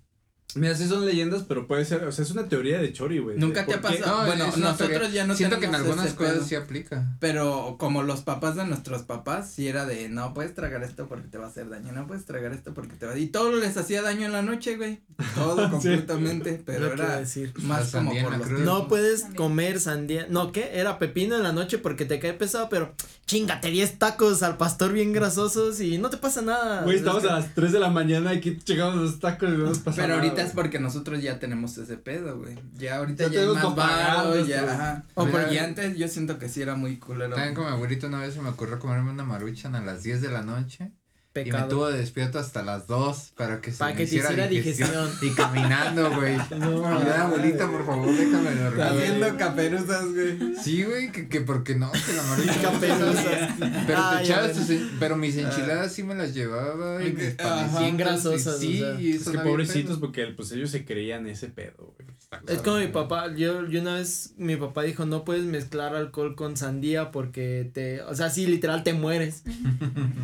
Mira, 0.55 0.75
sí 0.75 0.89
son 0.89 1.07
leyendas, 1.07 1.45
pero 1.47 1.67
puede 1.67 1.85
ser, 1.85 2.05
o 2.05 2.13
sea, 2.13 2.25
es 2.25 2.31
una 2.33 2.49
teoría 2.49 2.81
de 2.81 2.93
Chori, 2.93 3.19
güey. 3.21 3.39
Nunca 3.39 3.65
te 3.67 3.75
ha 3.75 3.81
pasado. 3.81 4.19
No, 4.23 4.27
bueno, 4.27 4.47
nosotros 4.47 4.77
teoría. 4.89 5.09
ya 5.11 5.27
no 5.27 5.35
Siento 5.37 5.61
que 5.61 5.67
en 5.67 5.75
algunas 5.75 6.07
ese 6.07 6.17
cosas 6.17 6.35
pedo. 6.35 6.45
sí 6.45 6.55
aplica. 6.57 7.17
Pero 7.21 7.77
como 7.79 8.03
los 8.03 8.23
papás 8.23 8.57
de 8.57 8.65
nuestros 8.65 9.03
papás, 9.03 9.51
sí 9.55 9.69
era 9.69 9.87
de, 9.87 10.09
no 10.09 10.35
puedes 10.35 10.55
tragar 10.55 10.83
esto 10.83 11.07
porque 11.07 11.29
te 11.29 11.39
va 11.39 11.47
a 11.47 11.49
hacer 11.49 11.69
daño, 11.69 11.93
no 11.93 12.07
puedes 12.07 12.25
tragar 12.25 12.53
esto 12.53 12.75
porque 12.75 12.97
te 12.97 13.07
va 13.07 13.13
a... 13.13 13.19
Y 13.19 13.27
todo 13.29 13.53
les 13.57 13.77
hacía 13.77 14.03
daño 14.03 14.27
en 14.27 14.33
la 14.33 14.43
noche, 14.43 14.77
güey. 14.77 15.01
Todo 15.35 15.65
Sí. 15.67 15.71
completamente, 15.71 16.61
pero 16.65 16.93
era 16.93 17.19
decir. 17.21 17.53
más 17.63 17.93
La 17.93 18.01
como 18.01 18.13
por 18.21 18.39
los... 18.39 18.47
cruz. 18.49 18.61
No 18.61 18.89
puedes 18.89 19.25
comer 19.37 19.79
sandía. 19.81 20.27
No, 20.29 20.53
¿qué? 20.53 20.71
Era 20.75 20.99
pepino 20.99 21.37
en 21.37 21.43
la 21.43 21.53
noche 21.53 21.79
porque 21.79 22.05
te 22.05 22.19
cae 22.19 22.33
pesado, 22.35 22.69
pero 22.69 22.93
chingate 23.27 23.71
10 23.71 23.99
tacos 23.99 24.43
al 24.43 24.57
pastor 24.57 24.93
bien 24.93 25.13
grasosos 25.13 25.81
y 25.81 25.99
no 25.99 26.11
te 26.11 26.17
pasa 26.17 26.43
nada. 26.43 26.83
Güey, 26.83 26.97
estamos 26.97 27.23
Es 27.23 27.31
a 27.31 27.35
las 27.35 27.55
3 27.55 27.73
de 27.73 27.79
la 27.79 27.91
mañana 27.91 28.35
y 28.35 28.39
aquí 28.39 28.59
checamos 28.65 28.97
los 28.97 29.21
tacos 29.21 29.49
y 29.49 29.53
no 29.53 29.67
nos 29.67 29.79
pasa 29.79 30.03
Pero 30.03 30.09
nada, 30.17 30.21
ahorita 30.23 30.40
es 30.41 30.53
porque 30.53 30.79
nosotros 30.79 31.23
ya 31.23 31.39
tenemos 31.39 31.77
ese 31.79 31.97
pedo, 31.97 32.39
güey. 32.39 32.59
Ya 32.75 32.97
ahorita 32.97 33.25
Ya 33.29 33.31
ya, 33.33 33.41
hay 33.41 33.55
más 33.55 33.75
varo, 33.75 34.45
ya, 34.45 34.73
ajá. 34.73 35.05
O 35.15 35.25
Pero 35.25 35.45
por- 35.45 35.53
y 35.53 35.59
antes 35.59 35.97
yo 35.97 36.09
siento 36.09 36.39
que 36.39 36.49
sí 36.49 36.63
era 36.63 36.75
muy 36.75 36.99
culero. 36.99 37.35
También 37.35 37.55
con 37.55 37.65
mi 37.67 37.71
abuelito 37.71 38.07
una 38.07 38.21
vez 38.21 38.35
se 38.35 38.41
me 38.41 38.49
ocurrió 38.51 38.79
comerme 38.79 39.11
una 39.11 39.25
maruchan 39.25 39.75
a 39.75 39.81
las 39.81 40.03
10 40.03 40.21
de 40.23 40.31
la 40.31 40.43
noche 40.43 40.93
y 41.33 41.53
me 41.53 41.63
tuvo 41.63 41.89
despierto 41.89 42.41
hasta 42.41 42.63
las 42.63 42.89
2 42.89 43.35
para 43.37 43.61
que 43.61 43.71
se 43.71 43.79
Para 43.79 43.93
me 43.93 43.99
que 43.99 44.03
te 44.05 44.09
hiciera 44.17 44.31
hiciera 44.31 44.49
digestión. 44.49 45.11
Y 45.23 45.31
caminando, 45.31 46.11
güey. 46.15 46.37
Ya, 46.51 47.23
abuelita, 47.23 47.71
por 47.71 47.87
favor, 47.87 48.13
déjame 48.15 48.55
dormir. 48.55 48.83
Haciendo 48.83 49.37
caperuzas, 49.37 50.13
güey. 50.13 50.57
Sí, 50.61 50.83
güey, 50.83 51.13
que, 51.13 51.29
que 51.29 51.41
porque 51.43 51.77
no, 51.77 51.93
que 51.93 52.13
la 52.13 52.23
maruchan. 52.25 52.63
Caperuzas. 52.63 53.51
Pero 53.87 53.99
Ay, 53.99 54.17
te 54.19 54.25
echabas 54.25 54.53
tus, 54.53 54.77
pero 54.99 55.17
mis 55.17 55.37
enchiladas 55.37 55.93
sí 55.93 56.03
me 56.03 56.15
las 56.15 56.35
llevaba 56.35 57.03
y 57.05 57.13
mis. 57.13 57.37
Bien 57.79 57.97
grasosas, 57.97 58.59
Sí, 58.59 58.83
o 58.83 58.87
sea. 58.87 59.01
y 59.01 59.11
Es 59.11 59.23
eso 59.23 59.31
que 59.33 59.39
no 59.39 59.45
pobrecitos 59.45 59.99
porque 59.99 60.27
pues 60.27 60.51
ellos 60.53 60.71
se 60.71 60.85
creían 60.85 61.27
ese 61.27 61.49
pedo, 61.49 61.95
güey. 61.97 62.11
Está 62.19 62.53
Es 62.53 62.61
como 62.61 62.77
mi 62.77 62.87
papá, 62.89 63.35
yo, 63.35 63.67
yo 63.67 63.81
una 63.81 63.95
vez, 63.95 64.35
mi 64.37 64.57
papá 64.57 64.83
dijo, 64.83 65.05
no 65.05 65.25
puedes 65.25 65.45
mezclar 65.45 65.95
alcohol 65.97 66.37
con 66.37 66.57
sandía 66.57 67.11
porque 67.11 67.69
te, 67.73 68.03
o 68.03 68.15
sea, 68.15 68.31
sí, 68.31 68.47
literal 68.47 68.85
te 68.85 68.93
mueres. 68.93 69.43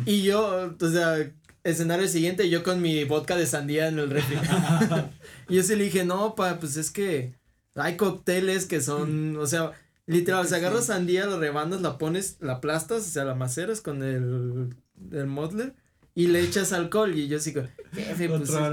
y 0.05 0.21
yo, 0.23 0.73
o 0.79 0.89
sea, 0.97 1.31
escenario 1.69 2.07
siguiente, 2.07 2.49
yo 2.49 2.63
con 2.63 2.81
mi 2.81 3.03
vodka 3.03 3.35
de 3.35 3.45
sandía 3.45 3.87
en 3.87 3.99
el 3.99 4.09
refri. 4.09 4.37
y 5.49 5.55
yo 5.55 5.63
sí 5.63 5.75
le 5.75 5.85
dije, 5.85 6.05
no, 6.05 6.35
pa, 6.35 6.59
pues 6.59 6.77
es 6.77 6.91
que 6.91 7.35
hay 7.75 7.97
cócteles 7.97 8.65
que 8.65 8.81
son, 8.81 9.37
o 9.37 9.45
sea, 9.45 9.71
literal, 10.05 10.45
o 10.45 10.47
sea, 10.47 10.57
agarras 10.57 10.85
sandía, 10.85 11.25
la 11.25 11.37
rebandas, 11.37 11.81
la 11.81 11.97
pones, 11.97 12.37
la 12.39 12.53
aplastas, 12.53 13.05
o 13.05 13.09
sea, 13.09 13.25
la 13.25 13.35
maceras 13.35 13.81
con 13.81 14.03
el, 14.03 14.75
el 15.11 15.27
modler 15.27 15.75
y 16.15 16.27
le 16.27 16.41
echas 16.41 16.73
alcohol. 16.73 17.15
Y 17.15 17.27
yo 17.27 17.39
sigo, 17.39 17.63
jefe, 17.93 18.29
pues. 18.29 18.49
Otro 18.49 18.71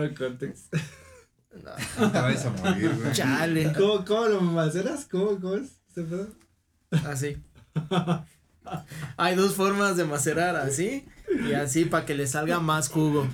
no, 1.99 2.11
Te 2.11 2.19
vas 2.19 2.47
a 2.47 2.51
morir, 2.51 2.97
güey. 2.97 3.13
chale. 3.13 3.73
¿Cómo, 3.77 4.05
cómo 4.05 4.27
lo 4.27 4.41
maceras? 4.41 5.07
¿Cómo, 5.09 5.41
cómo 5.41 5.55
es? 5.55 5.81
¿Se 5.95 6.03
puede? 6.03 6.27
Así. 7.07 7.37
Hay 9.17 9.37
dos 9.37 9.55
formas 9.55 9.97
de 9.97 10.05
macerar, 10.05 10.57
así 10.57 11.07
y 11.49 11.53
así 11.55 11.85
para 11.85 12.05
que 12.07 12.15
le 12.15 12.27
salga 12.27 12.61
más 12.61 12.89
jugo. 12.89 13.27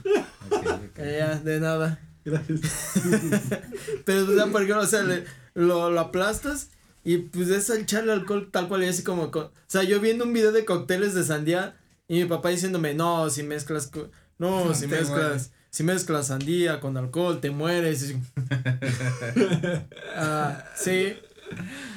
Eh, 0.96 1.16
Ya, 1.20 1.36
de 1.38 1.60
nada. 1.60 1.98
Gracias. 2.24 2.60
Pero, 4.04 4.24
o 4.30 4.34
sea, 4.34 4.46
por 4.46 4.62
ejemplo, 4.62 4.82
o 4.82 4.86
sea, 4.86 5.02
le- 5.02 5.24
lo, 5.54 5.90
lo 5.90 6.00
aplastas 6.00 6.70
y 7.02 7.16
pues 7.18 7.48
es 7.48 7.70
echarle 7.70 8.12
alcohol 8.12 8.50
tal 8.52 8.68
cual 8.68 8.84
y 8.84 8.88
así 8.88 9.02
como, 9.02 9.30
co- 9.30 9.40
o 9.40 9.52
sea, 9.66 9.82
yo 9.84 10.00
viendo 10.00 10.24
un 10.24 10.32
video 10.34 10.52
de 10.52 10.64
cócteles 10.66 11.14
de 11.14 11.24
sandía 11.24 11.76
y 12.08 12.18
mi 12.22 12.24
papá 12.26 12.50
diciéndome, 12.50 12.92
no, 12.94 13.30
si 13.30 13.42
mezclas, 13.42 13.86
co- 13.86 14.10
no, 14.38 14.74
si 14.74 14.86
mezclas, 14.86 15.08
mueres. 15.10 15.50
si 15.70 15.82
mezclas 15.82 16.26
sandía 16.26 16.78
con 16.80 16.96
alcohol, 16.98 17.40
te 17.40 17.50
mueres. 17.50 18.14
Ah, 20.16 20.64
sí. 20.76 21.16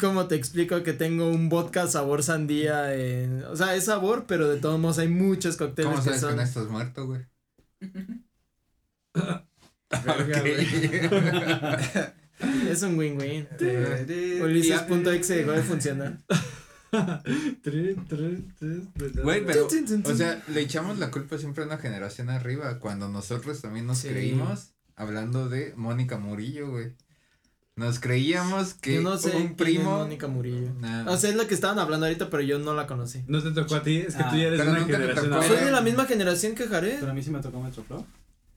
¿Cómo 0.02 0.28
te 0.28 0.36
explico 0.36 0.82
que 0.84 0.94
tengo 0.94 1.30
un 1.30 1.50
vodka 1.50 1.88
sabor 1.88 2.24
sandía? 2.24 2.90
o 3.50 3.56
sea, 3.56 3.76
es 3.76 3.86
sabor, 3.86 4.26
pero 4.28 4.50
de 4.50 4.60
todos 4.60 4.80
modos 4.80 5.00
hay 5.00 5.08
muchos 5.08 5.58
cócteles 5.58 5.92
¿Cómo 5.92 6.04
que 6.04 6.10
sabes 6.10 6.22
que 6.22 6.28
son. 6.28 6.36
no 6.38 6.42
estás 6.42 6.68
muerto, 6.68 7.06
güey? 7.08 7.22
Verga. 10.06 10.44
Es 12.70 12.82
un 12.84 12.98
win-win. 12.98 13.48
Y- 13.60 14.42
Ulises.exe 14.42 15.36
dejó 15.38 15.52
de 15.52 15.62
funcionar. 15.64 16.18
Güey, 19.24 19.46
pero, 19.46 19.68
o 19.68 20.16
sea, 20.16 20.44
le 20.48 20.62
echamos 20.62 21.00
la 21.00 21.10
culpa 21.10 21.38
siempre 21.38 21.64
a 21.64 21.68
una 21.68 21.78
generación 21.78 22.30
arriba, 22.30 22.80
cuando 22.80 23.10
nosotros 23.10 23.62
también 23.62 23.88
nos 23.88 24.00
Sí. 24.00 24.10
creímos, 24.10 24.74
hablando 24.96 25.50
de 25.50 25.74
Mónica 25.76 26.18
Murillo, 26.18 26.70
güey. 26.72 26.94
Nos 27.76 28.00
creíamos 28.00 28.76
que 28.76 28.96
Yo 28.96 29.02
no 29.02 29.18
sé 29.18 29.36
un 29.36 29.56
primo. 29.56 29.98
Mónica 29.98 30.28
Murillo. 30.28 30.72
O 31.08 31.18
sea, 31.18 31.32
es 31.32 31.36
la 31.36 31.48
que 31.48 31.56
estaban 31.56 31.80
hablando 31.80 32.06
ahorita, 32.06 32.30
pero 32.30 32.44
yo 32.44 32.60
no 32.60 32.76
la 32.76 32.86
conocí. 32.86 33.24
No 33.28 33.42
te 33.42 33.50
tocó 33.52 33.76
a 33.76 33.84
ti, 33.84 33.98
es 33.98 34.16
que 34.16 34.22
Ah, 34.24 34.30
tú 34.30 34.38
ya 34.38 34.44
eres 34.44 34.60
pero 34.60 34.72
una 34.72 34.86
generación 34.86 35.30
tocó. 35.32 35.44
Soy 35.44 35.58
de 35.58 35.72
la 35.72 35.82
misma 35.82 36.06
generación 36.06 36.54
que 36.54 36.68
Jared. 36.68 37.00
Pero 37.00 37.12
a 37.12 37.16
mí 37.16 37.24
sí 37.24 37.32
me 37.32 37.40
tocó 37.40 37.60
Metroflop. 37.62 38.06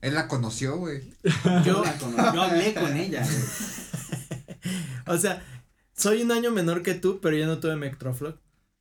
Él 0.01 0.13
la 0.13 0.27
conoció, 0.27 0.77
güey. 0.77 1.01
Yo, 1.65 1.83
la 2.15 2.33
yo 2.33 2.41
hablé 2.43 2.73
con 2.75 2.95
ella, 2.95 3.23
güey. 3.23 3.37
O 5.07 5.17
sea, 5.17 5.41
soy 5.95 6.21
un 6.21 6.31
año 6.31 6.51
menor 6.51 6.83
que 6.83 6.93
tú, 6.93 7.19
pero 7.21 7.35
yo 7.37 7.47
no 7.47 7.59
tuve 7.59 7.75
Metroflog. 7.77 8.35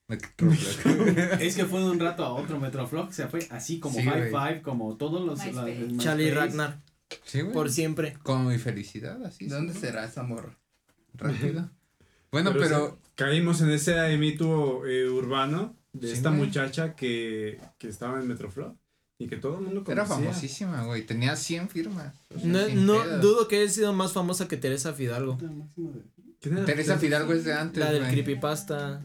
Es 1.41 1.57
que 1.57 1.65
fue 1.65 1.81
de 1.81 1.87
un 1.87 1.99
rato 2.01 2.25
a 2.25 2.33
otro 2.33 2.59
Metroflop, 2.61 3.09
o 3.09 3.13
sea, 3.13 3.29
fue 3.29 3.47
así 3.51 3.79
como 3.81 3.99
Sí, 3.99 4.05
High. 4.05 4.31
Five, 4.31 4.63
como 4.63 4.97
todos 4.97 5.25
los... 5.25 5.39
La- 5.55 5.67
Charlie. 5.99 6.31
Ragnar, 6.33 6.81
sí, 7.25 7.41
güey. 7.41 7.53
por 7.53 7.71
siempre. 7.71 8.17
Como 8.23 8.51
mi 8.51 8.59
felicidad, 8.59 9.23
así. 9.25 9.47
¿Dónde 9.47 9.73
sí, 9.75 9.81
será 9.81 10.05
esa 10.05 10.23
morra? 10.23 10.57
Rápido. 11.15 11.71
Bueno, 12.33 12.53
pero, 12.53 12.99
sí, 13.03 13.11
caímos 13.15 13.61
en 13.61 13.71
ese 13.71 14.17
mito 14.19 14.87
eh, 14.87 15.09
urbano 15.09 15.77
de 15.93 16.09
Sí, 16.09 16.15
esta 16.15 16.31
güey. 16.31 16.43
muchacha 16.43 16.95
que, 16.95 17.59
que 17.79 17.89
estaba 17.89 18.21
en 18.21 18.29
Metroflop 18.29 18.77
y 19.19 19.29
que 19.29 19.37
todo 19.37 19.55
el 19.59 19.63
mundo 19.65 19.83
conocía. 19.85 19.93
era 19.93 20.05
famosísima, 20.07 20.83
güey. 20.85 21.07
Tenía 21.07 21.37
100 21.37 21.69
firmas. 21.71 22.13
o 22.35 22.39
sea, 22.39 22.47
No, 22.49 22.69
no 22.69 23.03
pedos. 23.03 23.23
dudo 23.23 23.49
que 23.49 23.61
haya 23.61 23.71
sido 23.71 23.93
más 23.95 24.13
famosa 24.13 24.47
que 24.49 24.57
Teresa 24.59 24.93
Fidalgo. 24.93 25.39
Teresa 26.67 26.99
Fidalgo 26.99 27.33
es 27.33 27.45
de 27.45 27.55
antes, 27.55 27.83
La 27.83 27.91
del 27.93 28.03
güey. 28.03 28.13
creepypasta. 28.13 29.03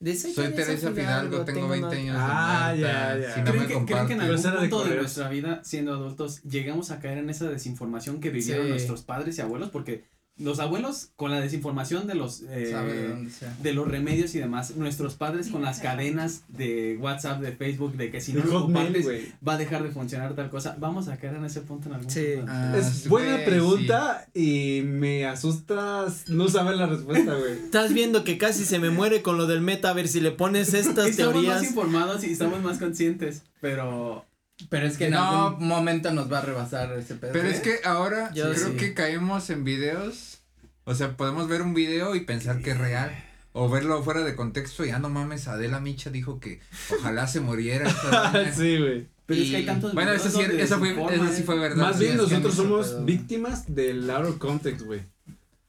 De 0.00 0.12
esa 0.12 0.30
Soy 0.30 0.48
Teresa 0.54 0.92
Fidalgo, 0.92 1.44
tengo 1.44 1.68
20 1.68 1.94
años. 1.94 2.16
de 2.16 2.22
Ah, 2.22 2.72
muerta, 2.74 3.18
ya, 3.18 3.18
ya. 3.18 3.34
Si 3.34 3.40
no 3.42 3.44
¿Creen 3.50 3.62
me 3.62 3.68
que, 3.68 3.74
creen 3.84 4.06
que 4.06 4.12
en 4.14 4.20
algún 4.22 4.42
de 4.42 4.50
punto 4.50 4.84
de, 4.84 4.96
nuestra 4.96 5.28
vida, 5.28 5.60
siendo 5.62 5.92
adultos, 5.92 6.42
llegamos 6.42 6.90
a 6.90 7.00
caer 7.00 7.18
en 7.18 7.28
esa 7.28 7.50
desinformación 7.50 8.18
que 8.18 8.30
vivieron 8.30 8.64
Sí. 8.64 8.70
nuestros 8.70 9.02
padres 9.02 9.36
y 9.36 9.42
abuelos? 9.42 9.68
Porque 9.68 10.04
los 10.40 10.58
abuelos, 10.58 11.10
con 11.16 11.30
la 11.30 11.40
desinformación 11.40 12.06
de 12.06 12.14
los, 12.14 12.42
eh, 12.48 12.68
¿Sabe 12.70 13.28
de 13.62 13.72
los 13.72 13.86
remedios 13.86 14.34
y 14.34 14.38
demás, 14.38 14.74
nuestros 14.76 15.14
padres 15.14 15.48
con 15.48 15.62
las 15.62 15.80
cadenas 15.80 16.42
de 16.48 16.96
WhatsApp, 17.00 17.40
de 17.40 17.52
Facebook, 17.52 17.96
de 17.96 18.10
que 18.10 18.20
si 18.20 18.32
no 18.32 18.42
lo 18.44 18.62
compartes 18.62 19.04
güey. 19.04 19.32
va 19.46 19.54
a 19.54 19.58
dejar 19.58 19.82
de 19.82 19.90
funcionar 19.90 20.34
tal 20.34 20.50
cosa, 20.50 20.76
vamos 20.80 21.08
a 21.08 21.16
caer 21.16 21.34
en 21.36 21.44
ese 21.44 21.60
punto 21.60 21.88
en 21.88 21.94
algún 21.94 22.10
Sí. 22.10 22.24
punto. 22.36 22.52
Ah, 22.52 22.74
Es 22.78 22.86
sí, 22.86 23.08
buena 23.08 23.44
pregunta 23.44 24.26
y 24.34 24.82
me 24.84 25.26
asustas 25.26 26.28
no 26.28 26.48
saber 26.48 26.76
la 26.76 26.86
respuesta, 26.86 27.34
güey. 27.34 27.52
Estás 27.64 27.92
viendo 27.92 28.24
que 28.24 28.38
casi 28.38 28.64
se 28.64 28.78
me 28.78 28.90
muere 28.90 29.22
con 29.22 29.36
lo 29.36 29.46
del 29.46 29.60
meta, 29.60 29.90
a 29.90 29.92
ver 29.92 30.08
si 30.08 30.20
le 30.20 30.30
pones 30.30 30.74
estas 30.74 31.08
Estamos 31.08 31.34
más 31.34 31.42
teorías. 31.44 31.62
informados 31.64 32.24
y 32.24 32.32
estamos 32.32 32.62
más 32.62 32.78
conscientes, 32.78 33.42
pero 33.60 34.24
Pero 34.68 34.86
es 34.86 34.96
que 34.98 35.06
en 35.06 35.12
No. 35.12 35.46
algún 35.48 35.68
momento 35.68 36.12
nos 36.12 36.30
va 36.30 36.38
a 36.38 36.42
rebasar 36.42 36.92
ese 36.92 37.14
pedo. 37.14 37.32
Pero 37.32 37.48
¿eh? 37.48 37.52
es 37.52 37.60
que 37.60 37.80
ahora 37.84 38.30
Yo 38.34 38.52
creo 38.52 38.68
sí. 38.70 38.76
que 38.76 38.94
caemos 38.94 39.48
en 39.50 39.64
videos. 39.64 40.38
O 40.84 40.94
sea, 40.94 41.16
podemos 41.16 41.48
ver 41.48 41.62
un 41.62 41.72
video 41.74 42.14
y 42.14 42.20
pensar 42.20 42.60
que 42.62 42.70
es 42.72 42.78
real. 42.78 43.10
O 43.52 43.68
verlo 43.68 44.02
fuera 44.04 44.20
de 44.22 44.36
contexto 44.36 44.84
y 44.84 44.90
ah, 44.90 44.98
no 45.00 45.08
mames, 45.08 45.48
Adela 45.48 45.80
Micha 45.80 46.10
dijo 46.10 46.38
que 46.38 46.60
ojalá 46.98 47.26
se 47.26 47.40
muriera. 47.40 47.88
esta 47.88 48.30
doña". 48.32 48.52
sí, 48.52 48.78
güey. 48.78 49.08
pero 49.26 49.40
es 49.40 49.46
Y- 49.46 49.50
que 49.50 49.56
hay 49.56 49.66
tantos 49.66 49.92
Bueno, 49.94 50.12
eso 50.12 50.30
sí, 50.30 50.40
eso 50.56 50.78
fue, 50.78 50.88
desinforman. 50.90 51.26
eso 51.26 51.36
sí 51.36 51.42
fue 51.42 51.58
verdad. 51.58 51.76
Más 51.86 51.96
sí, 51.96 52.02
bien 52.04 52.14
es 52.16 52.22
nosotros 52.22 52.54
somos 52.54 52.88
puede. 52.90 53.04
víctimas 53.04 53.74
del 53.74 54.08
out 54.10 54.26
of 54.26 54.38
context, 54.38 54.82
güey. 54.82 55.00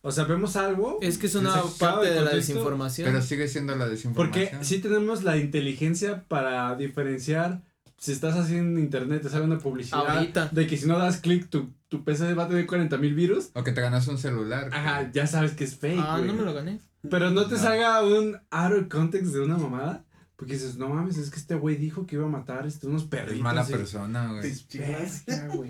O 0.04 0.12
sea, 0.12 0.24
vemos 0.26 0.56
algo. 0.56 0.98
Es 1.02 1.18
que 1.20 1.28
es 1.28 1.36
una 1.36 1.54
parte 1.80 2.08
de 2.08 2.16
la 2.16 2.22
contexto, 2.22 2.36
desinformación. 2.38 3.08
Pero 3.12 3.22
sigue 3.24 3.48
siendo 3.48 3.76
la 3.76 3.88
desinformación. 3.88 4.50
Porque 4.50 4.66
sí 4.66 4.80
tenemos 4.80 5.24
la 5.24 5.38
inteligencia 5.38 6.24
para 6.28 6.76
diferenciar 6.76 7.62
si 8.02 8.12
estás 8.12 8.36
haciendo 8.36 8.80
en 8.80 8.84
internet, 8.84 9.22
te 9.22 9.30
sale 9.30 9.46
una 9.46 9.60
publicidad 9.60 10.08
Ahorita. 10.08 10.50
de 10.52 10.66
que 10.66 10.76
si 10.76 10.88
no 10.88 10.98
das 10.98 11.18
clic 11.18 11.50
tu, 11.50 11.70
tu 11.88 12.04
PC 12.04 12.34
va 12.34 12.46
a 12.46 12.48
tener 12.48 12.66
40 12.66 12.98
mil 12.98 13.14
virus. 13.14 13.52
O 13.54 13.64
que 13.64 13.72
te 13.72 13.80
ganas 13.82 14.08
un 14.08 14.18
celular. 14.18 14.70
Ajá, 14.74 15.12
ya 15.14 15.28
sabes 15.28 15.52
que 15.54 15.64
es 15.66 15.76
fake. 15.78 16.00
ah, 16.02 16.16
güey. 16.18 16.28
no 16.28 16.34
me 16.34 16.44
lo 16.44 16.54
gané. 16.54 16.80
Pero 17.10 17.30
no 17.30 17.46
te 17.46 17.56
No. 17.56 17.62
salga 17.62 18.04
un 18.04 18.38
out 18.50 18.74
of 18.74 18.88
context 18.90 19.32
de 19.34 19.42
una 19.42 19.58
mamada. 19.58 20.04
Porque 20.36 20.54
dices, 20.54 20.76
no 20.78 20.90
mames, 20.90 21.18
es 21.20 21.30
que 21.30 21.38
este 21.40 21.54
güey 21.54 21.76
dijo 21.76 22.08
que 22.08 22.16
iba 22.16 22.26
a 22.26 22.30
matar 22.30 22.66
este, 22.66 22.88
unos 22.88 23.04
perritos. 23.04 23.36
Es 23.38 23.42
mala 23.44 23.64
y- 23.68 23.72
persona, 23.72 24.30
güey. 24.32 24.42
Bestia, 24.42 25.48
güey. 25.54 25.70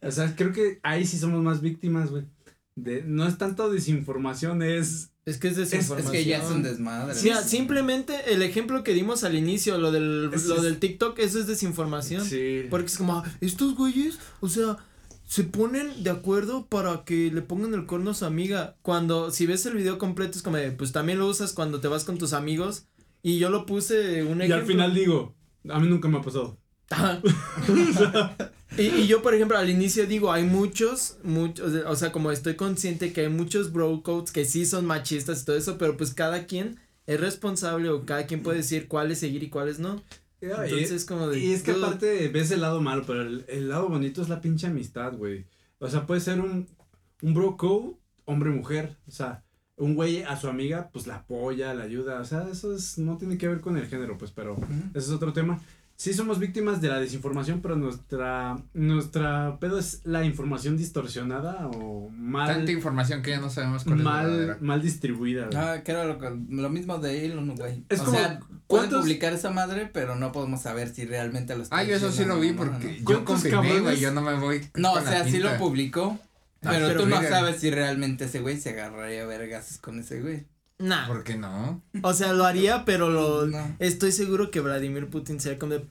O 0.00 0.10
sea, 0.10 0.34
creo 0.34 0.52
que 0.52 0.80
ahí 0.82 1.06
sí 1.06 1.16
somos 1.18 1.40
más 1.44 1.60
víctimas, 1.60 2.10
güey. 2.10 2.24
De, 2.74 3.02
no 3.04 3.24
es 3.28 3.38
tanto 3.38 3.70
desinformación, 3.70 4.62
es. 4.62 5.11
Es 5.24 5.38
que 5.38 5.48
es 5.48 5.56
Es, 5.56 5.70
desinformación. 5.70 6.14
es 6.16 6.20
que 6.22 6.28
ya 6.28 6.38
es 6.38 6.50
un 6.50 6.62
desmadre. 6.64 7.14
Mira, 7.22 7.42
simplemente 7.42 8.32
el 8.34 8.42
ejemplo 8.42 8.82
que 8.82 8.92
dimos 8.92 9.22
al 9.22 9.36
inicio, 9.36 9.78
lo 9.78 9.92
del, 9.92 10.30
Es- 10.32 10.46
lo 10.46 10.56
es- 10.56 10.62
del 10.62 10.78
TikTok, 10.78 11.18
eso 11.20 11.38
es 11.38 11.46
desinformación. 11.46 12.24
Sí. 12.24 12.62
Porque 12.70 12.86
es 12.86 12.96
como, 12.98 13.18
"Ah, 13.18 13.24
estos 13.40 13.76
güeyes, 13.76 14.18
o 14.40 14.48
sea, 14.48 14.78
se 15.28 15.44
ponen 15.44 16.02
de 16.02 16.10
acuerdo 16.10 16.66
para 16.66 17.04
que 17.04 17.30
le 17.32 17.40
pongan 17.40 17.72
el 17.74 17.86
cuerno 17.86 18.10
a 18.10 18.14
su 18.14 18.24
amiga. 18.24 18.76
Cuando, 18.82 19.30
si 19.30 19.46
ves 19.46 19.64
el 19.66 19.74
video 19.76 19.96
completo, 19.96 20.36
es 20.36 20.42
como, 20.42 20.56
de, 20.56 20.72
pues 20.72 20.90
también 20.92 21.18
lo 21.20 21.28
usas 21.28 21.52
cuando 21.52 21.80
te 21.80 21.88
vas 21.88 22.04
con 22.04 22.18
tus 22.18 22.32
amigos. 22.32 22.86
Y 23.22 23.38
yo 23.38 23.48
lo 23.48 23.64
puse 23.64 24.24
un 24.24 24.42
ejemplo. 24.42 24.46
Y 24.48 24.52
al 24.60 24.66
final 24.66 24.92
digo, 24.94 25.36
a 25.68 25.78
mí 25.78 25.88
nunca 25.88 26.08
me 26.08 26.18
ha 26.18 26.22
pasado. 26.22 26.58
Y, 28.78 28.82
y 28.82 29.06
yo, 29.06 29.22
por 29.22 29.34
ejemplo, 29.34 29.58
al 29.58 29.68
inicio 29.68 30.06
digo, 30.06 30.32
hay 30.32 30.44
muchos, 30.44 31.18
muchos, 31.22 31.72
o 31.86 31.96
sea, 31.96 32.10
como 32.12 32.30
estoy 32.30 32.54
consciente 32.56 33.12
que 33.12 33.22
hay 33.22 33.28
muchos 33.28 33.72
bro 33.72 34.02
codes 34.02 34.32
que 34.32 34.44
sí 34.44 34.64
son 34.64 34.86
machistas 34.86 35.42
y 35.42 35.44
todo 35.44 35.56
eso, 35.56 35.76
pero 35.78 35.96
pues 35.96 36.14
cada 36.14 36.46
quien 36.46 36.78
es 37.06 37.20
responsable 37.20 37.90
o 37.90 38.06
cada 38.06 38.26
quien 38.26 38.42
puede 38.42 38.58
decir 38.58 38.88
cuáles 38.88 39.18
seguir 39.18 39.42
y 39.42 39.48
cuáles 39.50 39.78
no. 39.78 40.02
Entonces, 40.40 41.04
como 41.04 41.28
de. 41.28 41.38
Y 41.38 41.52
es 41.52 41.62
que 41.62 41.70
aparte 41.72 42.28
ves 42.28 42.50
el 42.50 42.62
lado 42.62 42.80
malo, 42.80 43.04
pero 43.06 43.22
el, 43.22 43.44
el 43.48 43.68
lado 43.68 43.88
bonito 43.88 44.22
es 44.22 44.28
la 44.28 44.40
pinche 44.40 44.66
amistad, 44.66 45.14
güey. 45.16 45.46
O 45.78 45.88
sea, 45.88 46.06
puede 46.06 46.20
ser 46.20 46.40
un, 46.40 46.68
un 47.22 47.34
bro 47.34 47.56
code, 47.56 47.94
hombre-mujer. 48.24 48.96
O 49.06 49.12
sea, 49.12 49.44
un 49.76 49.94
güey 49.94 50.22
a 50.22 50.36
su 50.40 50.48
amiga, 50.48 50.90
pues 50.92 51.06
la 51.06 51.16
apoya, 51.16 51.74
la 51.74 51.84
ayuda. 51.84 52.20
O 52.20 52.24
sea, 52.24 52.48
eso 52.50 52.74
es, 52.74 52.98
no 52.98 53.18
tiene 53.18 53.38
que 53.38 53.46
ver 53.48 53.60
con 53.60 53.76
el 53.76 53.86
género, 53.86 54.18
pues, 54.18 54.32
pero 54.32 54.54
Ujú. 54.54 54.72
ese 54.94 55.06
es 55.06 55.10
otro 55.10 55.32
tema. 55.32 55.60
Sí 55.96 56.12
somos 56.14 56.40
víctimas 56.40 56.80
de 56.80 56.88
la 56.88 56.98
desinformación, 56.98 57.60
pero 57.60 57.76
nuestra, 57.76 58.58
nuestra 58.74 59.58
pedo 59.60 59.78
es 59.78 60.00
la 60.04 60.24
información 60.24 60.76
distorsionada 60.76 61.68
o 61.68 62.08
mal, 62.10 62.48
Tanta 62.48 62.72
información 62.72 63.22
que 63.22 63.30
ya 63.30 63.40
no 63.40 63.50
sabemos 63.50 63.84
cuál 63.84 63.98
es 63.98 64.04
mal, 64.04 64.56
mal 64.60 64.82
distribuida. 64.82 65.46
güey. 65.46 65.56
Ah, 65.58 65.82
que 65.84 65.92
era 65.92 66.04
lo, 66.04 66.18
lo 66.18 66.70
mismo 66.70 66.98
de 66.98 67.26
Elon, 67.26 67.54
güey. 67.54 67.84
Es 67.88 68.00
o 68.00 68.04
como, 68.06 68.16
sea, 68.18 68.40
pueden 68.40 68.60
¿cuántos- 68.66 69.00
publicar 69.02 69.32
esa 69.32 69.50
madre, 69.50 69.88
pero 69.92 70.16
no 70.16 70.32
podemos 70.32 70.62
saber 70.62 70.92
si 70.92 71.04
realmente 71.04 71.54
lo 71.56 71.62
está 71.62 71.76
Ah, 71.76 71.84
yo 71.84 71.94
eso 71.94 72.10
sí 72.10 72.24
lo 72.24 72.40
vi 72.40 72.50
no, 72.50 72.56
porque 72.56 72.84
¿no? 72.86 72.92
yo 72.94 73.04
¿Cuántos 73.04 73.24
confirmé, 73.42 73.80
güey, 73.80 74.00
yo 74.00 74.12
no 74.12 74.22
me 74.22 74.34
voy 74.34 74.68
No, 74.74 74.94
o 74.94 75.00
sea, 75.02 75.24
sí 75.24 75.38
lo 75.38 75.56
publicó, 75.56 76.18
Ah, 76.64 76.70
pero, 76.72 76.88
pero 76.88 77.00
tú 77.02 77.06
no 77.08 77.22
sabes 77.22 77.60
si 77.60 77.70
realmente 77.70 78.24
ese 78.24 78.40
güey 78.40 78.58
se 78.60 78.70
agarraría 78.70 79.24
vergas 79.26 79.78
con 79.80 79.98
ese 80.00 80.20
güey. 80.20 80.46
Nah. 80.82 81.06
¿Por 81.06 81.22
qué 81.24 81.36
no? 81.36 81.82
O 82.02 82.12
sea, 82.12 82.32
lo 82.32 82.44
haría, 82.44 82.84
pero 82.84 83.08
lo. 83.08 83.46
No. 83.46 83.76
Estoy 83.78 84.12
seguro 84.12 84.50
que 84.50 84.60
Vladimir 84.60 85.08
Putin 85.08 85.40
sería 85.40 85.58
como 85.58 85.74
de. 85.74 85.84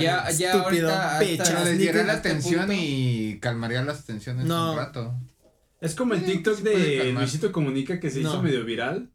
Ya, 0.00 0.30
ya 0.30 0.52
Estúpido, 0.56 0.90
ahorita. 0.90 1.18
pecho. 1.18 1.64
les 1.64 1.78
diera 1.78 2.02
la 2.04 2.14
atención 2.14 2.68
y 2.72 3.38
calmaría 3.40 3.82
las 3.84 4.04
tensiones 4.04 4.46
No. 4.46 4.72
un 4.72 4.78
rato. 4.78 5.14
Es 5.80 5.94
como 5.94 6.14
el 6.14 6.24
TikTok 6.24 6.58
de. 6.60 7.12
Luisito 7.12 7.52
Comunica 7.52 8.00
que 8.00 8.10
se 8.10 8.20
No. 8.20 8.30
hizo 8.30 8.42
medio 8.42 8.64
viral. 8.64 9.10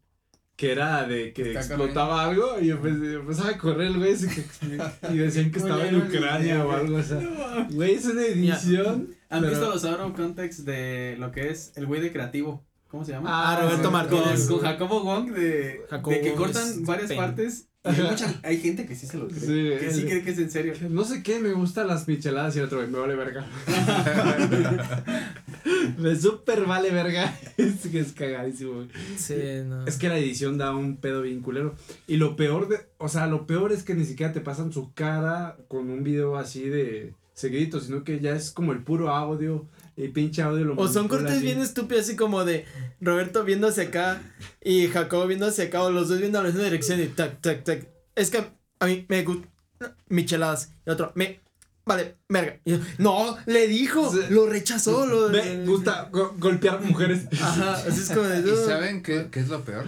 Que 0.56 0.72
era 0.72 1.06
de 1.06 1.32
que 1.32 1.48
Está 1.48 1.60
explotaba 1.60 2.22
algo 2.22 2.60
y 2.60 2.66
empe- 2.68 3.14
empezaba 3.20 3.48
a 3.48 3.56
correr 3.56 3.86
el 3.86 3.96
güey 3.98 4.12
y 4.12 5.16
decían 5.16 5.50
que 5.50 5.58
estaba 5.58 5.88
en 5.88 5.96
Ucrania 5.96 6.62
o 6.66 6.70
algo. 6.72 6.98
O 6.98 7.02
sea, 7.02 7.18
güey, 7.70 7.94
es 7.94 8.04
una 8.04 8.22
edición. 8.26 9.08
¿Han 9.30 9.40
pero- 9.40 9.50
visto 9.52 9.70
los 9.70 9.84
of 9.84 10.14
context 10.14 10.60
de 10.60 11.16
lo 11.18 11.32
que 11.32 11.48
es 11.48 11.72
el 11.76 11.86
güey 11.86 12.02
de 12.02 12.12
creativo? 12.12 12.62
¿Cómo 12.90 13.04
se 13.04 13.12
llama? 13.12 13.30
Ah, 13.32 13.60
Roberto 13.62 13.86
sí, 13.86 13.92
Martínez. 13.92 14.46
Con, 14.48 14.58
con 14.58 14.66
Jacobo 14.66 15.04
Wong 15.04 15.30
de, 15.32 15.82
Jacobo 15.88 16.14
de 16.14 16.20
que 16.22 16.34
cortan 16.34 16.84
varias 16.84 17.08
pen. 17.08 17.16
partes. 17.16 17.66
Y 17.84 17.88
hay, 17.88 18.02
mucha- 18.10 18.40
hay 18.42 18.60
gente 18.60 18.84
que 18.86 18.94
sí 18.96 19.06
se 19.06 19.16
lo 19.16 19.28
cree. 19.28 19.40
Sí, 19.40 19.86
que 19.86 19.90
sí 19.92 20.02
cree 20.04 20.22
que 20.24 20.30
es 20.32 20.38
en 20.38 20.50
serio. 20.50 20.74
No 20.90 21.04
sé 21.04 21.22
qué, 21.22 21.38
me 21.38 21.52
gustan 21.52 21.86
las 21.86 22.08
micheladas 22.08 22.56
y 22.56 22.58
el 22.58 22.64
otro 22.66 22.78
güey, 22.78 22.90
me 22.90 22.98
vale 22.98 23.14
verga. 23.14 23.46
me 25.98 26.16
super 26.16 26.64
vale 26.66 26.90
verga. 26.90 27.36
es 27.56 27.86
que 27.90 28.00
es 28.00 28.12
cagadísimo, 28.12 28.74
güey. 28.74 28.88
Sí, 29.16 29.34
no. 29.66 29.86
Es 29.86 29.96
que 29.96 30.08
la 30.08 30.18
edición 30.18 30.58
da 30.58 30.74
un 30.74 30.96
pedo 30.96 31.22
bien 31.22 31.40
culero. 31.40 31.74
Y 32.06 32.16
lo 32.16 32.36
peor 32.36 32.68
de, 32.68 32.78
o 32.98 33.08
sea, 33.08 33.26
lo 33.26 33.46
peor 33.46 33.72
es 33.72 33.82
que 33.82 33.94
ni 33.94 34.04
siquiera 34.04 34.32
te 34.32 34.40
pasan 34.40 34.72
su 34.72 34.92
cara 34.94 35.56
con 35.68 35.90
un 35.90 36.02
video 36.02 36.36
así 36.36 36.68
de 36.68 37.14
seguidito, 37.34 37.80
sino 37.80 38.04
que 38.04 38.20
ya 38.20 38.34
es 38.34 38.50
como 38.50 38.72
el 38.72 38.82
puro 38.82 39.10
audio. 39.10 39.66
Y 39.96 40.08
pinche 40.08 40.42
audio 40.42 40.64
lo 40.64 40.74
O 40.76 40.88
son 40.88 41.08
cortes 41.08 41.32
así. 41.32 41.42
bien 41.44 41.60
estúpidos, 41.60 42.04
así 42.04 42.16
como 42.16 42.44
de 42.44 42.64
Roberto 43.00 43.44
viendo 43.44 43.68
hacia 43.68 43.84
acá 43.84 44.22
y 44.62 44.86
Jacobo 44.88 45.26
viendo 45.26 45.46
hacia 45.46 45.64
acá, 45.64 45.82
o 45.82 45.90
los 45.90 46.08
dos 46.08 46.18
viendo 46.20 46.38
a 46.38 46.42
la 46.42 46.48
misma 46.48 46.64
dirección 46.64 47.00
y 47.00 47.06
tac, 47.08 47.40
tac, 47.40 47.64
tac. 47.64 47.86
Es 48.14 48.30
que 48.30 48.44
a 48.78 48.86
mí 48.86 49.04
me 49.08 49.22
gustan 49.24 49.50
micheladas. 50.08 50.72
Y 50.86 50.90
otro, 50.90 51.12
me. 51.14 51.40
Vale, 51.84 52.16
verga. 52.28 52.60
Y 52.64 52.72
yo, 52.72 52.78
no, 52.98 53.36
le 53.46 53.66
dijo, 53.66 54.12
Sí. 54.12 54.20
lo 54.30 54.46
rechazó. 54.46 55.06
Lo, 55.06 55.28
Me 55.30 55.64
gusta 55.64 56.08
go- 56.12 56.34
golpear 56.38 56.80
mujeres. 56.82 57.26
Ajá, 57.40 57.72
así 57.74 58.00
es 58.02 58.08
como 58.10 58.22
de. 58.22 58.40
¿Y 58.50 58.56
saben 58.66 59.02
qué, 59.02 59.28
qué 59.30 59.40
es 59.40 59.48
lo 59.48 59.62
peor? 59.64 59.86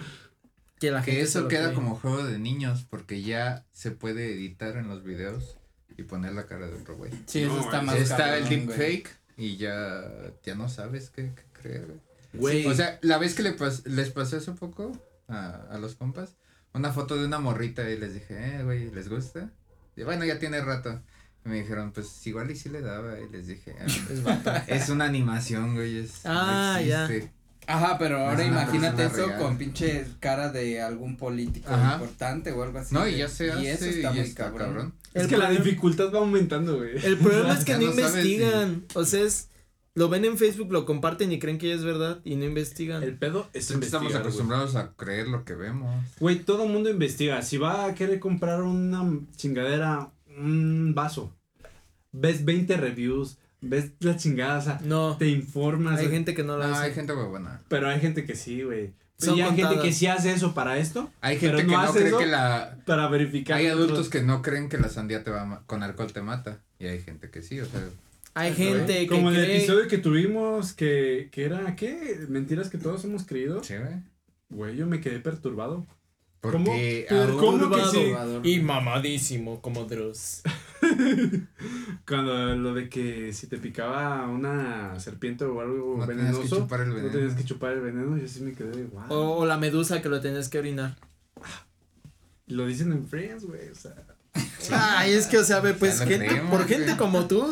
Que, 0.80 0.90
la 0.90 1.03
Que 1.03 1.12
gente 1.12 1.26
se 1.28 1.38
eso 1.38 1.48
queda 1.48 1.64
cree. 1.66 1.74
como 1.74 1.94
juego 1.96 2.24
de 2.24 2.38
niños 2.38 2.84
porque 2.90 3.22
ya 3.22 3.64
se 3.72 3.92
puede 3.92 4.32
editar 4.32 4.76
en 4.76 4.88
los 4.88 5.05
videos 5.05 5.57
y 5.96 6.03
poner 6.03 6.32
la 6.32 6.46
cara 6.46 6.66
de 6.66 6.74
otro 6.74 6.96
güey. 6.96 7.12
Sí, 7.26 7.42
eso 7.42 7.61
está 7.61 7.78
es- 7.78 7.84
más 7.84 7.96
Está 7.96 8.36
el 8.36 8.44
cabrón, 8.44 8.66
deepfake 8.66 9.11
y 9.45 9.57
ya, 9.57 10.05
ya 10.45 10.55
no 10.55 10.68
sabes 10.68 11.11
qué, 11.11 11.32
qué 11.34 11.43
creer, 11.53 11.86
güey. 11.86 11.99
Güey. 12.34 12.66
O 12.66 12.74
sea, 12.74 12.99
la 13.03 13.18
vez 13.18 13.34
que 13.34 13.43
le 13.43 13.57
pas- 13.57 13.84
les 13.84 14.11
pasé 14.11 14.36
hace 14.36 14.53
poco 14.53 14.93
a, 15.28 15.66
a 15.70 15.78
los 15.78 15.95
compas, 15.97 16.34
una 16.72 16.93
foto 16.93 17.16
de 17.16 17.26
una 17.26 17.38
morrita 17.38 17.88
y 17.90 17.99
les 17.99 18.14
dije, 18.14 18.34
eh, 18.59 18.62
güey, 18.64 18.90
¿les 18.90 19.09
gusta? 19.09 19.51
Y 19.97 20.03
bueno, 20.05 20.24
ya 20.24 20.38
tiene 20.38 20.61
rato. 20.62 21.03
Y 21.45 21.49
me 21.49 21.57
dijeron, 21.57 21.93
pues 21.93 22.24
igual 22.26 22.51
y 22.51 22.57
sí 22.57 22.68
le 22.70 22.80
daba. 22.80 23.18
Y 23.20 23.28
les 23.28 23.49
dije, 23.49 23.74
"Ah, 23.80 24.64
Es 24.68 24.88
una 24.88 25.05
animación, 25.05 25.74
güey. 25.74 25.99
Es, 25.99 26.24
no 26.24 26.30
Ah, 26.32 26.80
ya. 26.80 27.07
Existe". 27.62 27.72
Ajá, 27.72 27.98
pero 27.98 28.18
ahora 28.26 28.44
imagínate 28.44 29.04
eso 29.06 29.26
real. 29.26 29.38
con 29.40 29.56
pinche 29.58 30.04
cara 30.20 30.50
de 30.50 30.82
algún 30.82 31.16
político 31.16 31.70
Ajá. 31.72 31.94
importante 31.94 32.52
o 32.52 32.62
algo 32.62 32.78
así. 32.78 32.94
No, 32.94 33.06
y 33.08 33.16
ya 33.18 33.28
se 33.28 33.50
hace 33.52 33.62
Y 33.62 33.66
eso 33.68 33.86
y 33.86 33.88
está 33.90 34.10
muy 34.10 34.20
está 34.20 34.44
cabrón. 34.44 34.66
cabrón. 34.68 34.94
es 35.14 35.22
el 35.24 35.28
que 35.28 35.36
la 35.38 35.50
dificultad 35.50 36.12
va 36.12 36.18
aumentando, 36.18 36.76
güey. 36.78 37.04
El 37.04 37.16
problema 37.18 37.54
es 37.58 37.64
que 37.64 37.74
no 37.74 37.86
no 37.86 37.92
sabes 37.92 38.12
si- 38.12 38.32
investigan. 38.34 38.84
O 38.94 39.04
sea, 39.04 39.22
es. 39.22 39.48
Lo 39.94 40.08
ven 40.08 40.24
en 40.24 40.38
Facebook, 40.38 40.72
lo 40.72 40.86
comparten 40.86 41.32
y 41.32 41.38
creen 41.38 41.58
que 41.58 41.68
ya 41.68 41.74
es 41.74 41.84
verdad 41.84 42.20
y 42.24 42.36
no 42.36 42.46
investigan. 42.46 43.02
El 43.02 43.18
pedo 43.18 43.48
es 43.52 43.70
que 43.70 43.84
estamos 43.84 44.14
acostumbrados 44.14 44.74
a 44.74 44.92
creer 44.94 45.28
lo 45.28 45.44
que 45.44 45.54
vemos. 45.54 46.02
Güey, 46.18 46.38
todo 46.44 46.64
el 46.64 46.70
mundo 46.72 46.88
investiga. 46.88 47.42
Si 47.42 47.58
va 47.58 47.84
a 47.84 47.94
querer 47.94 48.18
comprar 48.18 48.62
una 48.62 49.04
chingadera, 49.36 50.10
un 50.38 50.94
vaso, 50.94 51.36
ves 52.10 52.42
20 52.46 52.74
reviews, 52.78 53.36
ves 53.62 53.92
la 54.00 54.16
chingada, 54.16 54.58
o 54.58 54.62
sea, 54.62 54.80
No, 54.84 55.16
te 55.16 55.28
informas. 55.28 55.98
hay 55.98 56.08
gente 56.08 56.34
que 56.34 56.42
no 56.44 56.58
lo 56.58 56.66
No, 56.68 56.74
hace. 56.74 56.84
hay 56.84 56.92
gente 56.92 57.12
buena. 57.14 57.62
Pero 57.68 57.88
hay 57.88 57.98
gente 58.00 58.24
que 58.26 58.36
sí, 58.36 58.62
güey. 58.62 58.92
Son 59.18 59.38
y 59.38 59.42
hay 59.42 59.54
gente 59.54 59.78
que 59.80 59.92
sí 59.92 60.06
hace 60.08 60.32
eso 60.32 60.52
para 60.52 60.78
esto, 60.78 61.10
Hay 61.20 61.38
gente 61.38 61.62
no 61.62 61.68
que 61.70 61.74
no 61.76 61.80
hace 61.80 61.98
cree 62.00 62.08
eso. 62.08 62.18
que 62.18 62.26
la... 62.26 62.76
para 62.84 63.08
verificar. 63.08 63.56
Hay 63.56 63.66
otros- 63.68 63.84
adultos 63.84 64.08
que 64.10 64.22
no 64.22 64.42
creen 64.42 64.68
que 64.68 64.78
la 64.78 64.88
sandía 64.88 65.22
te 65.24 65.30
va 65.30 65.42
a 65.42 65.44
ma- 65.46 65.62
con 65.66 65.82
alcohol 65.82 66.12
te 66.12 66.20
mata. 66.22 66.58
Y 66.80 66.86
hay 66.86 67.00
gente 67.00 67.30
que 67.30 67.40
sí, 67.42 67.60
o 67.60 67.64
sea... 67.66 67.80
Hay 68.34 68.54
gente 68.54 68.98
que 69.00 69.06
Como 69.06 69.28
el 69.30 69.36
cree. 69.36 69.58
episodio 69.58 69.86
que 69.88 69.98
tuvimos 69.98 70.72
que, 70.72 71.28
que 71.30 71.44
era, 71.44 71.76
¿qué? 71.76 72.18
Mentiras 72.28 72.68
que 72.70 72.78
todos 72.78 73.04
hemos 73.04 73.24
creído. 73.24 73.62
Sí, 73.62 73.74
güey. 73.76 73.94
Güey, 74.48 74.76
yo 74.76 74.86
me 74.86 75.00
quedé 75.00 75.20
perturbado. 75.20 75.86
Porque 76.43 77.07
Pero 77.09 77.22
aún- 77.22 77.38
¿cómo 77.38 77.70
que 77.76 77.84
sí? 77.86 78.12
Y 78.43 78.61
mamadísimo 78.61 79.62
como 79.62 79.84
Dross. 79.84 80.43
Cuando 82.07 82.55
lo 82.57 82.74
de 82.74 82.88
que 82.88 83.32
si 83.32 83.47
te 83.47 83.59
picaba 83.59 84.26
una 84.28 84.99
serpiente 84.99 85.45
o 85.45 85.61
algo 85.61 85.97
no 85.99 86.07
tenías 86.07 86.26
que 86.26 86.32
venenoso, 86.32 86.57
chupar 86.62 86.80
el 86.80 86.88
no 86.88 86.95
veneno. 86.97 87.12
tenías 87.12 87.34
que 87.34 87.45
chupar 87.45 87.72
el 87.74 87.80
veneno, 87.80 88.16
yo 88.18 88.26
sí 88.28 88.40
me 88.43 88.53
quedé, 88.53 88.84
wow. 88.86 89.05
O, 89.11 89.36
o 89.38 89.47
la 89.47 89.57
medusa 89.57 90.03
que 90.03 90.09
lo 90.09 90.20
tenías 90.20 90.49
que 90.49 90.59
orinar. 90.59 90.97
Lo 92.49 92.66
dicen 92.66 92.93
en 92.93 93.07
Friends, 93.07 93.45
güey, 93.45 93.68
o 93.68 93.74
sea. 93.74 93.95
Ay, 94.99 95.12
es 95.12 95.26
que, 95.26 95.38
o 95.38 95.45
sea, 95.45 95.61
ve, 95.61 95.74
pues 95.74 96.01
gente, 96.01 96.26
creemos, 96.26 96.51
por 96.51 96.66
gente 96.66 96.84
güey. 96.86 96.97
como 96.97 97.26
tú. 97.26 97.47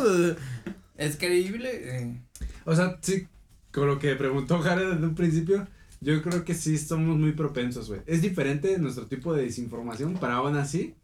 Es 0.97 1.16
creíble. 1.16 1.70
eh, 1.72 2.20
O 2.64 2.74
sea, 2.74 2.99
sí, 3.03 3.28
con 3.72 3.86
lo 3.86 3.99
que 3.99 4.16
preguntó 4.16 4.59
Jared 4.59 4.91
desde 4.95 5.07
un 5.07 5.14
principio, 5.14 5.66
yo 6.01 6.22
creo 6.22 6.44
que 6.44 6.55
sí 6.55 6.78
somos 6.78 7.16
muy 7.18 7.32
propensos, 7.32 7.88
güey. 7.88 8.01
Es 8.07 8.22
diferente 8.22 8.78
nuestro 8.78 9.07
tipo 9.07 9.34
de 9.34 9.42
desinformación, 9.44 10.16
pero 10.20 10.32
aún 10.34 10.57
así. 10.57 10.94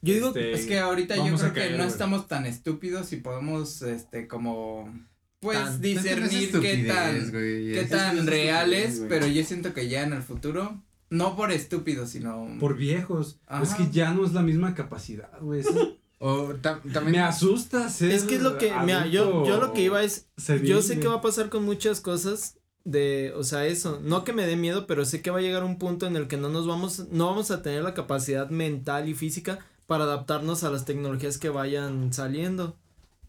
Yo 0.00 0.14
digo, 0.14 0.28
este, 0.28 0.52
Es 0.52 0.66
que 0.66 0.78
ahorita 0.80 1.16
yo 1.16 1.36
creo 1.36 1.50
a 1.50 1.52
que 1.52 1.70
no 1.76 1.84
estamos 1.84 2.26
tan 2.28 2.44
estúpidos 2.46 3.12
y 3.12 3.16
podemos, 3.16 3.82
este, 3.82 4.26
como, 4.26 4.92
pues, 5.40 5.58
Tan- 5.58 5.80
discernir 5.80 6.50
qué 6.60 6.84
tan, 6.88 7.30
güey, 7.30 7.72
qué 7.72 7.80
es- 7.82 7.88
tan 7.90 8.18
es 8.18 8.26
reales, 8.26 9.02
pero 9.08 9.26
yo 9.28 9.44
siento 9.44 9.72
que 9.74 9.88
ya 9.88 10.02
en 10.02 10.12
el 10.12 10.22
futuro, 10.22 10.80
no 11.10 11.36
por 11.36 11.52
estúpidos, 11.52 12.10
sino 12.10 12.48
Por 12.58 12.76
viejos. 12.76 13.38
Ajá. 13.46 13.62
Es 13.62 13.74
que 13.74 13.90
ya 13.92 14.12
no 14.12 14.24
es 14.24 14.32
la 14.32 14.42
misma 14.42 14.74
capacidad, 14.74 15.30
güey. 15.40 15.62
O 16.24 16.50
tam- 16.54 16.80
también... 16.92 17.10
Me 17.10 17.18
asusta 17.20 17.88
ser. 17.90 18.12
es 18.12 18.22
que 18.22 18.36
es 18.36 18.42
lo 18.42 18.56
que, 18.56 18.72
mira, 18.84 19.08
yo, 19.08 19.44
yo 19.44 19.58
lo 19.60 19.72
que 19.72 19.82
iba 19.82 20.04
es, 20.04 20.26
yo 20.62 20.80
sé 20.80 21.00
que 21.00 21.08
va 21.08 21.16
a 21.16 21.20
pasar 21.20 21.48
con 21.48 21.64
muchas 21.64 22.00
cosas 22.00 22.58
de, 22.84 23.32
o 23.36 23.44
sea, 23.44 23.66
eso, 23.66 24.00
no 24.02 24.24
que 24.24 24.32
me 24.32 24.46
dé 24.46 24.56
miedo, 24.56 24.86
pero 24.86 25.04
sé 25.04 25.22
que 25.22 25.30
va 25.30 25.38
a 25.38 25.42
llegar 25.42 25.62
un 25.64 25.78
punto 25.78 26.06
en 26.06 26.16
el 26.16 26.26
que 26.28 26.36
no 26.36 26.48
nos 26.48 26.66
vamos, 26.66 27.06
no 27.10 27.26
vamos 27.26 27.50
a 27.50 27.62
tener 27.62 27.82
la 27.82 27.94
capacidad 27.94 28.50
mental 28.50 29.08
y 29.08 29.14
física 29.14 29.58
para 29.86 30.04
adaptarnos 30.04 30.64
a 30.64 30.70
las 30.70 30.84
tecnologías 30.84 31.38
que 31.38 31.48
vayan 31.48 32.12
saliendo. 32.12 32.76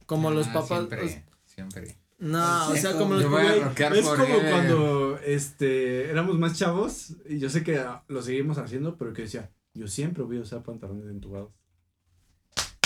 Como 0.05 0.31
los 0.31 0.47
Ah, 0.47 0.53
papás, 0.53 0.79
Siempre, 0.87 1.23
siempre. 1.45 1.97
no, 2.19 2.69
o 2.69 2.75
sea, 2.75 2.93
como 2.97 3.13
los 3.15 3.23
rockear 3.63 3.95
es 3.95 4.05
como 4.07 4.39
cuando 4.49 5.17
este 5.25 6.09
éramos 6.09 6.37
más 6.37 6.57
chavos 6.57 7.13
y 7.29 7.39
yo 7.39 7.49
sé 7.49 7.63
que 7.63 7.83
lo 8.07 8.21
seguimos 8.21 8.57
haciendo, 8.57 8.97
pero 8.97 9.13
que 9.13 9.23
decía, 9.23 9.49
yo 9.73 9.87
siempre 9.87 10.23
voy 10.23 10.37
a 10.37 10.41
usar 10.41 10.61
pantalones 10.63 11.05
entubados. 11.09 11.51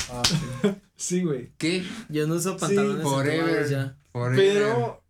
Ah, 0.09 0.22
sí. 0.26 0.36
Sí, 0.95 1.22
güey. 1.24 1.51
¿Qué? 1.57 1.84
yo 2.09 2.26
no 2.28 2.36
uso 2.36 2.57
pantalones 2.57 3.03
forever. 3.03 3.39
entubados 3.39 3.70
ya. 3.70 3.97
Forever. 4.11 4.38
Pero 4.53 5.03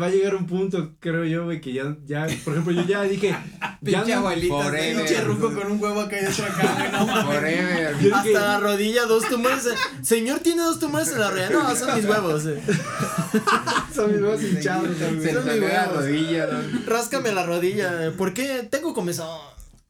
va 0.00 0.06
a 0.06 0.10
llegar 0.10 0.34
un 0.34 0.46
punto, 0.46 0.94
creo 1.00 1.24
yo, 1.24 1.44
güey, 1.44 1.60
que 1.60 1.72
ya, 1.72 1.96
ya, 2.04 2.26
por 2.44 2.54
ejemplo, 2.54 2.72
yo 2.72 2.82
ya 2.84 3.02
dije, 3.02 3.28
ya 3.60 3.78
pinche 3.82 4.14
abuelita, 4.14 4.70
pinche 4.72 5.20
ruco 5.22 5.52
con 5.54 5.70
un 5.72 5.80
huevo 5.82 6.00
acá 6.00 6.20
y 6.20 6.26
otro 6.26 6.44
acá, 6.44 6.74
güey, 6.76 6.92
no 6.92 7.06
mames. 7.06 7.24
Forever. 7.36 7.92
Es 7.94 7.98
que- 8.02 8.12
Hasta 8.14 8.40
la 8.40 8.60
rodilla, 8.60 9.04
dos 9.06 9.28
tumores. 9.28 9.66
eh, 9.66 9.74
Señor 10.02 10.40
tiene 10.40 10.62
dos 10.62 10.78
tumores 10.80 11.12
en 11.12 11.20
la 11.20 11.30
rodilla. 11.30 11.50
No, 11.50 11.76
son 11.76 11.94
mis 11.96 12.04
huevos. 12.04 12.46
eh. 12.46 12.60
son 13.94 14.12
mis 14.12 14.20
huevos 14.22 14.42
hinchados, 14.42 14.96
Se 14.96 15.04
Son 15.32 15.44
mis 15.44 15.56
la 15.60 15.66
huevos. 15.66 15.96
rodilla. 16.04 16.46
¿no? 16.46 16.80
Ráscame 16.86 17.32
la 17.32 17.46
rodilla. 17.46 18.06
eh, 18.06 18.10
¿Por 18.10 18.34
qué? 18.34 18.66
Tengo 18.70 18.94
comezón. 18.94 19.38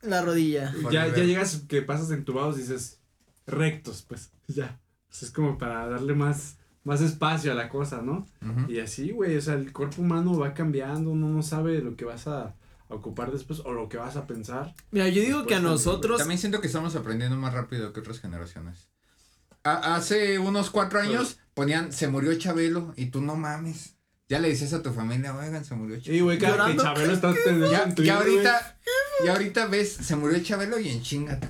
La 0.03 0.23
rodilla. 0.23 0.73
Ya, 0.93 1.07
ya 1.09 1.25
llegas 1.25 1.63
que 1.69 1.83
pasas 1.83 2.11
entubados 2.11 2.57
y 2.59 2.61
dices, 2.63 3.01
rectos, 3.47 4.05
pues, 4.07 4.31
ya. 4.47 4.79
Pues 5.09 5.23
es 5.25 5.31
como 5.31 5.57
para 5.59 5.89
darle 5.89 6.15
más, 6.15 6.59
más 6.87 7.01
espacio 7.01 7.51
a 7.53 7.55
la 7.55 7.69
cosa, 7.69 8.01
¿no? 8.01 8.27
Y 8.69 8.79
así, 8.79 9.11
güey, 9.11 9.37
o 9.37 9.41
sea, 9.41 9.55
el 9.55 9.73
cuerpo 9.73 10.01
humano 10.03 10.39
va 10.39 10.55
cambiando, 10.55 11.11
uno 11.11 11.29
no 11.29 11.43
sabe 11.43 11.81
lo 11.83 11.97
que 11.97 12.05
vas 12.05 12.27
a, 12.29 12.55
a 12.89 12.95
ocupar 12.95 13.33
después 13.33 13.61
o 13.65 13.73
lo 13.73 13.89
que 13.89 13.97
vas 13.97 14.17
a 14.17 14.27
pensar. 14.27 14.73
Mira, 14.93 15.09
yo 15.09 15.21
digo 15.23 15.47
que 15.47 15.57
a 15.57 15.61
nosotros. 15.61 16.19
También 16.19 16.39
siento 16.39 16.61
que 16.61 16.69
estamos 16.69 16.95
aprendiendo 16.97 17.37
más 17.37 17.53
rápido 17.53 17.93
que 17.93 18.01
otras 18.01 18.21
generaciones. 18.21 18.89
A- 19.65 19.97
hace 19.97 20.39
unos 20.39 20.71
cuatro 20.71 21.01
años 21.01 21.39
ponían, 21.55 21.93
se 21.93 22.07
murió 22.07 22.33
Chabelo 22.39 22.95
y 22.97 23.07
tú 23.07 23.21
no 23.21 23.35
mames. 23.37 23.97
Ya 24.29 24.39
le 24.41 24.49
dices 24.49 24.73
a 24.73 24.83
tu 24.83 24.93
familia, 24.93 25.35
oigan, 25.37 25.65
se 25.65 25.75
murió 25.75 25.99
Chabelo. 26.01 26.17
Y, 26.17 26.21
güey, 26.21 26.39
cada 26.39 26.69
que. 26.71 26.77
Chabelo 26.77 27.13
está 27.13 27.35
Ya, 27.71 27.83
en 27.85 27.95
ya 27.97 28.19
ahorita, 28.19 28.79
ya 29.25 29.33
ahorita 29.33 29.67
ves, 29.67 29.93
se 29.93 30.15
murió 30.17 30.41
Chabelo 30.41 30.79
y 30.79 30.89
en 30.91 31.03
chinga. 31.03 31.41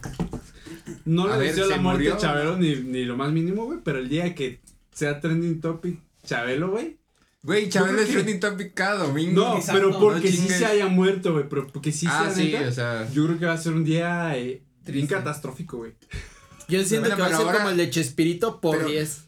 no 1.05 1.25
a 1.31 1.37
le 1.37 1.47
deseo 1.49 1.67
la 1.67 1.77
se 1.77 1.81
muerte 1.83 2.03
murió. 2.05 2.15
a 2.15 2.19
Chabelo 2.19 2.57
ni, 2.57 2.75
ni 2.77 3.05
lo 3.05 3.17
más 3.19 3.33
mínimo, 3.33 3.67
güey, 3.67 3.81
pero 3.85 3.99
el 3.99 4.09
día 4.09 4.35
que 4.35 4.61
sea 4.97 5.21
trending 5.21 5.61
topic 5.61 6.01
Chabelo, 6.25 6.71
güey. 6.71 6.99
Güey, 7.43 7.69
Chabelo 7.69 8.01
es 8.01 8.07
que- 8.09 8.15
trending 8.15 8.41
topic 8.41 8.75
cada 8.75 9.05
domingo. 9.05 9.41
No, 9.41 9.57
Exacto, 9.59 9.73
pero 9.81 9.93
no 9.93 10.01
porque 10.01 10.33
sí 10.33 10.49
se 10.49 10.67
haya 10.67 10.89
muerto, 10.89 11.33
güey, 11.35 11.49
pero 11.49 11.67
porque 11.69 11.93
sí 11.93 12.07
ah, 12.11 12.25
sea 12.25 12.35
sí, 12.35 12.53
neta, 12.53 12.69
o 12.69 12.73
sea. 12.73 13.09
yo 13.13 13.27
creo 13.27 13.39
que 13.39 13.47
va 13.47 13.53
a 13.53 13.59
ser 13.59 13.75
un 13.75 13.85
día 13.85 14.37
eh, 14.37 14.63
bien 14.87 15.07
catastrófico, 15.07 15.77
güey. 15.77 15.93
Yo 16.69 16.83
siento 16.85 17.09
Bueno, 17.09 17.17
que 17.17 17.23
va 17.23 17.27
a 17.29 17.39
ser 17.39 17.47
ahora- 17.47 17.59
como 17.59 17.71
el 17.71 17.77
de 17.77 17.91
Chespirito 17.91 18.61
por 18.61 18.79
pero- 18.79 18.89
10. 18.89 19.23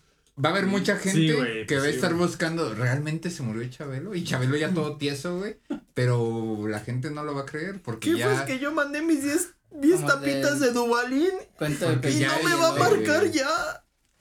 Va 0.45 0.51
a 0.51 0.53
haber 0.53 0.66
mucha 0.66 0.97
gente 0.97 1.64
que 1.66 1.75
pues 1.75 1.81
va 1.81 1.87
a 1.87 1.91
sí, 1.91 1.95
estar 1.97 2.14
buscando, 2.14 2.73
¿realmente 2.73 3.29
se 3.29 3.43
murió 3.43 3.69
Chabelo? 3.69 4.14
Y 4.14 4.23
Chabelo 4.23 4.57
ya 4.57 4.73
todo 4.73 4.97
tieso, 4.97 5.39
güey. 5.39 5.57
Pero 5.95 6.66
la 6.69 6.79
gente 6.79 7.11
no 7.11 7.25
lo 7.25 7.35
va 7.35 7.41
a 7.43 7.47
creer 7.47 7.81
porque 7.83 8.12
¿Qué 8.12 8.19
ya... 8.19 8.27
fue? 8.27 8.35
Es 8.37 8.41
que 8.43 8.59
yo 8.61 8.73
mandé 8.73 9.03
mis 9.03 9.25
10 9.25 9.49
10 9.73 9.97
Como 9.97 10.07
tapitas 10.07 10.61
de 10.61 10.71
Dubalín 10.73 11.31
Cuento 11.59 11.89
de 11.89 11.93
Porque 11.95 12.11
y 12.12 12.19
ya 12.21 12.39
no 12.39 12.49
me 12.49 12.55
va 12.55 12.69
a 12.69 12.77
marcar 12.77 13.31
ya. 13.33 13.49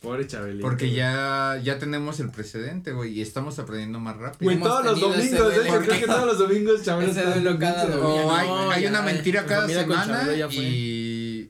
Pobre 0.01 0.27
Chabelito. 0.27 0.61
Porque 0.61 0.91
ya, 0.91 1.59
ya 1.63 1.79
tenemos 1.79 2.19
el 2.19 2.29
precedente, 2.29 2.91
güey, 2.91 3.13
y 3.13 3.21
estamos 3.21 3.57
aprendiendo 3.57 3.99
más 3.99 4.15
rápido. 4.17 4.45
Güey, 4.45 4.57
Hemos 4.57 4.67
todos 4.67 4.85
los 4.85 4.93
tenido 4.93 5.13
ese 5.15 5.35
domingos, 5.37 5.55
duelo. 5.55 5.75
¿eh? 5.75 5.85
Creo 5.85 5.99
que 5.99 6.05
todos 6.05 6.25
los 6.25 6.37
domingos 6.37 6.83
Chabelo 6.83 7.11
Ese 7.11 7.19
está 7.19 7.33
duelo 7.33 7.59
cada 7.59 7.85
domingo. 7.87 8.27
O 8.27 8.31
hay, 8.31 8.47
no, 8.47 8.71
hay 8.71 8.83
ya, 8.83 8.89
una 8.89 9.01
mentira 9.01 9.41
la 9.41 9.47
cada 9.47 9.61
comida 9.63 9.85
con 9.87 9.95
semana 9.95 10.19
Chabelo 10.19 10.37
ya 10.37 10.47
fue. 10.47 10.63
y, 10.63 11.06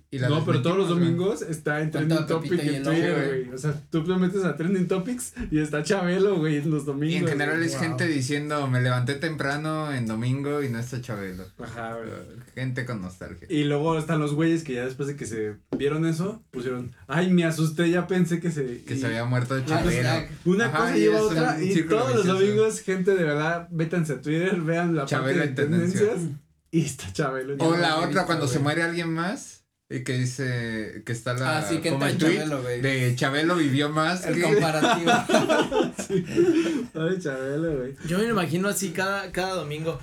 y 0.09 0.19
la 0.19 0.29
No, 0.29 0.45
pero 0.45 0.61
todos 0.61 0.77
los 0.77 0.87
güey. 0.87 0.99
domingos 1.01 1.41
está 1.41 1.81
en 1.81 1.91
Trending 1.91 2.17
Pepito 2.19 2.35
Topic 2.35 2.51
y 2.63 2.75
en 2.75 2.83
Twitter, 2.83 3.11
ojo, 3.11 3.25
güey. 3.27 3.49
O 3.53 3.57
sea, 3.57 3.73
tú 3.89 4.03
te 4.05 4.15
metes 4.15 4.43
a 4.45 4.55
Trending 4.55 4.87
Topics 4.87 5.33
y 5.51 5.59
está 5.59 5.83
Chabelo, 5.83 6.37
güey, 6.37 6.57
en 6.57 6.71
los 6.71 6.85
domingos. 6.85 7.13
Y 7.13 7.17
en 7.17 7.27
general 7.27 7.55
güey. 7.57 7.67
es 7.67 7.73
Wow. 7.73 7.81
gente 7.83 8.07
diciendo, 8.07 8.67
me 8.67 8.81
levanté 8.81 9.15
temprano 9.15 9.91
en 9.93 10.07
domingo 10.07 10.63
y 10.63 10.69
no 10.69 10.79
está 10.79 11.01
Chabelo. 11.01 11.43
Ajá, 11.61 11.95
güey. 11.97 12.09
Gente 12.55 12.85
con 12.85 13.01
nostalgia. 13.01 13.47
Y 13.49 13.65
luego 13.65 13.97
están 13.97 14.19
los 14.19 14.33
güeyes 14.33 14.63
que 14.63 14.73
ya 14.75 14.85
después 14.85 15.07
de 15.09 15.15
que 15.17 15.25
se 15.25 15.57
vieron 15.77 16.05
eso, 16.05 16.41
pusieron, 16.51 16.95
ay, 17.07 17.29
me 17.31 17.43
asusté, 17.43 17.89
ya 17.89 18.07
pensé 18.07 18.39
que 18.39 18.49
se... 18.51 18.83
Que 18.85 18.95
y 18.95 18.99
se 18.99 19.07
había 19.07 19.25
muerto 19.25 19.59
Chabelo. 19.65 20.25
Una 20.45 20.67
Ajá, 20.67 20.77
cosa 20.77 20.95
lleva 20.97 21.19
a 21.19 21.21
otra 21.23 21.61
y 21.61 21.81
todos 21.83 22.15
los 22.15 22.25
domingos, 22.25 22.79
gente 22.79 23.13
de 23.13 23.23
verdad, 23.25 23.67
métanse 23.69 24.13
a 24.13 24.21
Twitter, 24.21 24.61
vean 24.61 24.95
la 24.95 25.05
Chabelo 25.05 25.39
parte 25.39 25.39
de 25.41 25.47
en 25.49 25.55
tendencia. 25.71 25.99
tendencias 26.11 26.37
y 26.71 26.81
está 26.81 27.11
Chabelo. 27.11 27.53
en 27.53 27.61
O 27.61 27.75
la 27.75 27.97
otra, 27.99 28.25
cuando 28.25 28.47
se 28.47 28.59
muere 28.59 28.83
alguien 28.83 29.13
más 29.13 29.56
y 29.89 30.03
que 30.03 30.13
dice 30.17 31.01
que 31.05 31.11
está 31.13 31.33
la... 31.33 31.59
Ah, 31.59 31.65
sí, 31.67 31.77
que 31.79 31.91
como 31.91 32.05
entra 32.05 32.27
el 32.27 32.33
tweet 32.35 32.39
Chabelo, 32.43 32.61
güey. 32.61 32.81
de 32.81 33.15
Chabelo 33.15 33.55
vivió 33.55 33.89
más 33.89 34.25
El 34.25 34.35
que... 34.35 34.41
comparativo. 34.41 35.11
Ay, 36.93 37.19
Chabelo, 37.21 37.77
güey. 37.77 37.95
Yo 38.05 38.17
me 38.17 38.23
lo 38.25 38.29
imagino 38.31 38.67
así 38.67 38.89
cada, 38.91 39.31
cada 39.31 39.53
domingo. 39.55 39.99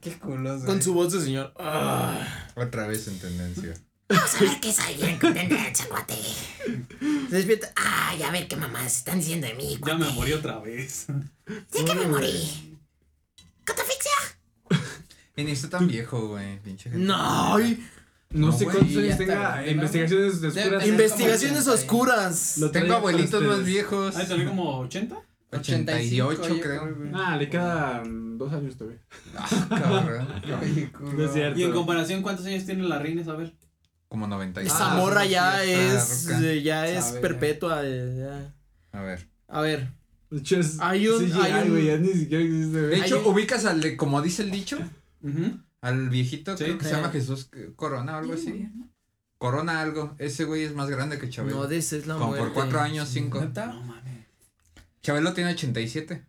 Qué 0.00 0.12
culos, 0.18 0.56
güey. 0.62 0.66
Con 0.66 0.82
su 0.82 0.94
voz 0.94 1.12
de 1.12 1.20
señor. 1.20 1.52
Ah. 1.58 2.48
Otra 2.54 2.86
vez 2.86 3.08
en 3.08 3.18
tendencia. 3.18 3.74
Vamos 4.08 4.34
a 4.36 4.38
ver 4.44 4.60
qué 4.60 4.72
soy 4.72 4.94
bien 4.94 5.18
con 5.18 5.34
tendencia, 5.34 5.86
cuate. 5.88 6.14
Se 7.28 7.34
despierta. 7.36 7.72
Ay, 7.74 8.22
a 8.22 8.30
ver 8.30 8.46
qué 8.46 8.54
mamás 8.54 8.98
están 8.98 9.18
diciendo 9.18 9.48
de 9.48 9.54
mí, 9.54 9.72
Ya 9.74 9.80
cuate. 9.80 9.98
me 10.04 10.10
morí 10.12 10.32
otra 10.32 10.60
vez. 10.60 11.06
Sí 11.72 11.84
que 11.84 11.94
me 11.94 12.06
morí. 12.06 12.75
Y 15.36 15.44
ni 15.44 15.50
está 15.52 15.68
tan 15.68 15.86
viejo, 15.86 16.28
güey. 16.28 16.58
Pinche 16.60 16.90
gente. 16.90 17.04
No, 17.06 17.54
ay, 17.56 17.86
No, 18.30 18.46
No, 18.48 18.52
sé 18.52 18.64
güey, 18.64 18.76
cuántos 18.78 18.96
años 18.96 19.18
tenga 19.18 19.66
investigaciones 19.68 20.40
Debe 20.40 20.58
oscuras. 20.60 20.86
investigaciones 20.88 21.58
como 21.64 21.72
80 21.74 21.74
oscuras. 21.74 22.58
Lo 22.58 22.70
Tengo 22.72 22.94
abuelitos 22.94 23.42
más 23.44 23.64
viejos. 23.64 24.16
Ah, 24.16 24.26
salió 24.26 24.48
como 24.48 24.78
80. 24.80 25.16
88 25.52 26.48
yo 26.48 26.60
creo. 26.60 26.96
Ah, 27.14 27.36
le 27.36 27.48
quedan 27.48 28.36
dos 28.36 28.52
años 28.52 28.76
todavía. 28.76 29.00
Ah, 29.36 29.66
cabrón. 29.68 30.26
No 31.16 31.24
es 31.24 31.32
cierto. 31.32 31.58
Y 31.58 31.62
en 31.62 31.72
comparación, 31.72 32.22
¿cuántos 32.22 32.46
años 32.46 32.64
tiene 32.64 32.82
la 32.82 32.98
reina 32.98 33.20
Isabel? 33.22 33.54
Como 34.08 34.26
96. 34.26 34.72
Esa 34.74 34.92
Ah, 34.92 34.96
morra 34.96 35.24
ya 35.26 35.62
es, 35.64 36.28
eh, 36.28 36.62
ya 36.62 36.88
es 36.88 37.04
Sabe, 37.06 37.20
perpetua. 37.20 37.82
ya. 37.84 38.54
A 38.92 39.02
ver. 39.02 39.28
A 39.48 39.60
ver, 39.60 39.88
De 40.30 40.38
hecho, 40.38 40.58
es 40.58 40.78
Hay 40.80 41.06
un- 41.06 41.20
CGI, 41.24 41.40
hay 41.40 41.62
un- 41.62 41.70
güey, 41.70 41.86
ya 41.86 41.96
ni 41.98 42.08
siquiera 42.12 42.42
existe, 42.44 42.78
De 42.78 42.96
hecho, 42.98 43.16
Hay 43.24 43.26
ubicas 43.30 43.64
al 43.64 43.80
de, 43.80 43.96
como 43.96 44.20
dice 44.22 44.42
el 44.42 44.50
dicho, 44.50 44.78
Al 45.80 46.08
viejito, 46.08 46.56
Sí. 46.56 46.64
creo 46.64 46.78
que 46.78 46.84
se 46.84 46.92
llama 46.92 47.10
Jesús 47.10 47.50
Corona 47.76 48.14
o 48.16 48.18
algo 48.18 48.34
así. 48.34 48.68
Corona 49.38 49.80
algo. 49.80 50.14
Ese 50.18 50.44
güey 50.44 50.62
es 50.64 50.74
más 50.74 50.88
grande 50.88 51.18
que 51.18 51.28
Chabelo. 51.28 51.56
no 51.56 51.66
desees 51.66 52.06
la 52.06 52.14
como 52.14 52.28
muerte. 52.28 52.44
por 52.46 52.54
cuatro 52.54 52.80
años, 52.80 53.08
cinco. 53.08 53.40
¿Neta? 53.40 53.66
No 53.66 53.82
mames. 53.82 54.26
Chabelo 55.02 55.32
tiene 55.34 55.52
87. 55.52 56.24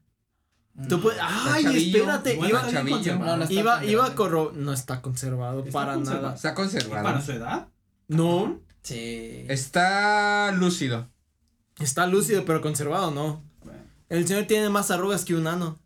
Tú 0.90 1.02
puedes- 1.02 1.20
Ay, 1.24 1.64
chavillo, 1.64 1.98
espérate. 2.00 2.36
bueno, 2.36 2.50
Iba, 2.60 2.70
chavillo. 2.72 2.96
conservado. 2.98 3.38
No, 3.38 3.50
iba, 3.52 3.86
iba 3.86 4.06
a 4.06 4.14
corro. 4.16 4.52
No 4.54 4.74
está 4.74 5.02
conservado 5.02 5.62
Está 5.62 5.72
para 5.72 5.94
conservado. 5.96 6.22
nada. 6.24 6.36
Está 6.36 6.50
¿Y 6.50 6.52
para 6.52 6.56
conservado. 6.70 7.22
su 7.22 7.32
edad? 7.32 7.68
No. 8.10 8.62
Sí. 8.84 9.46
Está 9.48 10.52
lúcido. 10.52 11.10
Está 11.80 12.06
lúcido, 12.08 12.46
pero 12.46 12.62
conservado, 12.62 13.10
no. 13.12 13.44
Bueno, 13.64 13.80
El 14.10 14.28
señor 14.28 14.46
tiene 14.46 14.70
más 14.70 14.92
arrugas 14.92 15.26
que 15.26 15.34
un 15.34 15.48
ano. 15.48 15.80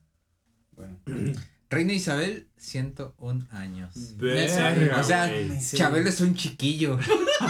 bueno. 0.76 0.98
Reina 1.72 1.94
Isabel, 1.94 2.48
101 2.58 3.48
años. 3.52 3.94
Verga, 4.18 5.00
O 5.00 5.04
sea. 5.04 5.32
Sí. 5.60 5.78
Chabelo 5.78 6.10
es 6.10 6.20
un 6.22 6.36
chiquillo. 6.36 7.00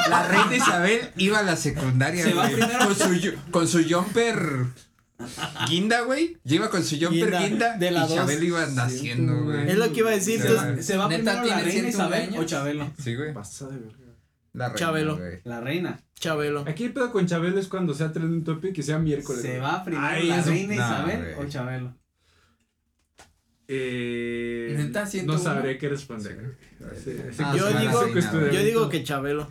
La 0.09 0.27
reina 0.27 0.55
Isabel 0.55 1.09
iba 1.17 1.39
a 1.39 1.43
la 1.43 1.55
secundaria, 1.57 2.23
Se 2.23 2.33
va 2.33 2.47
güey, 2.47 2.61
con 2.61 2.95
su 2.95 3.33
con 3.51 3.67
su 3.67 3.83
jumper 3.83 4.37
guinda, 5.67 6.01
güey. 6.01 6.37
Lleva 6.43 6.69
con 6.69 6.83
su 6.83 6.95
jumper 6.97 7.31
Guinda, 7.31 7.39
guinda, 7.47 7.77
de 7.77 7.91
la 7.91 8.05
y 8.05 8.09
Chabelo 8.15 8.43
iba 8.45 8.65
naciendo, 8.67 9.43
güey. 9.43 9.69
Es 9.69 9.77
lo 9.77 9.91
que 9.91 9.99
iba 9.99 10.09
a 10.11 10.13
decir. 10.13 10.39
Sí, 10.41 10.47
tú- 10.47 10.53
güey. 10.55 10.83
¿Se 10.83 10.97
va 10.97 11.07
¿Neta 11.07 11.41
primero 11.41 11.45
la 11.57 11.63
reina 11.63 11.71
101 11.71 11.89
Isabel 11.89 12.37
o? 12.39 12.43
Chabelo? 12.45 12.91
Sí, 13.03 13.15
güey. 13.15 13.33
Pasa 13.33 13.67
de 13.69 13.77
verga. 13.79 13.97
La 14.53 14.65
reina, 14.67 14.79
Chabelo. 14.79 15.17
güey. 15.17 15.39
La 15.45 15.61
reina. 15.61 15.99
Chabelo. 16.19 16.63
Aquí 16.67 16.83
el 16.83 16.93
pedo 16.93 17.11
con 17.11 17.25
Chabelo 17.25 17.59
es 17.59 17.67
cuando 17.67 17.93
sea 17.95 18.11
trending 18.11 18.43
topic 18.43 18.77
y 18.77 18.83
sea 18.83 18.99
miércoles. 18.99 19.41
¿Se 19.41 19.47
güey. 19.49 19.61
va 19.61 19.83
primero 19.83 20.05
Ay, 20.07 20.27
la 20.27 20.41
reina 20.41 20.75
no, 20.75 20.83
Isabel 20.85 21.33
güey. 21.35 21.47
o 21.47 21.49
Chabelo? 21.49 22.00
Eh, 23.73 24.75
¿Neta 24.77 25.01
no 25.01 25.07
101? 25.09 25.39
sabré 25.43 25.77
qué 25.77 25.87
responder. 25.89 26.55
Sí, 27.03 27.11
sí, 27.31 27.41
Ah, 27.43 27.55
Yo 27.57 27.67
digo- 27.67 27.77
reina, 27.79 27.91
cuestionamiento. 27.91 28.39
güey. 28.39 28.53
Yo 28.53 28.63
digo 28.63 28.89
que 28.89 29.03
Chabelo. 29.03 29.49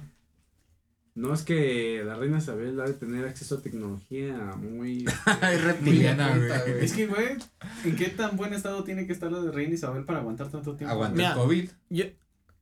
No, 1.14 1.35
es 1.35 1.43
que 1.43 2.03
la 2.07 2.14
reina 2.14 2.39
Isabel 2.39 2.81
ha 2.81 2.85
de 2.85 2.93
tener 2.95 3.25
acceso 3.27 3.57
a 3.57 3.62
tecnología 3.62 4.35
muy... 4.57 5.05
Es 5.53 5.64
reptiliana, 5.64 6.37
güey. 6.37 6.85
Es 6.85 6.93
que, 6.93 7.07
güey, 7.07 7.37
¿en 7.85 7.97
qué 7.97 8.07
tan 8.11 8.37
buen 8.37 8.55
estado 8.55 8.85
tiene 8.85 9.07
que 9.07 9.12
estar 9.12 9.31
la 9.31 9.41
de 9.41 9.51
reina 9.51 9.75
Isabel 9.75 10.05
para 10.05 10.21
aguantar 10.21 10.51
tanto 10.51 10.77
tiempo? 10.77 10.93
Aguanta 10.95 11.16
Mira. 11.16 11.31
el 11.31 11.37
COVID. 11.37 11.68
Yo. 11.91 12.05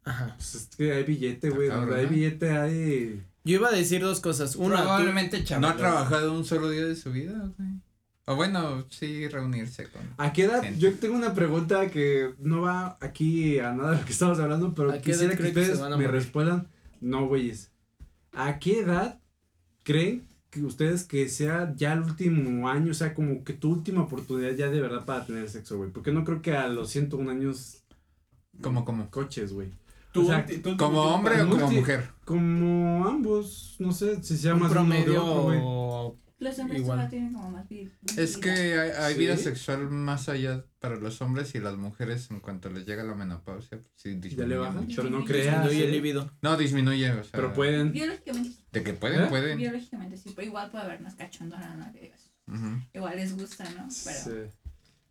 Ajá. 0.05 0.35
Pues 0.37 0.55
es 0.55 0.69
que 0.77 0.93
hay 0.93 1.05
billete, 1.05 1.51
güey. 1.51 1.69
Ah, 1.71 1.77
Donde 1.77 1.97
hay 1.97 2.07
billete 2.07 2.51
hay... 2.51 3.23
Yo 3.45 3.55
iba 3.57 3.69
a 3.69 3.73
decir 3.73 4.01
dos 4.01 4.21
cosas. 4.21 4.57
Una, 4.57 4.77
tú- 4.77 4.83
Probablemente 4.83 5.39
No 5.41 5.45
Chabelo. 5.45 5.69
ha 5.69 5.77
trabajado 5.77 6.33
un 6.33 6.45
solo 6.45 6.71
día 6.71 6.85
de 6.87 6.97
su 6.97 7.13
vida, 7.13 7.35
güey. 7.57 7.69
O 8.31 8.37
bueno, 8.37 8.85
sí 8.91 9.27
reunirse 9.29 9.85
con. 9.89 10.03
¿A 10.19 10.33
qué 10.35 10.45
edad? 10.45 10.63
Gente. 10.63 10.79
Yo 10.79 10.93
tengo 10.95 11.17
una 11.17 11.33
pregunta 11.35 11.89
que 11.91 12.35
no 12.39 12.61
va 12.61 12.99
aquí 13.01 13.59
a 13.59 13.73
nada 13.73 13.93
de 13.93 13.99
lo 13.99 14.05
que 14.05 14.13
estamos 14.13 14.39
hablando, 14.39 14.75
pero 14.75 14.91
¿A 14.91 14.99
qué 15.01 15.13
edad 15.13 15.21
quisiera 15.31 15.37
que 15.37 15.43
que 15.43 15.49
ustedes 15.49 15.81
a 15.81 15.97
me 15.97 16.07
respondan. 16.09 16.69
No, 17.01 17.27
güeyes. 17.27 17.71
¿A 18.33 18.59
qué 18.59 18.81
edad 18.81 19.19
creen 19.83 20.27
que 20.51 20.63
ustedes 20.63 21.05
que 21.05 21.29
sea 21.29 21.73
ya 21.77 21.93
el 21.95 22.01
último 22.03 22.69
año, 22.69 22.91
o 22.91 22.95
sea, 22.95 23.15
como 23.15 23.45
que 23.45 23.53
tu 23.55 23.71
última 23.71 24.03
oportunidad 24.03 24.53
ya 24.53 24.69
de 24.69 24.81
verdad 24.81 25.05
para 25.07 25.25
tener 25.25 25.49
sexo, 25.49 25.79
güey? 25.79 25.91
Porque 25.91 26.13
no 26.13 26.25
creo 26.25 26.43
que 26.43 26.53
a 26.55 26.69
los 26.69 26.91
101 26.91 27.31
años 27.31 27.83
Como, 28.61 28.85
como. 28.85 29.11
coches, 29.11 29.53
güey. 29.55 29.71
¿Tú, 30.13 30.23
O 30.25 30.27
sea, 30.27 30.45
tú- 30.45 30.59
tú- 30.63 30.77
¿Como 30.77 31.03
tú- 31.03 31.09
hombre 31.09 31.41
o 31.43 31.49
como 31.49 31.71
mujer? 31.71 32.09
Como 32.27 33.07
ambos, 33.07 33.77
no 33.79 33.93
sé 33.93 34.23
si 34.23 34.37
sea 34.37 34.55
un 34.55 34.61
más 34.61 34.73
uno 34.73 34.83
de 34.83 35.03
promedio. 35.05 35.25
otro. 35.25 36.17
Los 36.41 36.57
hombres 36.61 36.81
Igual. 36.81 36.99
solo 36.99 37.11
tienen 37.11 37.33
como 37.33 37.51
más 37.51 37.69
vida. 37.69 37.91
Es 38.17 38.37
que 38.37 38.51
hay, 38.51 38.91
hay 38.91 39.15
¿Sí? 39.15 39.19
vida 39.21 39.37
sexual 39.37 39.91
más 39.91 40.29
allá 40.29 40.65
para 40.79 40.95
los 40.95 41.21
hombres 41.21 41.53
y 41.57 41.59
las 41.59 41.77
mujeres 41.77 42.31
en 42.31 42.39
cuanto 42.39 42.71
les 42.71 42.87
llega 42.87 43.03
la 43.03 43.15
menopausia. 43.17 43.79
pues, 43.79 43.91
Sí, 43.97 44.11
Ya 44.15 44.21
disminuye 44.21 44.49
le 44.49 44.57
bajan, 44.57 44.77
mucho. 44.85 44.97
pero 45.03 45.11
no 45.11 45.19
Disminuye 45.19 45.43
creas. 45.43 45.63
Disminuye 45.65 45.85
el 45.85 45.91
¿eh? 45.91 45.93
libido. 45.97 46.31
No, 46.41 46.57
disminuye, 46.57 47.11
o 47.11 47.23
sea. 47.25 47.33
Pero 47.33 47.53
pueden. 47.53 47.91
Biológicamente, 47.93 48.57
De 48.71 48.83
que 48.85 48.93
pueden, 48.93 49.23
¿Eh? 49.23 49.27
pueden. 49.29 49.59
biológicamente 49.59 50.17
sí, 50.17 50.33
pero 50.37 50.47
igual 50.47 50.71
puede 50.71 50.85
haber 50.85 51.01
más 51.01 51.17
cachondona, 51.17 51.75
¿no? 51.75 51.93
Que 51.93 52.01
digas, 52.03 52.31
Ujú. 52.47 52.83
igual 52.95 53.17
les 53.17 53.37
gusta, 53.37 53.65
¿no? 53.71 53.89
Pero 54.05 54.19
Sí. 54.19 54.68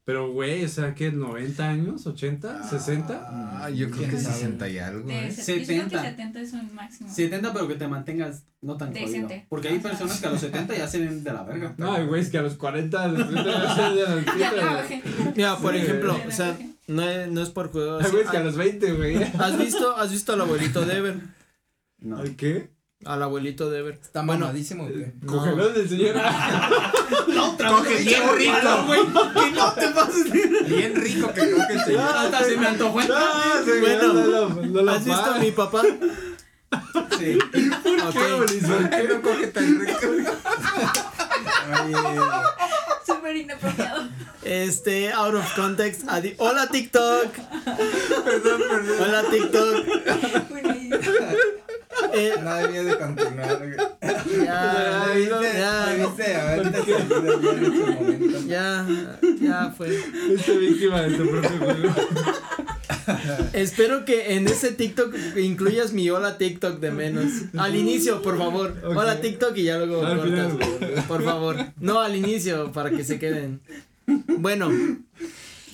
Pero, 0.07 0.31
güey, 0.31 0.63
o 0.63 0.69
sea, 0.69 0.95
que 0.95 1.11
90 1.11 1.67
años, 1.67 2.07
80, 2.07 2.63
60. 2.63 3.27
Ah, 3.29 3.69
yo 3.69 3.89
creo 3.91 4.03
que 4.03 4.09
¿Quién 4.11 4.21
sabe? 4.21 4.35
60 4.35 4.69
y 4.69 4.77
algo. 4.77 5.05
de 5.09 5.27
¿eh? 5.27 5.31
se- 5.31 5.59
yo 5.59 5.65
creo 5.65 5.83
que 5.83 5.89
70. 5.89 6.01
70 6.01 6.39
es 6.39 6.53
un 6.53 6.73
máximo. 6.75 7.13
70, 7.13 7.51
pero 7.51 7.67
que 7.67 7.75
te 7.75 7.87
mantengas 7.89 8.43
no 8.61 8.77
tan 8.77 8.87
jodido. 8.93 9.05
Decente. 9.05 9.45
Porque 9.49 9.67
hay 9.67 9.79
personas 9.79 10.21
que 10.21 10.27
a 10.27 10.29
los 10.31 10.39
70 10.39 10.77
ya 10.77 10.87
se 10.87 10.99
ven 10.99 11.25
de 11.25 11.33
la 11.33 11.43
verga. 11.43 11.75
No, 11.77 11.91
hay 11.93 12.05
güeyes 12.05 12.29
que 12.29 12.37
a 12.37 12.41
los 12.41 12.53
40, 12.55 13.03
a 13.03 13.07
los 13.09 13.27
30 13.29 13.43
ya 13.51 13.75
se 13.75 14.17
pito, 14.21 14.31
güey. 14.33 14.49
trabajé. 14.55 15.03
Mira, 15.35 15.57
por 15.57 15.73
Sí, 15.73 15.79
ejemplo, 15.81 16.13
güey. 16.13 16.27
o 16.27 16.31
sea, 16.31 16.57
no 16.87 17.03
es, 17.03 17.27
no 17.29 17.41
es 17.43 17.49
por 17.49 17.69
juego. 17.73 17.99
Hay 17.99 18.09
güeyes 18.09 18.29
que 18.31 18.37
a 18.37 18.43
los 18.43 18.55
20, 18.55 18.93
güey. 18.93 19.17
¿Has 19.37 19.57
visto, 19.59 19.97
has 19.97 20.09
visto 20.09 20.31
al 20.31 20.39
abuelito 20.39 20.85
de 20.85 20.97
Ever? 20.99 21.19
No. 21.99 22.19
¿Al 22.19 22.37
qué? 22.37 22.69
Al 23.05 23.21
abuelito 23.23 23.69
de 23.69 23.79
Ever. 23.79 23.93
Está 24.01 24.21
Bueno, 24.23 24.47
mamadísimo, 24.47 24.83
güey. 24.85 25.13
No. 25.21 25.33
Cogelón 25.33 25.73
del 25.73 25.87
señor. 25.87 26.15
Coge 27.67 27.97
bien 28.03 28.23
rico. 28.35 28.53
Que 29.33 29.51
no 29.51 29.73
te 29.73 29.87
pases 29.89 30.31
Bien 30.67 30.95
rico 30.95 31.31
que 31.33 31.51
coge 31.51 31.73
el 31.73 31.79
señor. 31.85 32.01
Hasta 32.17 32.43
se 32.43 32.57
me 32.57 32.67
antojó 32.67 32.99
entrar. 33.01 33.21
No, 33.21 33.63
sí, 33.65 33.71
Bueno, 33.79 34.13
no 34.13 34.25
lo- 34.25 34.49
no 34.49 34.81
lo 34.81 34.91
¿Has 34.91 35.05
visto 35.05 35.21
a 35.31 35.37
mi 35.39 35.51
papá? 35.51 35.83
Sí. 37.19 37.37
Ok. 38.07 38.13
¿Qué, 38.13 38.33
güey? 38.33 38.59
¿Por 38.59 38.89
qué? 38.89 39.03
No 39.07 39.21
coge 39.21 39.47
tan 39.47 39.79
rico. 39.79 39.99
Súper 43.05 43.35
inapropiado. 43.37 44.07
Este, 44.43 45.11
out 45.13 45.33
of 45.35 45.53
context. 45.55 46.03
adi- 46.07 46.35
Hola 46.37 46.67
TikTok. 46.67 47.31
Perdón, 48.25 48.61
perdón. 48.69 48.97
Hola 49.01 49.23
TikTok. 49.29 49.85
Eh, 52.13 52.31
No 52.43 52.55
de 52.55 52.97
continuar, 52.97 53.59
ya, 54.45 55.07
Debiste, 55.07 55.57
ya, 55.57 55.85
debiste 55.87 56.35
haberte 56.35 56.77
salido 56.83 57.41
ya 57.41 57.51
en 57.51 57.65
ese 57.65 57.91
momento. 57.91 58.39
ya, 58.47 58.87
ya 59.41 59.73
fue. 59.75 59.97
Esta 60.33 60.51
víctima 60.53 61.01
de 61.01 61.17
tu 61.17 61.29
propio 61.29 61.49
juego. 61.57 61.95
Espero 63.53 64.05
que 64.05 64.35
en 64.35 64.47
ese 64.47 64.71
TikTok 64.71 65.15
incluyas 65.37 65.93
mi 65.93 66.09
hola 66.09 66.37
TikTok 66.37 66.79
de 66.79 66.91
menos. 66.91 67.31
Al 67.57 67.75
inicio, 67.75 68.21
por 68.21 68.37
favor. 68.37 68.75
Hola 68.85 69.21
TikTok 69.21 69.55
y 69.57 69.63
ya 69.63 69.77
luego 69.77 70.05
Al 70.05 70.17
cortas. 70.19 70.51
final. 70.53 71.03
Por 71.07 71.23
favor. 71.23 71.55
No, 71.79 72.01
al 72.01 72.15
inicio, 72.15 72.71
para 72.71 72.89
que 72.91 73.03
se 73.03 73.17
queden. 73.19 73.61
Bueno, 74.39 74.69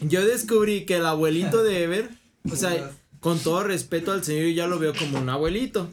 yo 0.02 0.26
descubrí 0.26 0.86
que 0.86 0.98
el 0.98 1.06
abuelito 1.06 1.64
de 1.64 1.84
Ever, 1.84 2.10
o 2.52 2.56
sea, 2.56 2.92
con 3.24 3.40
todo 3.40 3.64
respeto 3.64 4.12
al 4.12 4.22
señor, 4.22 4.44
yo 4.44 4.50
ya 4.50 4.68
lo 4.68 4.78
veo 4.80 4.94
como 4.94 5.18
un 5.18 5.30
abuelito. 5.30 5.90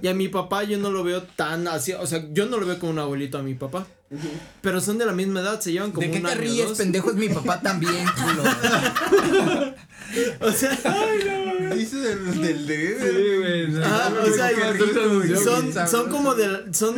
Y 0.00 0.08
a 0.08 0.14
mi 0.14 0.28
papá 0.28 0.64
yo 0.64 0.78
no 0.78 0.90
lo 0.90 1.04
veo 1.04 1.22
tan 1.22 1.68
así, 1.68 1.92
o 1.92 2.06
sea, 2.06 2.24
yo 2.32 2.46
no 2.46 2.56
lo 2.56 2.64
veo 2.66 2.78
como 2.78 2.92
un 2.92 2.98
abuelito 2.98 3.36
a 3.36 3.42
mi 3.42 3.54
papá. 3.54 3.86
Pero 4.62 4.80
son 4.80 4.96
de 4.96 5.04
la 5.04 5.12
misma 5.12 5.40
edad, 5.40 5.60
se 5.60 5.72
llevan 5.72 5.90
como 5.90 6.06
¿De 6.06 6.10
qué 6.10 6.18
un 6.18 6.24
te 6.24 6.30
año, 6.32 6.40
ríes, 6.40 6.68
dos. 6.68 6.78
pendejo? 6.78 7.10
Es 7.10 7.16
mi 7.16 7.28
papá 7.28 7.60
también, 7.60 8.06
culo. 8.06 8.42
O 10.40 10.52
sea, 10.52 10.70
Dice 11.74 11.96
del, 11.96 12.40
del 12.40 12.66
de 12.66 12.98
Sí, 13.00 13.38
güey. 13.72 13.82
Ah, 13.84 14.10
no, 14.14 14.22
o 14.22 14.32
sea, 14.32 14.50
rico, 14.70 14.86
son, 15.42 15.88
son 15.88 16.08
como 16.08 16.34
de, 16.34 16.72
son 16.72 16.96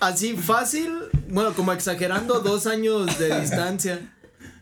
así 0.00 0.36
fácil, 0.36 0.92
bueno, 1.28 1.54
como 1.54 1.72
exagerando 1.72 2.40
dos 2.40 2.66
años 2.66 3.18
de 3.18 3.40
distancia. 3.40 4.14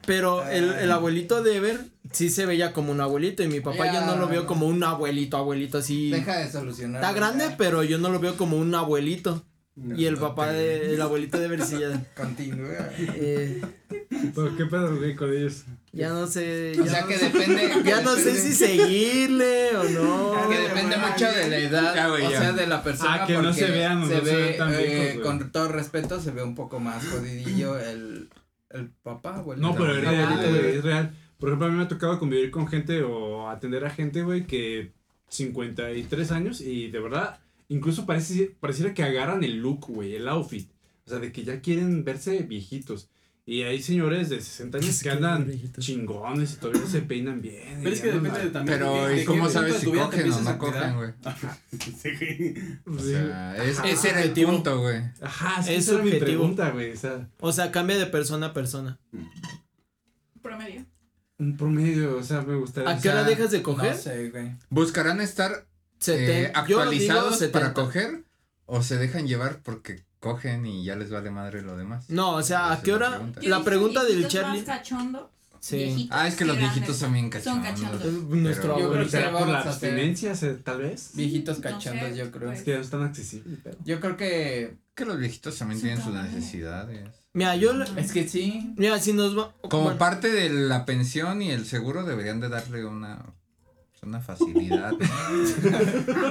Pero 0.06 0.48
el, 0.48 0.70
el 0.72 0.90
abuelito 0.90 1.42
de 1.42 1.56
Ever 1.56 1.89
sí 2.12 2.30
se 2.30 2.46
veía 2.46 2.72
como 2.72 2.92
un 2.92 3.00
abuelito 3.00 3.42
y 3.42 3.48
mi 3.48 3.60
papá 3.60 3.86
ya, 3.86 3.92
Ya. 3.94 4.06
no 4.06 4.16
lo 4.16 4.28
veo 4.28 4.46
como 4.46 4.66
un 4.66 4.82
abuelito, 4.82 5.36
abuelito 5.36 5.78
así. 5.78 6.10
Deja 6.10 6.38
de 6.38 6.50
solucionar. 6.50 7.02
Está 7.02 7.12
grande, 7.14 7.54
pero 7.58 7.82
yo 7.84 7.98
no 7.98 8.08
lo 8.10 8.18
veo 8.20 8.36
como 8.36 8.56
un 8.56 8.74
abuelito. 8.74 9.44
Y 9.96 10.04
el 10.04 10.14
no 10.14 10.20
papá 10.20 10.48
te- 10.48 10.54
de, 10.54 10.94
el 10.94 11.00
abuelito 11.00 11.38
de 11.38 11.48
ya, 11.56 12.02
Continúa. 12.14 12.90
eh, 12.98 13.62
Pero, 14.34 14.54
¿Qué 14.56 14.66
pedo, 14.66 14.94
güey, 14.96 15.14
con 15.16 15.32
ellos? 15.32 15.64
ya 15.92 16.10
no 16.10 16.26
sé. 16.26 16.72
O 16.78 16.84
ya 16.84 16.90
sea 16.90 17.00
no 17.02 17.06
que 17.08 17.16
depende. 17.16 17.70
Ya 17.84 18.02
no 18.02 18.14
sé 18.14 18.24
depende- 18.34 18.40
si 18.40 18.52
seguirle 18.52 19.76
o 19.76 19.84
no. 19.84 20.48
Que 20.50 20.58
depende 20.58 20.96
mucho 20.98 21.24
de 21.26 21.48
la 21.48 21.56
edad, 21.58 21.94
Ya, 21.94 22.08
güey, 22.08 22.26
o 22.26 22.30
sea, 22.30 22.52
de 22.52 22.66
la 22.66 22.82
persona. 22.82 23.22
Ah, 23.22 23.26
que 23.26 23.32
no 23.34 23.42
porque 23.44 23.54
se 23.54 23.70
vean 23.70 24.02
o 24.02 24.06
se 24.06 24.14
no 24.18 24.24
se 24.24 24.36
ve, 24.36 24.52
tan 24.58 24.74
eh, 24.74 25.20
con 25.22 25.50
todo 25.50 25.68
respeto, 25.68 26.20
se 26.20 26.30
ve 26.32 26.42
un 26.42 26.54
poco 26.54 26.78
más 26.78 27.06
jodidillo 27.06 27.78
el, 27.78 28.28
el 28.70 28.90
papá, 29.02 29.36
abuelito. 29.36 29.66
No, 29.66 29.74
pero 29.74 29.96
es 29.96 30.06
Ah, 30.06 30.10
real, 30.10 30.36
güey. 30.36 30.50
güey, 30.60 30.76
es 30.76 30.84
real. 30.84 31.14
Por 31.40 31.48
ejemplo, 31.48 31.66
a 31.66 31.70
mí 31.70 31.76
me 31.76 31.84
ha 31.84 31.88
tocado 31.88 32.18
convivir 32.18 32.50
con 32.50 32.68
gente 32.68 33.02
o 33.02 33.48
atender 33.48 33.84
a 33.84 33.90
gente, 33.90 34.22
güey, 34.22 34.46
que 34.46 34.92
53 35.28 36.32
años 36.32 36.60
y 36.60 36.90
de 36.90 37.00
verdad, 37.00 37.40
incluso 37.68 38.04
parece, 38.04 38.54
pareciera 38.60 38.92
que 38.92 39.02
agarran 39.02 39.42
el 39.42 39.56
look, 39.56 39.86
güey, 39.88 40.14
el 40.14 40.28
outfit. 40.28 40.68
O 41.06 41.10
sea, 41.10 41.18
de 41.18 41.32
que 41.32 41.42
ya 41.42 41.60
quieren 41.60 42.04
verse 42.04 42.42
viejitos. 42.42 43.08
Y 43.46 43.62
hay 43.62 43.82
señores 43.82 44.28
de 44.28 44.40
60 44.40 44.78
años 44.78 45.02
que 45.02 45.10
andan 45.10 45.46
viejitos. 45.46 45.84
chingones 45.84 46.52
y 46.52 46.56
todavía 46.58 46.86
se 46.86 47.00
peinan 47.00 47.40
bien. 47.40 47.80
Pero 47.82 47.94
es 47.94 48.00
que 48.00 48.12
depende 48.12 48.38
de 48.38 48.50
también. 48.50 48.78
Pero, 48.78 49.06
de 49.08 49.14
¿y 49.14 49.18
de 49.20 49.24
cómo 49.24 49.48
sabes 49.48 49.76
si 49.78 49.86
cogen 49.86 50.30
o 50.30 50.40
no 50.40 50.58
cogen, 50.58 50.96
güey? 50.96 51.10
Sí. 52.00 52.54
O 52.86 52.98
sea, 52.98 53.56
es, 53.64 53.78
Ajá. 53.78 53.88
ese 53.88 54.10
era 54.10 54.22
el 54.22 54.32
punto, 54.32 54.78
güey. 54.80 55.00
Ajá, 55.20 55.62
sí, 55.62 55.72
Es 55.72 55.88
esa 55.88 55.94
era 55.94 56.04
mi 56.04 56.12
pregunta, 56.12 56.70
güey. 56.70 56.92
O 56.92 56.96
sea, 56.96 57.28
O 57.40 57.52
sea, 57.52 57.72
cambia 57.72 57.98
de 57.98 58.06
persona 58.06 58.46
a 58.46 58.52
persona. 58.52 59.00
Promedio. 60.42 60.84
Un 61.40 61.56
promedio, 61.56 62.16
o 62.18 62.22
sea, 62.22 62.42
me 62.42 62.54
gustaría. 62.54 62.90
¿A 62.90 63.00
qué 63.00 63.08
hora 63.10 63.24
dejas 63.24 63.50
de 63.50 63.62
coger? 63.62 63.92
No 63.92 63.98
sé, 63.98 64.30
güey. 64.30 64.52
¿Buscarán 64.68 65.20
estar 65.20 65.66
Seten- 66.00 66.28
eh, 66.46 66.52
actualizados 66.54 67.38
70. 67.38 67.58
para 67.58 67.74
coger 67.74 68.24
o 68.66 68.82
se 68.82 68.96
dejan 68.98 69.26
llevar 69.26 69.60
porque 69.62 70.04
cogen 70.20 70.66
y 70.66 70.84
ya 70.84 70.94
les 70.96 71.10
vale 71.10 71.30
madre 71.30 71.62
lo 71.62 71.76
demás? 71.76 72.08
No, 72.10 72.32
o 72.36 72.42
sea, 72.42 72.72
¿a 72.72 72.82
qué 72.82 72.92
hora? 72.92 73.10
pregunta. 73.16 73.40
La 73.42 73.64
pregunta 73.64 74.04
del 74.04 74.28
Charlie. 74.28 74.58
Más 74.58 74.66
cachondos, 74.66 75.28
Sí. 75.60 75.76
viejitos 75.76 76.16
Ah, 76.18 76.28
es 76.28 76.36
que 76.36 76.44
los 76.44 76.56
viejitos 76.56 76.96
son 76.96 77.12
bien 77.12 77.30
Son 77.32 77.62
cachondos. 77.62 77.72
cachondos. 77.72 78.04
Eh, 78.04 78.36
Nuestro 78.36 78.62
Pero- 78.62 78.74
Yo 78.74 78.74
creo 78.76 78.84
abuelo. 78.86 79.04
que 79.04 79.10
¿Será 79.10 79.24
por 79.30 79.40
vamos 79.40 79.48
la 79.52 79.58
a 79.58 79.60
hacer 79.60 79.72
abstinencia, 79.90 80.34
se- 80.34 80.54
tal 80.54 80.78
vez? 80.82 81.10
Viejitos 81.14 81.58
No 81.58 81.62
sé, 81.64 81.70
cachondos, 81.70 82.16
yo 82.16 82.30
creo. 82.30 82.46
pues. 82.48 82.58
Es 82.60 82.64
que 82.64 82.74
no 82.74 82.80
están 82.80 83.02
accesibles, 83.02 83.58
pero. 83.62 83.76
Yo 83.84 84.00
creo 84.00 84.16
que. 84.16 84.76
Que 85.00 85.06
los 85.06 85.18
viejitos 85.18 85.56
también 85.56 85.80
Sí, 85.80 85.86
tienen 85.86 86.04
sus 86.04 86.12
necesidades. 86.12 87.08
Mira, 87.32 87.56
yo. 87.56 87.72
Es 87.96 88.12
que 88.12 88.28
sí. 88.28 88.74
Mira, 88.76 88.98
si 89.00 89.14
nos 89.14 89.34
va. 89.38 89.54
Como 89.62 89.84
bueno, 89.84 89.98
parte 89.98 90.30
de 90.30 90.50
la 90.50 90.84
pensión 90.84 91.40
y 91.40 91.50
el 91.52 91.64
seguro 91.64 92.04
deberían 92.04 92.38
de 92.38 92.50
darle 92.50 92.84
una 92.84 93.24
una 94.02 94.20
facilidad. 94.20 94.92
¿no? 94.92 94.98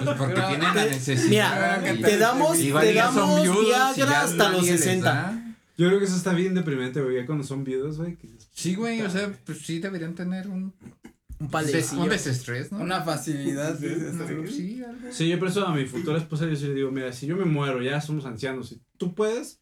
Pues 0.06 0.18
porque 0.18 0.36
Pero, 0.36 0.48
tienen 0.50 0.76
la 0.76 0.86
necesidad. 0.86 1.82
mira, 1.82 1.98
te 2.08 2.18
damos, 2.20 2.58
te 2.60 2.94
ya 2.94 3.06
damos 3.06 3.42
viudos 3.42 3.64
y 3.64 3.66
Viagra 3.66 4.12
ya 4.12 4.22
hasta 4.22 4.50
los 4.50 4.58
nadie 4.60 4.72
les 4.74 4.82
60. 4.82 5.12
da. 5.12 5.56
Yo 5.80 5.88
creo 5.88 5.98
que 5.98 6.06
eso 6.06 6.16
está 6.16 6.34
bien 6.34 6.54
deprimente, 6.54 7.02
güey, 7.02 7.16
ya 7.16 7.26
cuando 7.26 7.44
son 7.44 7.64
viudos, 7.64 7.98
güey. 7.98 8.20
Sí, 8.54 8.76
güey, 8.76 9.02
o 9.02 9.10
sea, 9.10 9.32
pues 9.48 9.66
sí 9.66 9.80
deberían 9.80 10.14
tener 10.14 10.48
un, 10.48 10.76
Un 11.40 11.50
palecillo. 11.50 12.02
un 12.04 12.10
desestrés, 12.10 12.72
¿no? 12.72 12.80
Una 12.80 13.02
facilidad. 13.02 13.78
güey. 13.80 14.48
sí, 14.52 14.84
algo. 14.84 15.12
Sí, 15.12 15.30
yo 15.30 15.40
por 15.40 15.48
eso 15.48 15.66
a 15.66 15.74
mi 15.74 15.86
futura 15.86 16.18
esposa 16.18 16.46
yo 16.48 16.56
sí 16.56 16.68
le 16.68 16.74
digo, 16.74 16.92
mira, 16.92 17.14
si 17.14 17.28
yo 17.28 17.38
me 17.38 17.46
muero, 17.46 17.82
ya 17.82 18.02
somos 18.02 18.26
ancianos, 18.26 18.70
si 18.70 18.82
tú 18.98 19.14
puedes, 19.16 19.60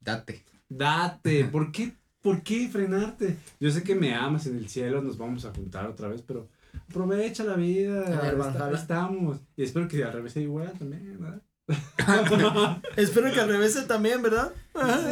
Date. 0.00 0.44
date. 0.68 1.44
¿Por 1.46 1.72
qué? 1.72 1.94
¿Por 2.20 2.42
qué 2.42 2.68
frenarte? 2.68 3.38
Yo 3.60 3.70
sé 3.70 3.82
que 3.82 3.94
me 3.94 4.14
amas 4.14 4.46
en 4.46 4.56
el 4.58 4.68
cielo, 4.68 5.00
nos 5.00 5.16
vamos 5.16 5.44
a 5.44 5.54
juntar 5.54 5.86
otra 5.86 6.08
vez, 6.08 6.22
pero 6.26 6.48
aprovecha 6.88 7.44
la 7.44 7.54
vida. 7.54 8.02
Está- 8.04 8.70
estamos. 8.72 9.38
Y 9.56 9.62
espero 9.62 9.88
que 9.88 10.04
al 10.04 10.12
revés 10.12 10.32
sea 10.32 10.42
igual 10.42 10.72
también, 10.78 11.18
¿verdad? 11.20 11.42
Espero 12.96 13.32
que 13.32 13.40
al 13.40 13.48
revés 13.48 13.72
sea 13.72 13.86
también, 13.86 14.22
¿verdad? 14.22 14.52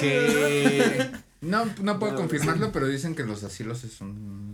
Que 0.00 1.10
no, 1.40 1.64
no 1.82 1.98
puedo 1.98 2.14
confirmarlo, 2.14 2.70
pero 2.72 2.86
dicen 2.86 3.14
que 3.16 3.24
los 3.24 3.42
asilos 3.42 3.82
es 3.84 4.00
un 4.00 4.53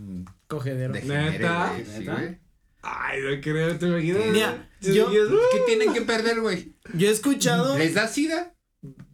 Cogedero. 0.51 0.93
¿Neta? 0.93 1.71
güey, 1.73 1.85
¿Neta? 1.99 2.13
güey. 2.13 2.39
Ay, 2.83 3.19
no 3.21 3.41
creo, 3.41 3.77
te 3.77 3.87
imaginas. 3.87 4.25
Mira, 4.31 4.69
yo- 4.81 5.09
¿Qué 5.09 5.59
tienen 5.65 5.93
que 5.93 6.01
perder, 6.01 6.41
güey? 6.41 6.75
Yo 6.93 7.07
he 7.07 7.11
escuchado 7.11 7.77
¿Les 7.77 7.93
da 7.93 8.07
sida? 8.07 8.53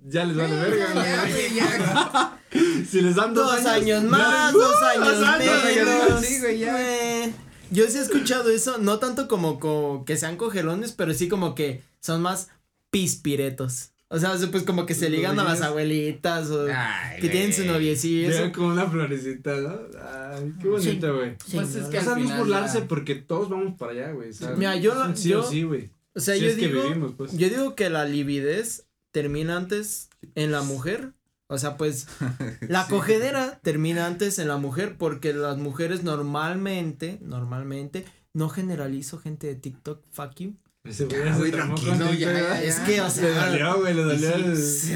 Ya 0.05 0.23
les 0.25 0.35
vale 0.38 0.55
verga, 0.55 0.93
Ya, 0.95 1.21
güey. 1.21 1.31
güey, 1.33 1.55
ya. 1.55 2.33
Si 2.89 3.01
les 3.01 3.15
dan 3.15 3.33
dos 3.33 3.65
años 3.65 4.03
más, 4.05 4.53
dos 4.53 4.81
años 4.81 5.19
dos 5.19 5.27
años, 5.27 5.63
menos. 5.65 6.25
sí, 6.25 6.39
güey, 6.39 6.59
ya. 6.59 6.77
Eh, 7.25 7.33
Yo 7.71 7.85
sí 7.89 7.97
he 7.97 8.01
escuchado 8.01 8.49
eso, 8.49 8.77
no 8.77 8.99
tanto 8.99 9.27
como, 9.27 9.59
como 9.59 10.05
que 10.05 10.15
sean 10.15 10.38
cogelones, 10.38 10.93
pero 10.93 11.13
sí 11.13 11.27
como 11.27 11.53
que 11.53 11.83
son 11.99 12.21
más 12.21 12.47
pispiretos. 12.89 13.91
O 14.10 14.18
sea, 14.20 14.34
pues 14.51 14.64
como 14.64 14.86
que 14.86 14.93
se 14.93 15.10
ligan 15.10 15.38
a 15.39 15.43
las 15.43 15.62
abuelitas 15.62 16.49
o 16.49 16.66
Ay, 16.74 17.20
que 17.20 17.28
tienen 17.28 17.51
su 17.51 17.66
noviecillo 17.66 18.22
y 18.22 18.26
eso. 18.26 18.38
Llegan 18.38 18.51
con 18.53 18.66
una 18.66 18.89
florecita, 18.89 19.58
¿no? 19.58 19.80
Ay, 20.01 20.53
qué 20.62 20.68
bonito, 20.70 21.16
güey. 21.18 21.36
Pues 21.51 21.76
es 21.76 21.88
que 21.88 21.97
O 21.99 22.01
sea, 22.03 22.16
no 22.16 22.24
es 22.32 22.38
burlarse 22.38 22.80
ya- 22.80 22.88
porque 22.88 23.16
todos 23.16 23.49
vamos 23.49 23.78
para 23.78 23.91
allá, 23.91 24.12
güey. 24.14 24.30
Mira, 24.55 24.78
yo 24.78 25.03
un 25.05 25.18
sí 25.18 25.30
yo- 25.30 25.41
o 25.41 25.43
sí, 25.43 25.64
güey. 25.64 25.91
O 26.16 26.20
sea, 26.22 26.36
Si 26.36 26.41
yo 26.41 26.47
es 26.47 26.55
que 26.55 26.68
digo, 26.70 26.84
vivimos, 26.84 27.14
pues. 27.18 27.34
yo 27.38 27.49
digo 27.49 27.76
que 27.76 27.89
la 27.89 28.05
lividez 28.05 28.88
termina 29.12 29.58
antes 29.58 30.10
en 30.36 30.51
la 30.53 30.62
mujer. 30.64 31.14
O 31.49 31.58
sea, 31.58 31.76
pues 31.78 32.08
la 32.70 32.86
Sí. 32.86 32.89
cogedera 32.91 33.60
termina 33.62 34.05
antes 34.05 34.39
en 34.39 34.47
la 34.47 34.58
mujer 34.58 34.95
porque 34.97 35.34
las 35.34 35.58
mujeres 35.58 36.03
normalmente, 36.03 37.20
normalmente, 37.22 38.05
no 38.34 38.49
generalizo 38.49 39.18
gente 39.20 39.47
de 39.47 39.55
TikTok, 39.55 40.01
fuck 40.12 40.34
you. 40.39 40.55
Ya 40.88 40.93
se 40.93 41.05
güey, 41.05 41.51
tranquilo, 41.51 42.13
ya. 42.13 42.61
Es 42.61 42.79
que, 42.79 43.01
o 43.01 43.05
Le 43.05 43.09
sea, 43.11 43.47
dolió, 43.47 43.79
güey, 43.79 43.93
le 43.93 44.03
dolió. 44.03 44.55
sí. 44.55 44.93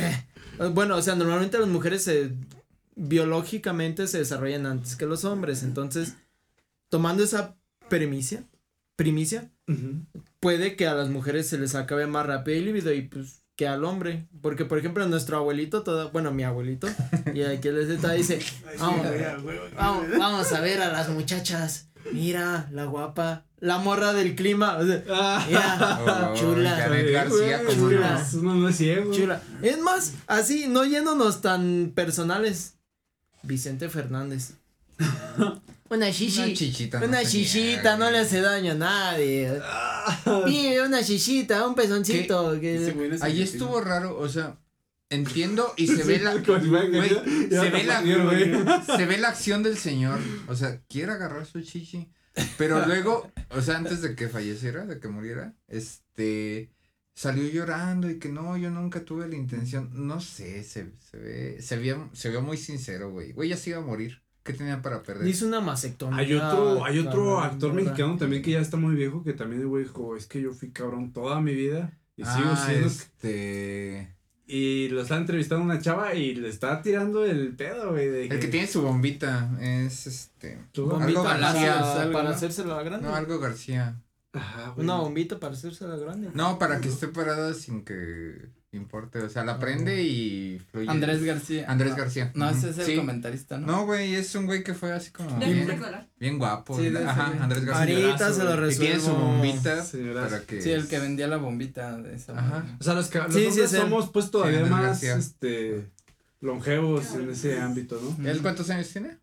Bueno, 0.74 0.96
o 0.96 1.02
sea, 1.02 1.16
normalmente 1.16 1.58
las 1.58 1.68
mujeres 1.68 2.04
se 2.04 2.32
biológicamente 2.96 4.08
se 4.08 4.20
desarrollan 4.20 4.66
antes 4.66 4.96
que 4.96 5.06
los 5.06 5.26
hombres. 5.26 5.64
Entonces, 5.64 6.14
tomando 6.90 7.24
esa 7.24 7.56
premisa, 7.90 8.44
primicia, 8.96 9.50
puede 10.40 10.76
que 10.76 10.88
a 10.88 10.94
las 10.94 11.10
mujeres 11.10 11.48
se 11.48 11.58
les 11.58 11.76
acabe 11.76 12.06
más 12.08 12.26
rápido 12.26 12.58
el 12.58 12.66
líbido 12.66 12.94
y 12.94 13.02
pues 13.02 13.44
que 13.56 13.68
al 13.68 13.86
hombre. 13.86 14.28
Porque, 14.42 14.66
por 14.66 14.78
ejemplo, 14.78 15.06
nuestro 15.08 15.38
abuelito, 15.38 15.84
toda, 15.84 16.06
bueno, 16.06 16.32
mi 16.32 16.44
abuelito, 16.44 16.88
y 17.34 17.42
aquí 17.44 17.72
les 17.72 17.90
está, 17.90 18.14
dice, 18.14 18.40
vamos, 18.80 19.06
vamos, 19.76 20.06
vamos 20.18 20.52
a 20.54 20.62
ver 20.62 20.82
a 20.82 20.92
las 20.92 21.10
muchachas. 21.10 21.88
Mira, 22.14 22.68
la 22.72 22.86
guapa, 22.86 23.46
la 23.60 23.78
morra 23.78 24.14
del 24.14 24.36
clima. 24.36 24.78
o 24.78 24.86
sea, 24.86 25.04
Ah, 25.10 25.44
mira, 25.48 26.32
Oh, 26.32 26.36
chula. 26.36 26.76
García, 26.78 27.26
güey, 27.28 27.66
¿cómo 27.66 27.90
no? 27.90 27.98
chula. 27.98 28.28
No 28.42 28.70
es 28.70 28.76
ciego. 28.78 29.14
Chula. 29.14 29.42
Es 29.62 29.80
más, 29.80 30.14
así, 30.28 30.68
no 30.68 30.86
yéndonos 30.86 31.42
tan 31.42 31.92
personales. 31.96 32.76
Vicente 33.44 33.90
Fernández. 33.90 34.54
Una 35.90 36.10
shishi. 36.10 36.40
Una 36.42 36.54
chichita. 36.54 37.00
no 37.00 37.06
Una 37.08 37.26
chichita, 37.26 37.98
no 37.98 38.10
le 38.12 38.20
hace 38.20 38.40
daño 38.40 38.72
a 38.72 38.76
nadie. 38.76 39.60
Pide 40.46 40.82
una 40.86 41.04
chichita, 41.04 41.68
un 41.68 41.76
pezoncito. 41.76 42.60
que- 42.62 43.18
Ahí 43.22 43.42
estuvo 43.42 43.82
raro, 43.82 44.18
o 44.18 44.30
sea, 44.30 44.56
entiendo 45.12 45.72
y 45.78 45.86
se 45.88 46.04
ve 46.04 46.18
la 46.20 46.34
se 46.34 46.40
ve 47.70 47.84
la 47.84 48.02
se 48.98 49.06
ve 49.06 49.18
la 49.20 49.30
acción 49.30 49.62
del 49.62 49.78
señor, 49.78 50.20
o 50.48 50.56
sea, 50.56 50.82
quiere 50.90 51.12
agarrar 51.12 51.46
su 51.46 51.62
chichi, 51.62 52.10
pero 52.58 52.86
luego, 52.88 53.32
o 53.50 53.62
sea, 53.62 53.78
antes 53.78 54.02
de 54.02 54.16
que 54.16 54.28
falleciera, 54.30 54.86
de 54.86 55.00
que 55.00 55.08
muriera, 55.08 55.54
este 55.68 56.72
salió 57.14 57.48
llorando 57.48 58.10
y 58.10 58.18
que 58.20 58.30
no, 58.30 58.58
yo 58.58 58.70
nunca 58.72 59.04
tuve 59.06 59.28
la 59.28 59.36
intención. 59.36 59.90
No 59.94 60.20
sé, 60.22 60.64
se, 60.64 60.92
se 61.00 61.18
ve, 61.18 61.62
se 61.62 61.78
veía, 61.78 62.10
se 62.14 62.30
vio 62.30 62.42
muy 62.42 62.58
sincero, 62.58 63.12
güey. 63.12 63.34
Güey, 63.34 63.50
ya 63.50 63.58
se 63.58 63.72
iba 63.72 63.80
a 63.80 63.84
morir. 63.86 64.24
¿Qué 64.44 64.54
tenía 64.54 64.82
para 64.82 65.04
perder? 65.04 65.28
Hizo 65.28 65.46
una 65.46 65.60
mastectomía. 65.62 66.18
Hay 66.18 66.34
otro, 66.34 66.84
hay 66.84 66.98
otro 67.00 67.12
cabrón, 67.36 67.44
actor 67.44 67.72
¿verdad? 67.76 67.84
mexicano 67.92 68.18
también 68.18 68.42
que 68.42 68.52
ya 68.52 68.60
está 68.62 68.78
muy 68.78 68.96
viejo 68.96 69.24
que 69.24 69.34
también 69.34 69.62
el 69.62 69.68
güey 69.68 69.84
dijo, 69.84 70.16
es 70.16 70.26
que 70.26 70.42
yo 70.42 70.52
fui 70.54 70.72
cabrón 70.72 71.14
toda 71.14 71.40
mi 71.42 71.54
vida 71.54 72.00
y 72.16 72.24
sigo 72.24 72.50
Ah, 72.50 72.64
siendo. 72.66 72.88
este... 72.88 74.16
Y 74.54 74.90
lo 74.90 75.02
está 75.02 75.16
entrevistando 75.16 75.64
una 75.64 75.80
chava 75.80 76.14
y 76.14 76.36
le 76.36 76.50
está 76.50 76.82
tirando 76.82 77.26
el 77.26 77.56
pedo, 77.56 77.92
güey. 77.92 78.10
de 78.10 78.24
El 78.26 78.38
que 78.38 78.50
tiene 78.50 78.68
su 78.68 78.82
bombita 78.82 79.50
es 79.62 80.08
este... 80.08 80.60
Algo 80.76 80.90
Bombita 80.90 81.24
para, 81.24 81.40
García, 81.40 82.02
algo, 82.02 82.12
para 82.12 82.30
¿no? 82.30 82.36
hacérsela 82.36 82.84
grande. 82.84 83.08
No, 83.08 83.16
algo 83.16 83.40
García. 83.40 83.96
Ajá, 84.34 84.72
güey. 84.72 84.84
Una 84.84 84.98
bombita 84.98 85.40
para 85.40 85.54
hacérsela 85.54 85.96
grande. 85.96 86.32
No, 86.34 86.60
para 86.60 86.82
que 86.82 86.90
esté 86.90 87.08
parada 87.08 87.54
sin 87.54 87.86
que 87.86 88.50
importe. 88.78 89.20
O 89.20 89.30
sea, 89.30 89.44
la 89.44 89.60
prende 89.60 90.02
y 90.04 90.60
fluye. 90.72 90.90
Andrés 90.90 91.24
García. 91.24 91.66
Andrés 91.68 91.92
No, 91.92 91.98
García. 91.98 92.32
No, 92.36 92.50
ese 92.50 92.70
es 92.70 92.78
el 92.78 92.86
Sí. 92.86 92.96
comentarista, 92.96 93.58
¿no? 93.58 93.68
No, 93.68 93.86
güey, 93.86 94.16
es 94.16 94.34
un 94.36 94.46
güey 94.46 94.64
que 94.64 94.74
fue 94.74 94.94
así 94.94 95.12
como 95.12 95.38
bien, 95.40 95.68
bien 96.18 96.38
guapo. 96.40 96.78
Sí, 96.80 96.88
Ajá. 96.96 97.34
Andrés 97.44 97.66
García. 97.66 98.08
Ahorita 98.08 98.34
se 98.34 98.44
lo 98.46 98.54
Y 98.54 98.58
resuelvo. 98.58 98.80
tiene 98.80 99.00
su 99.00 99.12
bombita 99.14 99.86
para 100.22 100.42
que... 100.46 100.62
Sí, 100.62 100.72
el 100.72 100.88
que 100.88 101.00
vendía 101.00 101.28
la 101.28 101.38
bombita 101.38 101.98
de 101.98 102.16
esa 102.16 102.38
Ajá. 102.40 102.66
O 102.80 102.84
sea, 102.84 102.94
los, 102.94 103.10
que, 103.10 103.20
los 103.20 103.34
Sí, 103.34 103.52
sí, 103.52 103.68
somos 103.68 104.10
pues 104.10 104.32
todavía 104.32 104.66
más 104.66 104.84
García. 105.02 105.16
este 105.16 105.92
longevos 106.40 107.14
en 107.16 107.30
ese 107.30 107.60
ámbito, 107.60 108.00
¿no? 108.18 108.28
¿Él 108.30 108.42
cuántos 108.42 108.70
años 108.70 108.88
tiene? 108.90 109.18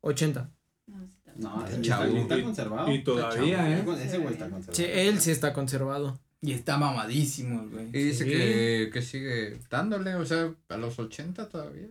80. 0.00 0.50
No, 0.86 1.64
está- 1.64 1.76
No, 1.76 1.82
chavo. 1.82 2.04
Y- 2.36 2.42
conservado. 2.42 2.92
y 2.92 3.04
todavía. 3.04 3.78
¿eh? 3.78 3.84
Ese 4.04 4.18
güey 4.18 4.32
está 4.34 4.48
conservado. 4.50 4.74
Sí, 4.74 4.84
él 4.84 5.20
sí 5.20 5.30
está 5.30 5.52
conservado. 5.52 6.18
Y 6.40 6.52
está 6.52 6.78
mamadísimo, 6.78 7.62
el 7.62 7.68
güey. 7.68 7.86
Y 7.88 8.02
dice 8.04 8.24
Sí. 8.24 8.30
que, 8.30 8.90
que 8.92 9.02
sigue 9.02 9.58
dándole, 9.70 10.14
o 10.14 10.24
sea, 10.24 10.52
a 10.68 10.76
los 10.76 10.98
80 10.98 11.48
todavía. 11.48 11.88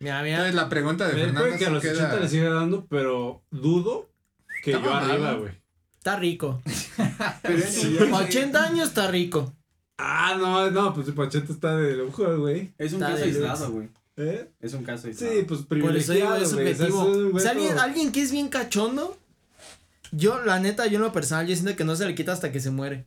Mira, 0.00 0.22
mira. 0.22 0.36
Entonces 0.36 0.54
la 0.54 0.68
pregunta 0.68 1.06
de 1.06 1.12
Fernando 1.12 1.40
puede 1.40 1.58
que 1.58 1.66
a 1.66 1.70
los 1.70 1.82
queda... 1.82 1.92
80 2.06 2.20
le 2.20 2.28
siga 2.28 2.50
dando, 2.50 2.86
pero 2.86 3.42
dudo 3.50 4.08
que 4.64 4.72
Está 4.72 4.82
yo 4.84 4.90
mamado. 4.90 5.12
arriba, 5.12 5.32
güey. 5.34 5.52
Está 5.98 6.16
rico. 6.16 6.60
Pero 7.42 7.62
Sí. 7.68 7.96
80 7.96 8.64
años 8.64 8.88
está 8.88 9.08
rico. 9.08 9.52
Ah, 9.98 10.34
no, 10.36 10.68
no, 10.72 10.92
pues 10.94 11.06
el 11.06 11.14
Pacheta 11.14 11.52
está 11.52 11.76
de 11.76 11.94
lujo, 11.96 12.38
güey. 12.38 12.72
Es 12.76 12.92
un 12.92 13.02
Está 13.02 13.12
caso 13.14 13.24
aislado, 13.24 13.70
güey. 13.70 13.88
¿Eh? 14.16 14.48
Es 14.60 14.74
un 14.74 14.82
caso 14.82 15.06
aislado. 15.06 15.32
Sí, 15.32 15.42
pues 15.46 15.60
Por 15.62 15.96
eso 15.96 16.12
digo, 16.12 16.28
privilegiado, 16.30 16.36
es. 16.36 16.52
O 16.52 16.56
sea, 16.56 16.74
subjetivo. 16.74 17.02
es 17.12 17.16
un 17.18 17.36
O 17.36 17.38
sea, 17.38 17.52
güey 17.52 17.66
alguien, 17.66 17.78
alguien 17.78 18.10
que 18.12 18.20
es 18.22 18.32
bien 18.32 18.48
cachondo, 18.48 19.16
yo, 20.10 20.42
la 20.44 20.58
neta, 20.58 20.86
yo 20.88 20.96
en 20.96 21.02
lo 21.02 21.12
personal, 21.12 21.46
yo 21.46 21.54
siento 21.54 21.76
que 21.76 21.84
no 21.84 21.94
se 21.94 22.04
le 22.06 22.14
quita 22.16 22.32
hasta 22.32 22.50
que 22.50 22.58
se 22.58 22.70
muere. 22.72 23.04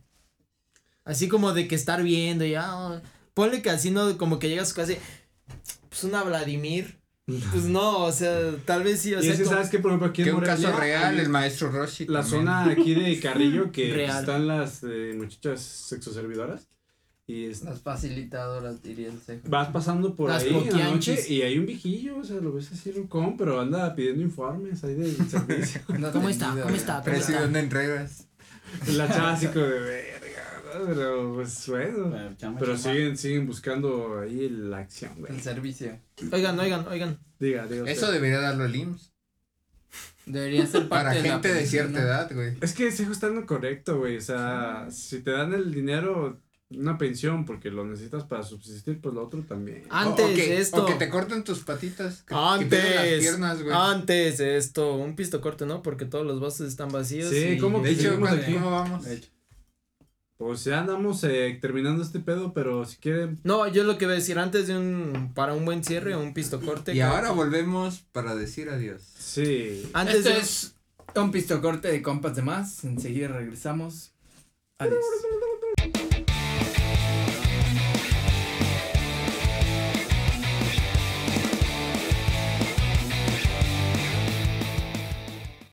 Así 1.06 1.28
como 1.28 1.54
de 1.54 1.66
que 1.68 1.74
estar 1.74 2.02
viendo, 2.02 2.44
ya. 2.44 2.76
oh, 2.76 3.00
ponle 3.32 3.62
que 3.62 3.70
así, 3.70 3.90
no, 3.90 4.18
como 4.18 4.38
que 4.38 4.50
llega 4.50 4.60
a 4.62 4.66
su 4.66 4.74
casa 4.74 4.92
y, 4.92 4.98
pues 5.88 6.04
una 6.04 6.22
Vladimir. 6.22 6.98
Pues 7.26 7.64
no, 7.64 8.04
o 8.04 8.12
sea, 8.12 8.54
tal 8.66 8.84
vez 8.84 9.00
sí, 9.00 9.12
o 9.14 9.18
Y 9.18 9.22
sea, 9.22 9.32
es 9.32 9.38
que, 9.38 9.44
como- 9.44 9.56
¿sabes 9.56 9.70
qué? 9.70 9.78
Por 9.80 9.90
ejemplo, 9.90 10.08
aquí 10.08 10.22
en 10.22 10.26
Que 10.26 10.32
un 10.34 10.40
Morelia, 10.40 10.68
caso 10.68 10.78
real, 10.80 11.14
hay 11.14 11.20
el 11.20 11.28
maestro 11.28 11.70
Rossi. 11.72 12.06
La 12.06 12.20
también. 12.20 12.40
zona 12.40 12.64
aquí 12.70 12.94
de 12.94 13.18
Carrillo, 13.18 13.72
que 13.72 13.92
Real. 13.92 14.20
están 14.20 14.46
las 14.46 14.82
eh, 14.84 15.12
muchachas 15.16 15.60
sexoservidoras. 15.60 16.68
Y 17.28 17.46
es- 17.46 17.62
Las 17.64 17.80
facilitadoras, 17.80 18.80
diría 18.80 19.08
el 19.08 19.18
cejo. 19.18 19.40
vas 19.48 19.68
pasando 19.70 20.14
por 20.14 20.30
Las 20.30 20.44
ahí 20.44 20.54
en 20.70 20.78
la 20.78 20.90
noche 20.92 21.18
y 21.28 21.42
hay 21.42 21.58
un 21.58 21.66
viejillo, 21.66 22.18
o 22.18 22.24
sea, 22.24 22.36
lo 22.36 22.52
ves 22.52 22.70
así 22.70 22.92
rucón, 22.92 23.36
pero 23.36 23.60
anda 23.60 23.92
pidiendo 23.96 24.22
informes 24.22 24.84
ahí 24.84 24.94
del 24.94 25.16
servicio. 25.28 25.80
¿Cómo 25.84 25.98
está? 25.98 26.12
¿Cómo 26.12 26.28
está? 26.28 26.50
¿Cómo 26.62 26.76
está? 26.76 27.02
Presidente 27.02 27.58
Entregas. 27.58 28.28
la 28.92 29.08
chava 29.08 29.32
así 29.32 29.46
como 29.48 29.64
de 29.66 30.12
¿no? 30.20 30.25
Pero 30.86 31.34
pues 31.34 31.66
bueno. 31.68 32.10
Pero, 32.10 32.36
chamba, 32.36 32.60
Pero 32.60 32.76
chamba. 32.76 32.92
siguen, 32.92 33.16
siguen 33.16 33.46
buscando 33.46 34.20
ahí 34.20 34.48
la 34.48 34.78
acción, 34.78 35.12
güey. 35.18 35.32
El 35.32 35.40
servicio. 35.40 35.98
Oigan, 36.32 36.58
oigan, 36.58 36.86
oigan. 36.88 37.18
Diga, 37.38 37.66
diga. 37.66 37.90
Eso 37.90 38.06
usted. 38.06 38.14
debería 38.14 38.40
darlo 38.40 38.64
el 38.64 38.74
IMSS. 38.76 39.12
Debería 40.26 40.66
ser 40.66 40.88
parte 40.88 41.04
Para 41.04 41.10
de 41.14 41.22
la 41.22 41.32
gente 41.34 41.54
de 41.54 41.66
cierta 41.66 42.02
edad, 42.02 42.30
güey. 42.34 42.54
Es 42.60 42.72
que 42.74 42.88
ese 42.88 43.04
está 43.04 43.28
en 43.28 43.36
lo 43.36 43.46
correcto, 43.46 43.98
güey. 43.98 44.16
O 44.16 44.20
sea, 44.20 44.88
si 44.90 45.20
te 45.20 45.30
dan 45.30 45.54
el 45.54 45.72
dinero, 45.72 46.40
una 46.70 46.98
pensión, 46.98 47.44
porque 47.44 47.70
lo 47.70 47.84
necesitas 47.84 48.24
para 48.24 48.42
subsistir, 48.42 49.00
pues 49.00 49.14
lo 49.14 49.24
otro 49.24 49.42
también. 49.42 49.84
Antes 49.88 50.24
o, 50.24 50.28
o 50.28 50.34
que, 50.34 50.58
esto. 50.58 50.82
O 50.82 50.86
que 50.86 50.94
te 50.94 51.08
corten 51.08 51.44
tus 51.44 51.60
patitas. 51.60 52.22
Que, 52.22 52.28
que 52.28 52.34
las 52.34 52.60
Antes, 52.60 53.20
piernas, 53.20 53.62
güey. 53.62 53.76
antes 53.78 54.40
esto, 54.40 54.94
un 54.96 55.14
pisto 55.14 55.40
corte, 55.40 55.64
¿no? 55.64 55.80
Porque 55.82 56.06
todos 56.06 56.26
los 56.26 56.40
vasos 56.40 56.66
están 56.66 56.88
vacíos. 56.88 57.30
Sí, 57.30 57.50
y- 57.50 57.58
¿cómo 57.58 57.80
de 57.80 57.90
hecho. 57.92 58.18
¿cómo 58.18 58.70
vamos? 58.72 59.04
De 59.04 59.14
hecho. 59.14 59.28
Pues 60.38 60.64
ya 60.64 60.80
andamos 60.80 61.24
eh, 61.24 61.58
terminando 61.62 62.02
este 62.02 62.20
pedo, 62.20 62.52
pero 62.52 62.84
si 62.84 62.98
quieren. 62.98 63.40
No, 63.42 63.66
yo 63.68 63.84
lo 63.84 63.96
que 63.96 64.04
voy 64.04 64.12
a 64.12 64.18
decir 64.18 64.38
antes 64.38 64.66
de 64.66 64.76
un, 64.76 65.32
para 65.34 65.54
un 65.54 65.64
buen 65.64 65.82
cierre, 65.82 66.14
un 66.14 66.34
pisto 66.34 66.60
corte. 66.60 66.94
Y 66.94 67.00
ahora 67.00 67.30
volvemos 67.30 68.04
para 68.12 68.34
decir 68.34 68.68
adiós. 68.68 69.02
Sí. 69.18 69.88
Antes 69.94 70.16
Esto 70.16 70.28
de, 70.28 70.38
es 70.38 70.74
un 71.14 71.30
pistocorte 71.30 71.88
de 71.88 72.02
compas 72.02 72.36
de 72.36 72.42
más. 72.42 72.84
Enseguida 72.84 73.28
regresamos. 73.28 74.12
Adiós. 74.78 75.02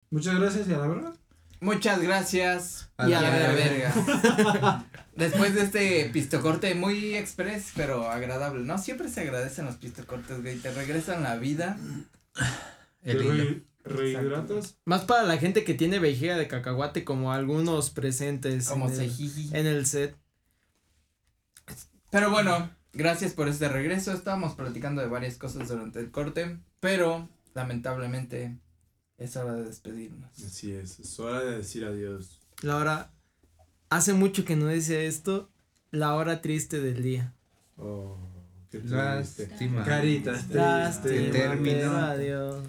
Muchas 0.10 0.40
gracias 0.40 0.70
y 0.70 0.74
a 0.74 0.78
la 0.78 0.88
verdad. 0.88 1.16
Muchas 1.60 2.02
gracias. 2.02 2.83
A 2.98 3.10
Y 3.10 3.14
a 3.14 3.22
la 3.22 3.30
verga. 3.30 4.86
Después 5.16 5.56
de 5.56 5.62
este 5.62 6.10
pistocorte 6.12 6.76
muy 6.76 7.16
express, 7.16 7.72
pero 7.76 8.10
agradable. 8.10 8.64
No, 8.64 8.78
siempre 8.78 9.10
se 9.10 9.22
agradecen 9.22 9.66
los 9.66 9.76
pistocortes, 9.76 10.42
güey. 10.42 10.58
Te 10.58 10.72
regresan 10.72 11.24
la 11.24 11.36
vida. 11.38 11.78
El 13.02 13.64
más 14.86 15.04
para 15.04 15.24
la 15.24 15.38
gente 15.38 15.64
que 15.64 15.74
tiene 15.74 16.00
vejiga 16.00 16.38
de 16.38 16.48
cacahuate 16.48 17.04
como 17.04 17.34
algunos 17.34 17.90
presentes 17.90 18.70
Como 18.70 18.90
en, 18.90 19.02
el, 19.02 19.12
en 19.52 19.68
el 19.68 19.86
set. 19.86 20.16
Pero 22.10 22.32
bueno, 22.32 22.70
gracias 22.94 23.34
por 23.34 23.50
este 23.50 23.68
regreso. 23.68 24.14
Estábamos 24.14 24.54
platicando 24.56 25.02
de 25.02 25.08
varias 25.08 25.38
cosas 25.38 25.68
durante 25.68 26.00
el 26.00 26.12
corte, 26.12 26.60
pero 26.80 27.28
lamentablemente 27.54 28.58
es 29.18 29.36
hora 29.36 29.54
de 29.56 29.66
despedirnos. 29.66 30.32
Así 30.44 30.72
es, 30.72 31.00
es 31.00 31.20
hora 31.20 31.42
de 31.42 31.58
decir 31.58 31.84
adiós. 31.86 32.40
La 32.64 32.78
hora, 32.78 33.12
hace 33.90 34.14
mucho 34.14 34.46
que 34.46 34.56
no 34.56 34.68
dice 34.70 35.06
esto, 35.06 35.50
la 35.92 36.16
hora 36.16 36.42
triste 36.42 36.80
del 36.80 37.04
día. 37.04 37.34
Oh, 37.78 38.18
qué 38.72 38.80
Lástima. 38.80 39.58
triste. 39.58 39.84
Caritas 39.86 40.50
Lástima, 40.50 41.04
tristes. 41.04 41.32
terminó. 41.34 41.74
pero 41.74 41.98
adiós. 41.98 42.66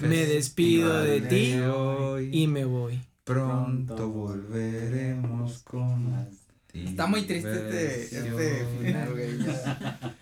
Me 0.00 0.26
despido 0.26 1.02
de 1.04 1.20
ti 1.20 1.54
hoy. 1.60 2.30
Y 2.32 2.48
me 2.48 2.64
voy. 2.64 3.00
Pronto 3.22 4.08
volveremos 4.10 5.62
con 5.62 6.10
más 6.10 6.26
Está 6.74 7.06
muy 7.06 7.22
triste 7.22 7.52
este, 7.52 8.02
este 8.02 8.66
final, 8.82 9.12
güey. 9.12 9.38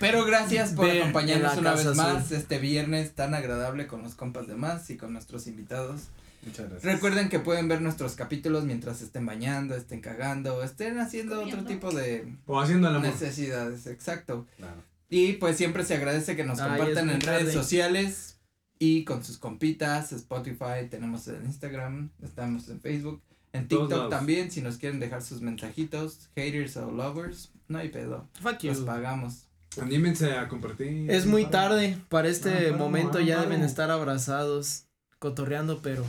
Pero 0.00 0.24
gracias 0.24 0.72
por 0.72 0.90
acompañarnos 0.90 1.56
una 1.58 1.74
vez 1.74 1.86
más 1.96 2.24
Azul. 2.24 2.36
este 2.36 2.58
viernes 2.58 3.14
tan 3.14 3.34
agradable 3.34 3.86
con 3.86 4.02
los 4.02 4.14
compas 4.14 4.46
de 4.46 4.54
más 4.54 4.88
y 4.90 4.96
con 4.96 5.12
nuestros 5.12 5.46
invitados. 5.46 6.02
Muchas 6.46 6.70
gracias. 6.70 6.94
Recuerden 6.94 7.28
que 7.28 7.38
pueden 7.40 7.68
ver 7.68 7.82
nuestros 7.82 8.14
capítulos 8.14 8.64
mientras 8.64 9.02
estén 9.02 9.26
bañando, 9.26 9.74
estén 9.74 10.00
cagando, 10.00 10.62
estén 10.62 10.98
haciendo 10.98 11.42
otro 11.42 11.64
tipo 11.64 11.90
de 11.92 12.32
O 12.46 12.58
haciendo 12.60 12.88
el 12.88 12.96
amor. 12.96 13.08
necesidades, 13.08 13.86
exacto. 13.86 14.46
Claro. 14.56 14.82
Y 15.10 15.34
pues 15.34 15.56
siempre 15.56 15.84
se 15.84 15.94
agradece 15.94 16.34
que 16.36 16.44
nos 16.44 16.58
Ay, 16.60 16.68
compartan 16.78 17.10
en 17.10 17.20
redes 17.20 17.40
tarde. 17.46 17.52
sociales 17.52 18.38
y 18.78 19.04
con 19.04 19.22
sus 19.24 19.38
compitas, 19.38 20.12
Spotify, 20.12 20.88
tenemos 20.90 21.26
en 21.28 21.44
Instagram, 21.46 22.10
estamos 22.22 22.68
en 22.68 22.80
Facebook, 22.80 23.22
en 23.52 23.68
Todos 23.68 23.82
TikTok 23.88 23.98
lados. 23.98 24.10
también, 24.10 24.50
si 24.50 24.62
nos 24.62 24.76
quieren 24.78 25.00
dejar 25.00 25.22
sus 25.22 25.40
mensajitos, 25.40 26.28
haters 26.36 26.76
o 26.76 26.90
lovers, 26.90 27.50
no 27.68 27.78
hay 27.78 27.88
pedo, 27.88 28.28
Fuck 28.40 28.58
you. 28.60 28.72
los 28.72 28.80
pagamos. 28.80 29.42
Anímense 29.80 30.32
a 30.32 30.48
compartir. 30.48 31.10
Es 31.10 31.26
muy 31.26 31.44
tarde, 31.46 31.98
para 32.08 32.28
este 32.28 32.50
Ah, 32.50 32.62
vamos, 32.72 32.78
momento 32.78 33.18
ah, 33.18 33.22
ya 33.22 33.36
vamos. 33.36 33.50
deben 33.50 33.64
estar 33.64 33.90
abrazados, 33.90 34.85
cotorreando, 35.18 35.80
pero... 35.82 36.04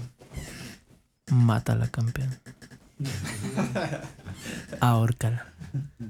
Mátala, 1.31 1.87
campeón. 1.89 2.37
Ahórcala. 4.79 5.53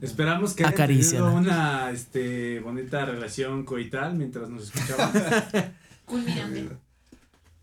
Esperamos 0.02 0.54
que 0.54 0.66
Acaríciala. 0.66 1.26
tenido 1.26 1.42
una 1.42 1.92
este, 1.92 2.60
bonita 2.60 3.06
relación 3.06 3.66
coital 3.66 4.16
mientras 4.16 4.50
nos 4.50 4.64
escuchaban. 4.64 5.12
Culminante. 6.06 6.78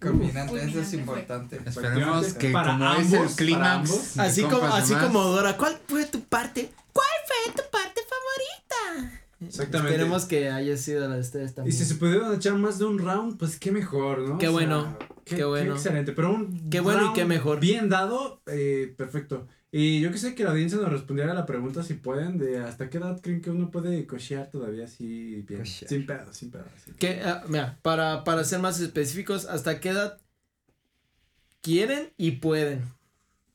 Combinante, 0.01 0.57
eso 0.57 0.80
es 0.80 0.91
Culminante 0.91 0.97
importante. 0.97 1.61
Esperemos 1.64 2.35
que 2.35 2.51
Para 2.51 2.72
como 2.72 2.85
ambos, 2.85 3.12
es 3.12 3.12
el 3.30 3.37
clímax. 3.37 4.18
Así 4.18 4.43
como, 4.43 4.66
así 4.66 4.95
como 4.95 5.22
Dora, 5.22 5.57
¿cuál 5.57 5.78
fue 5.87 6.05
tu 6.05 6.20
parte? 6.24 6.70
¿Cuál 6.93 7.07
fue 7.26 7.53
tu 7.55 7.70
parte 7.70 8.01
favorita? 8.03 9.22
Exactamente. 9.41 9.93
Esperemos 9.93 10.24
que 10.26 10.51
haya 10.51 10.76
sido 10.76 11.09
la 11.09 11.14
de 11.14 11.20
ustedes 11.20 11.53
Y 11.53 11.55
también. 11.55 11.76
si 11.76 11.85
se 11.85 11.95
pudieron 11.95 12.35
echar 12.35 12.55
más 12.55 12.78
de 12.78 12.85
un 12.85 12.99
round, 12.99 13.39
pues 13.39 13.59
qué 13.59 13.72
mejor, 13.72 14.18
¿no? 14.20 14.39
Qué 14.39 14.49
O 14.49 14.51
sea, 14.59 14.66
bueno. 14.68 14.99
Qué, 15.35 15.41
Qué 15.43 15.45
bueno. 15.45 15.72
qué 15.72 15.76
excelente, 15.78 16.12
pero 16.12 16.32
un 16.32 16.70
Qué 16.70 16.80
bueno 16.80 17.11
y 17.11 17.12
qué 17.14 17.24
mejor. 17.24 17.61
Bien 17.61 17.89
dado, 17.89 18.43
eh, 18.47 18.95
perfecto. 18.97 19.47
Y 19.76 20.01
yo 20.01 20.12
quisiera 20.12 20.37
que 20.37 20.45
la 20.45 20.51
audiencia 20.51 20.78
nos 20.78 20.93
respondiera 20.93 21.32
a 21.32 21.35
la 21.35 21.47
pregunta 21.47 21.82
si 21.82 21.95
pueden, 21.95 22.39
de 22.39 22.59
hasta 22.59 22.89
qué 22.89 22.99
edad 22.99 23.20
creen 23.20 23.41
que 23.41 23.51
uno 23.51 23.72
puede 23.72 24.07
cochear 24.07 24.49
todavía 24.49 24.85
así 24.85 25.43
bien. 25.49 25.61
Cochear. 25.61 25.89
Sin 25.89 26.07
pedo, 26.07 26.32
sin 26.32 26.51
pedo. 26.53 26.64
Que, 26.99 27.20
ah, 27.24 27.43
mira, 27.49 27.78
para, 27.82 28.22
para 28.22 28.45
ser 28.45 28.61
más 28.61 28.78
específicos, 28.80 29.47
¿hasta 29.47 29.80
qué 29.80 29.89
edad 29.89 30.20
quieren 31.61 32.12
y 32.16 32.32
pueden? 32.32 32.82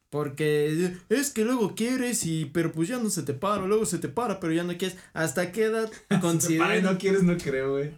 Porque 0.09 0.95
es 1.09 1.29
que 1.29 1.45
luego 1.45 1.75
quieres 1.75 2.25
y 2.25 2.45
pero 2.45 2.71
pues 2.71 2.89
ya 2.89 2.97
no 2.97 3.09
se 3.11 3.21
te 3.23 3.33
para, 3.33 3.65
luego 3.67 3.85
se 3.85 3.99
te 3.99 4.09
para, 4.09 4.39
pero 4.39 4.51
ya 4.51 4.63
no 4.63 4.75
quieres. 4.75 4.97
¿Hasta 5.13 5.51
qué 5.51 5.65
edad 5.65 5.89
consideran? 6.21 6.83
no 6.83 6.97
quieres, 6.97 7.23
no 7.23 7.37
creo, 7.37 7.73
güey. 7.73 7.91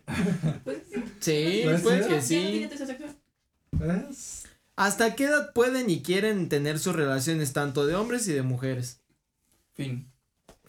Pues 0.63 0.77
sí. 0.91 1.03
Sí, 1.21 1.61
¿Puede 1.63 1.79
puede 1.79 2.03
ser? 2.03 2.07
que 2.11 2.21
sí. 2.21 2.69
¿Ves? 3.71 4.47
¿Hasta 4.75 5.15
qué 5.15 5.25
edad 5.25 5.53
pueden 5.53 5.89
y 5.89 6.01
quieren 6.01 6.49
tener 6.49 6.79
sus 6.79 6.95
relaciones 6.95 7.53
tanto 7.53 7.85
de 7.85 7.95
hombres 7.95 8.27
y 8.27 8.33
de 8.33 8.41
mujeres? 8.41 9.01
Fin. 9.73 10.11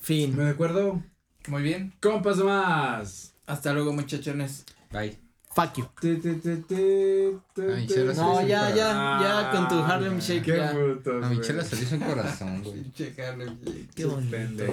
Fin. 0.01 0.37
Me 0.37 0.49
acuerdo. 0.51 1.03
Muy 1.49 1.63
bien. 1.63 1.93
Compas 2.01 2.37
más. 2.39 3.35
Hasta 3.47 3.73
luego, 3.73 3.93
muchachones. 3.93 4.65
Bye. 4.93 5.19
Fuck 5.55 5.75
you. 5.77 5.87
Te, 6.01 6.17
te, 6.17 6.35
te, 6.35 6.57
te, 6.59 7.37
te, 7.55 7.63
A 7.73 7.77
mi 7.77 7.87
te. 7.87 7.95
chela 7.95 8.15
se 8.15 8.21
No, 8.21 8.47
ya, 8.47 8.61
para- 8.63 8.75
ya, 8.75 9.21
ya 9.23 9.51
con 9.51 9.69
tu 9.69 9.79
Harlem 9.85 10.19
Shake 10.19 10.43
Qué 10.45 10.57
ya. 10.57 10.73
brutos, 10.73 11.25
A 11.25 11.29
mi 11.29 11.41
chela 11.43 11.63
se 11.65 11.77
le 11.77 11.83
hizo 11.83 11.95
un 11.97 12.01
corazón, 12.03 12.63
güey. 12.63 12.75
Pinche 12.83 13.23
Harlem 13.23 13.59
Shake. 13.63 13.95
Qué 13.95 14.05
bonito. 14.07 14.65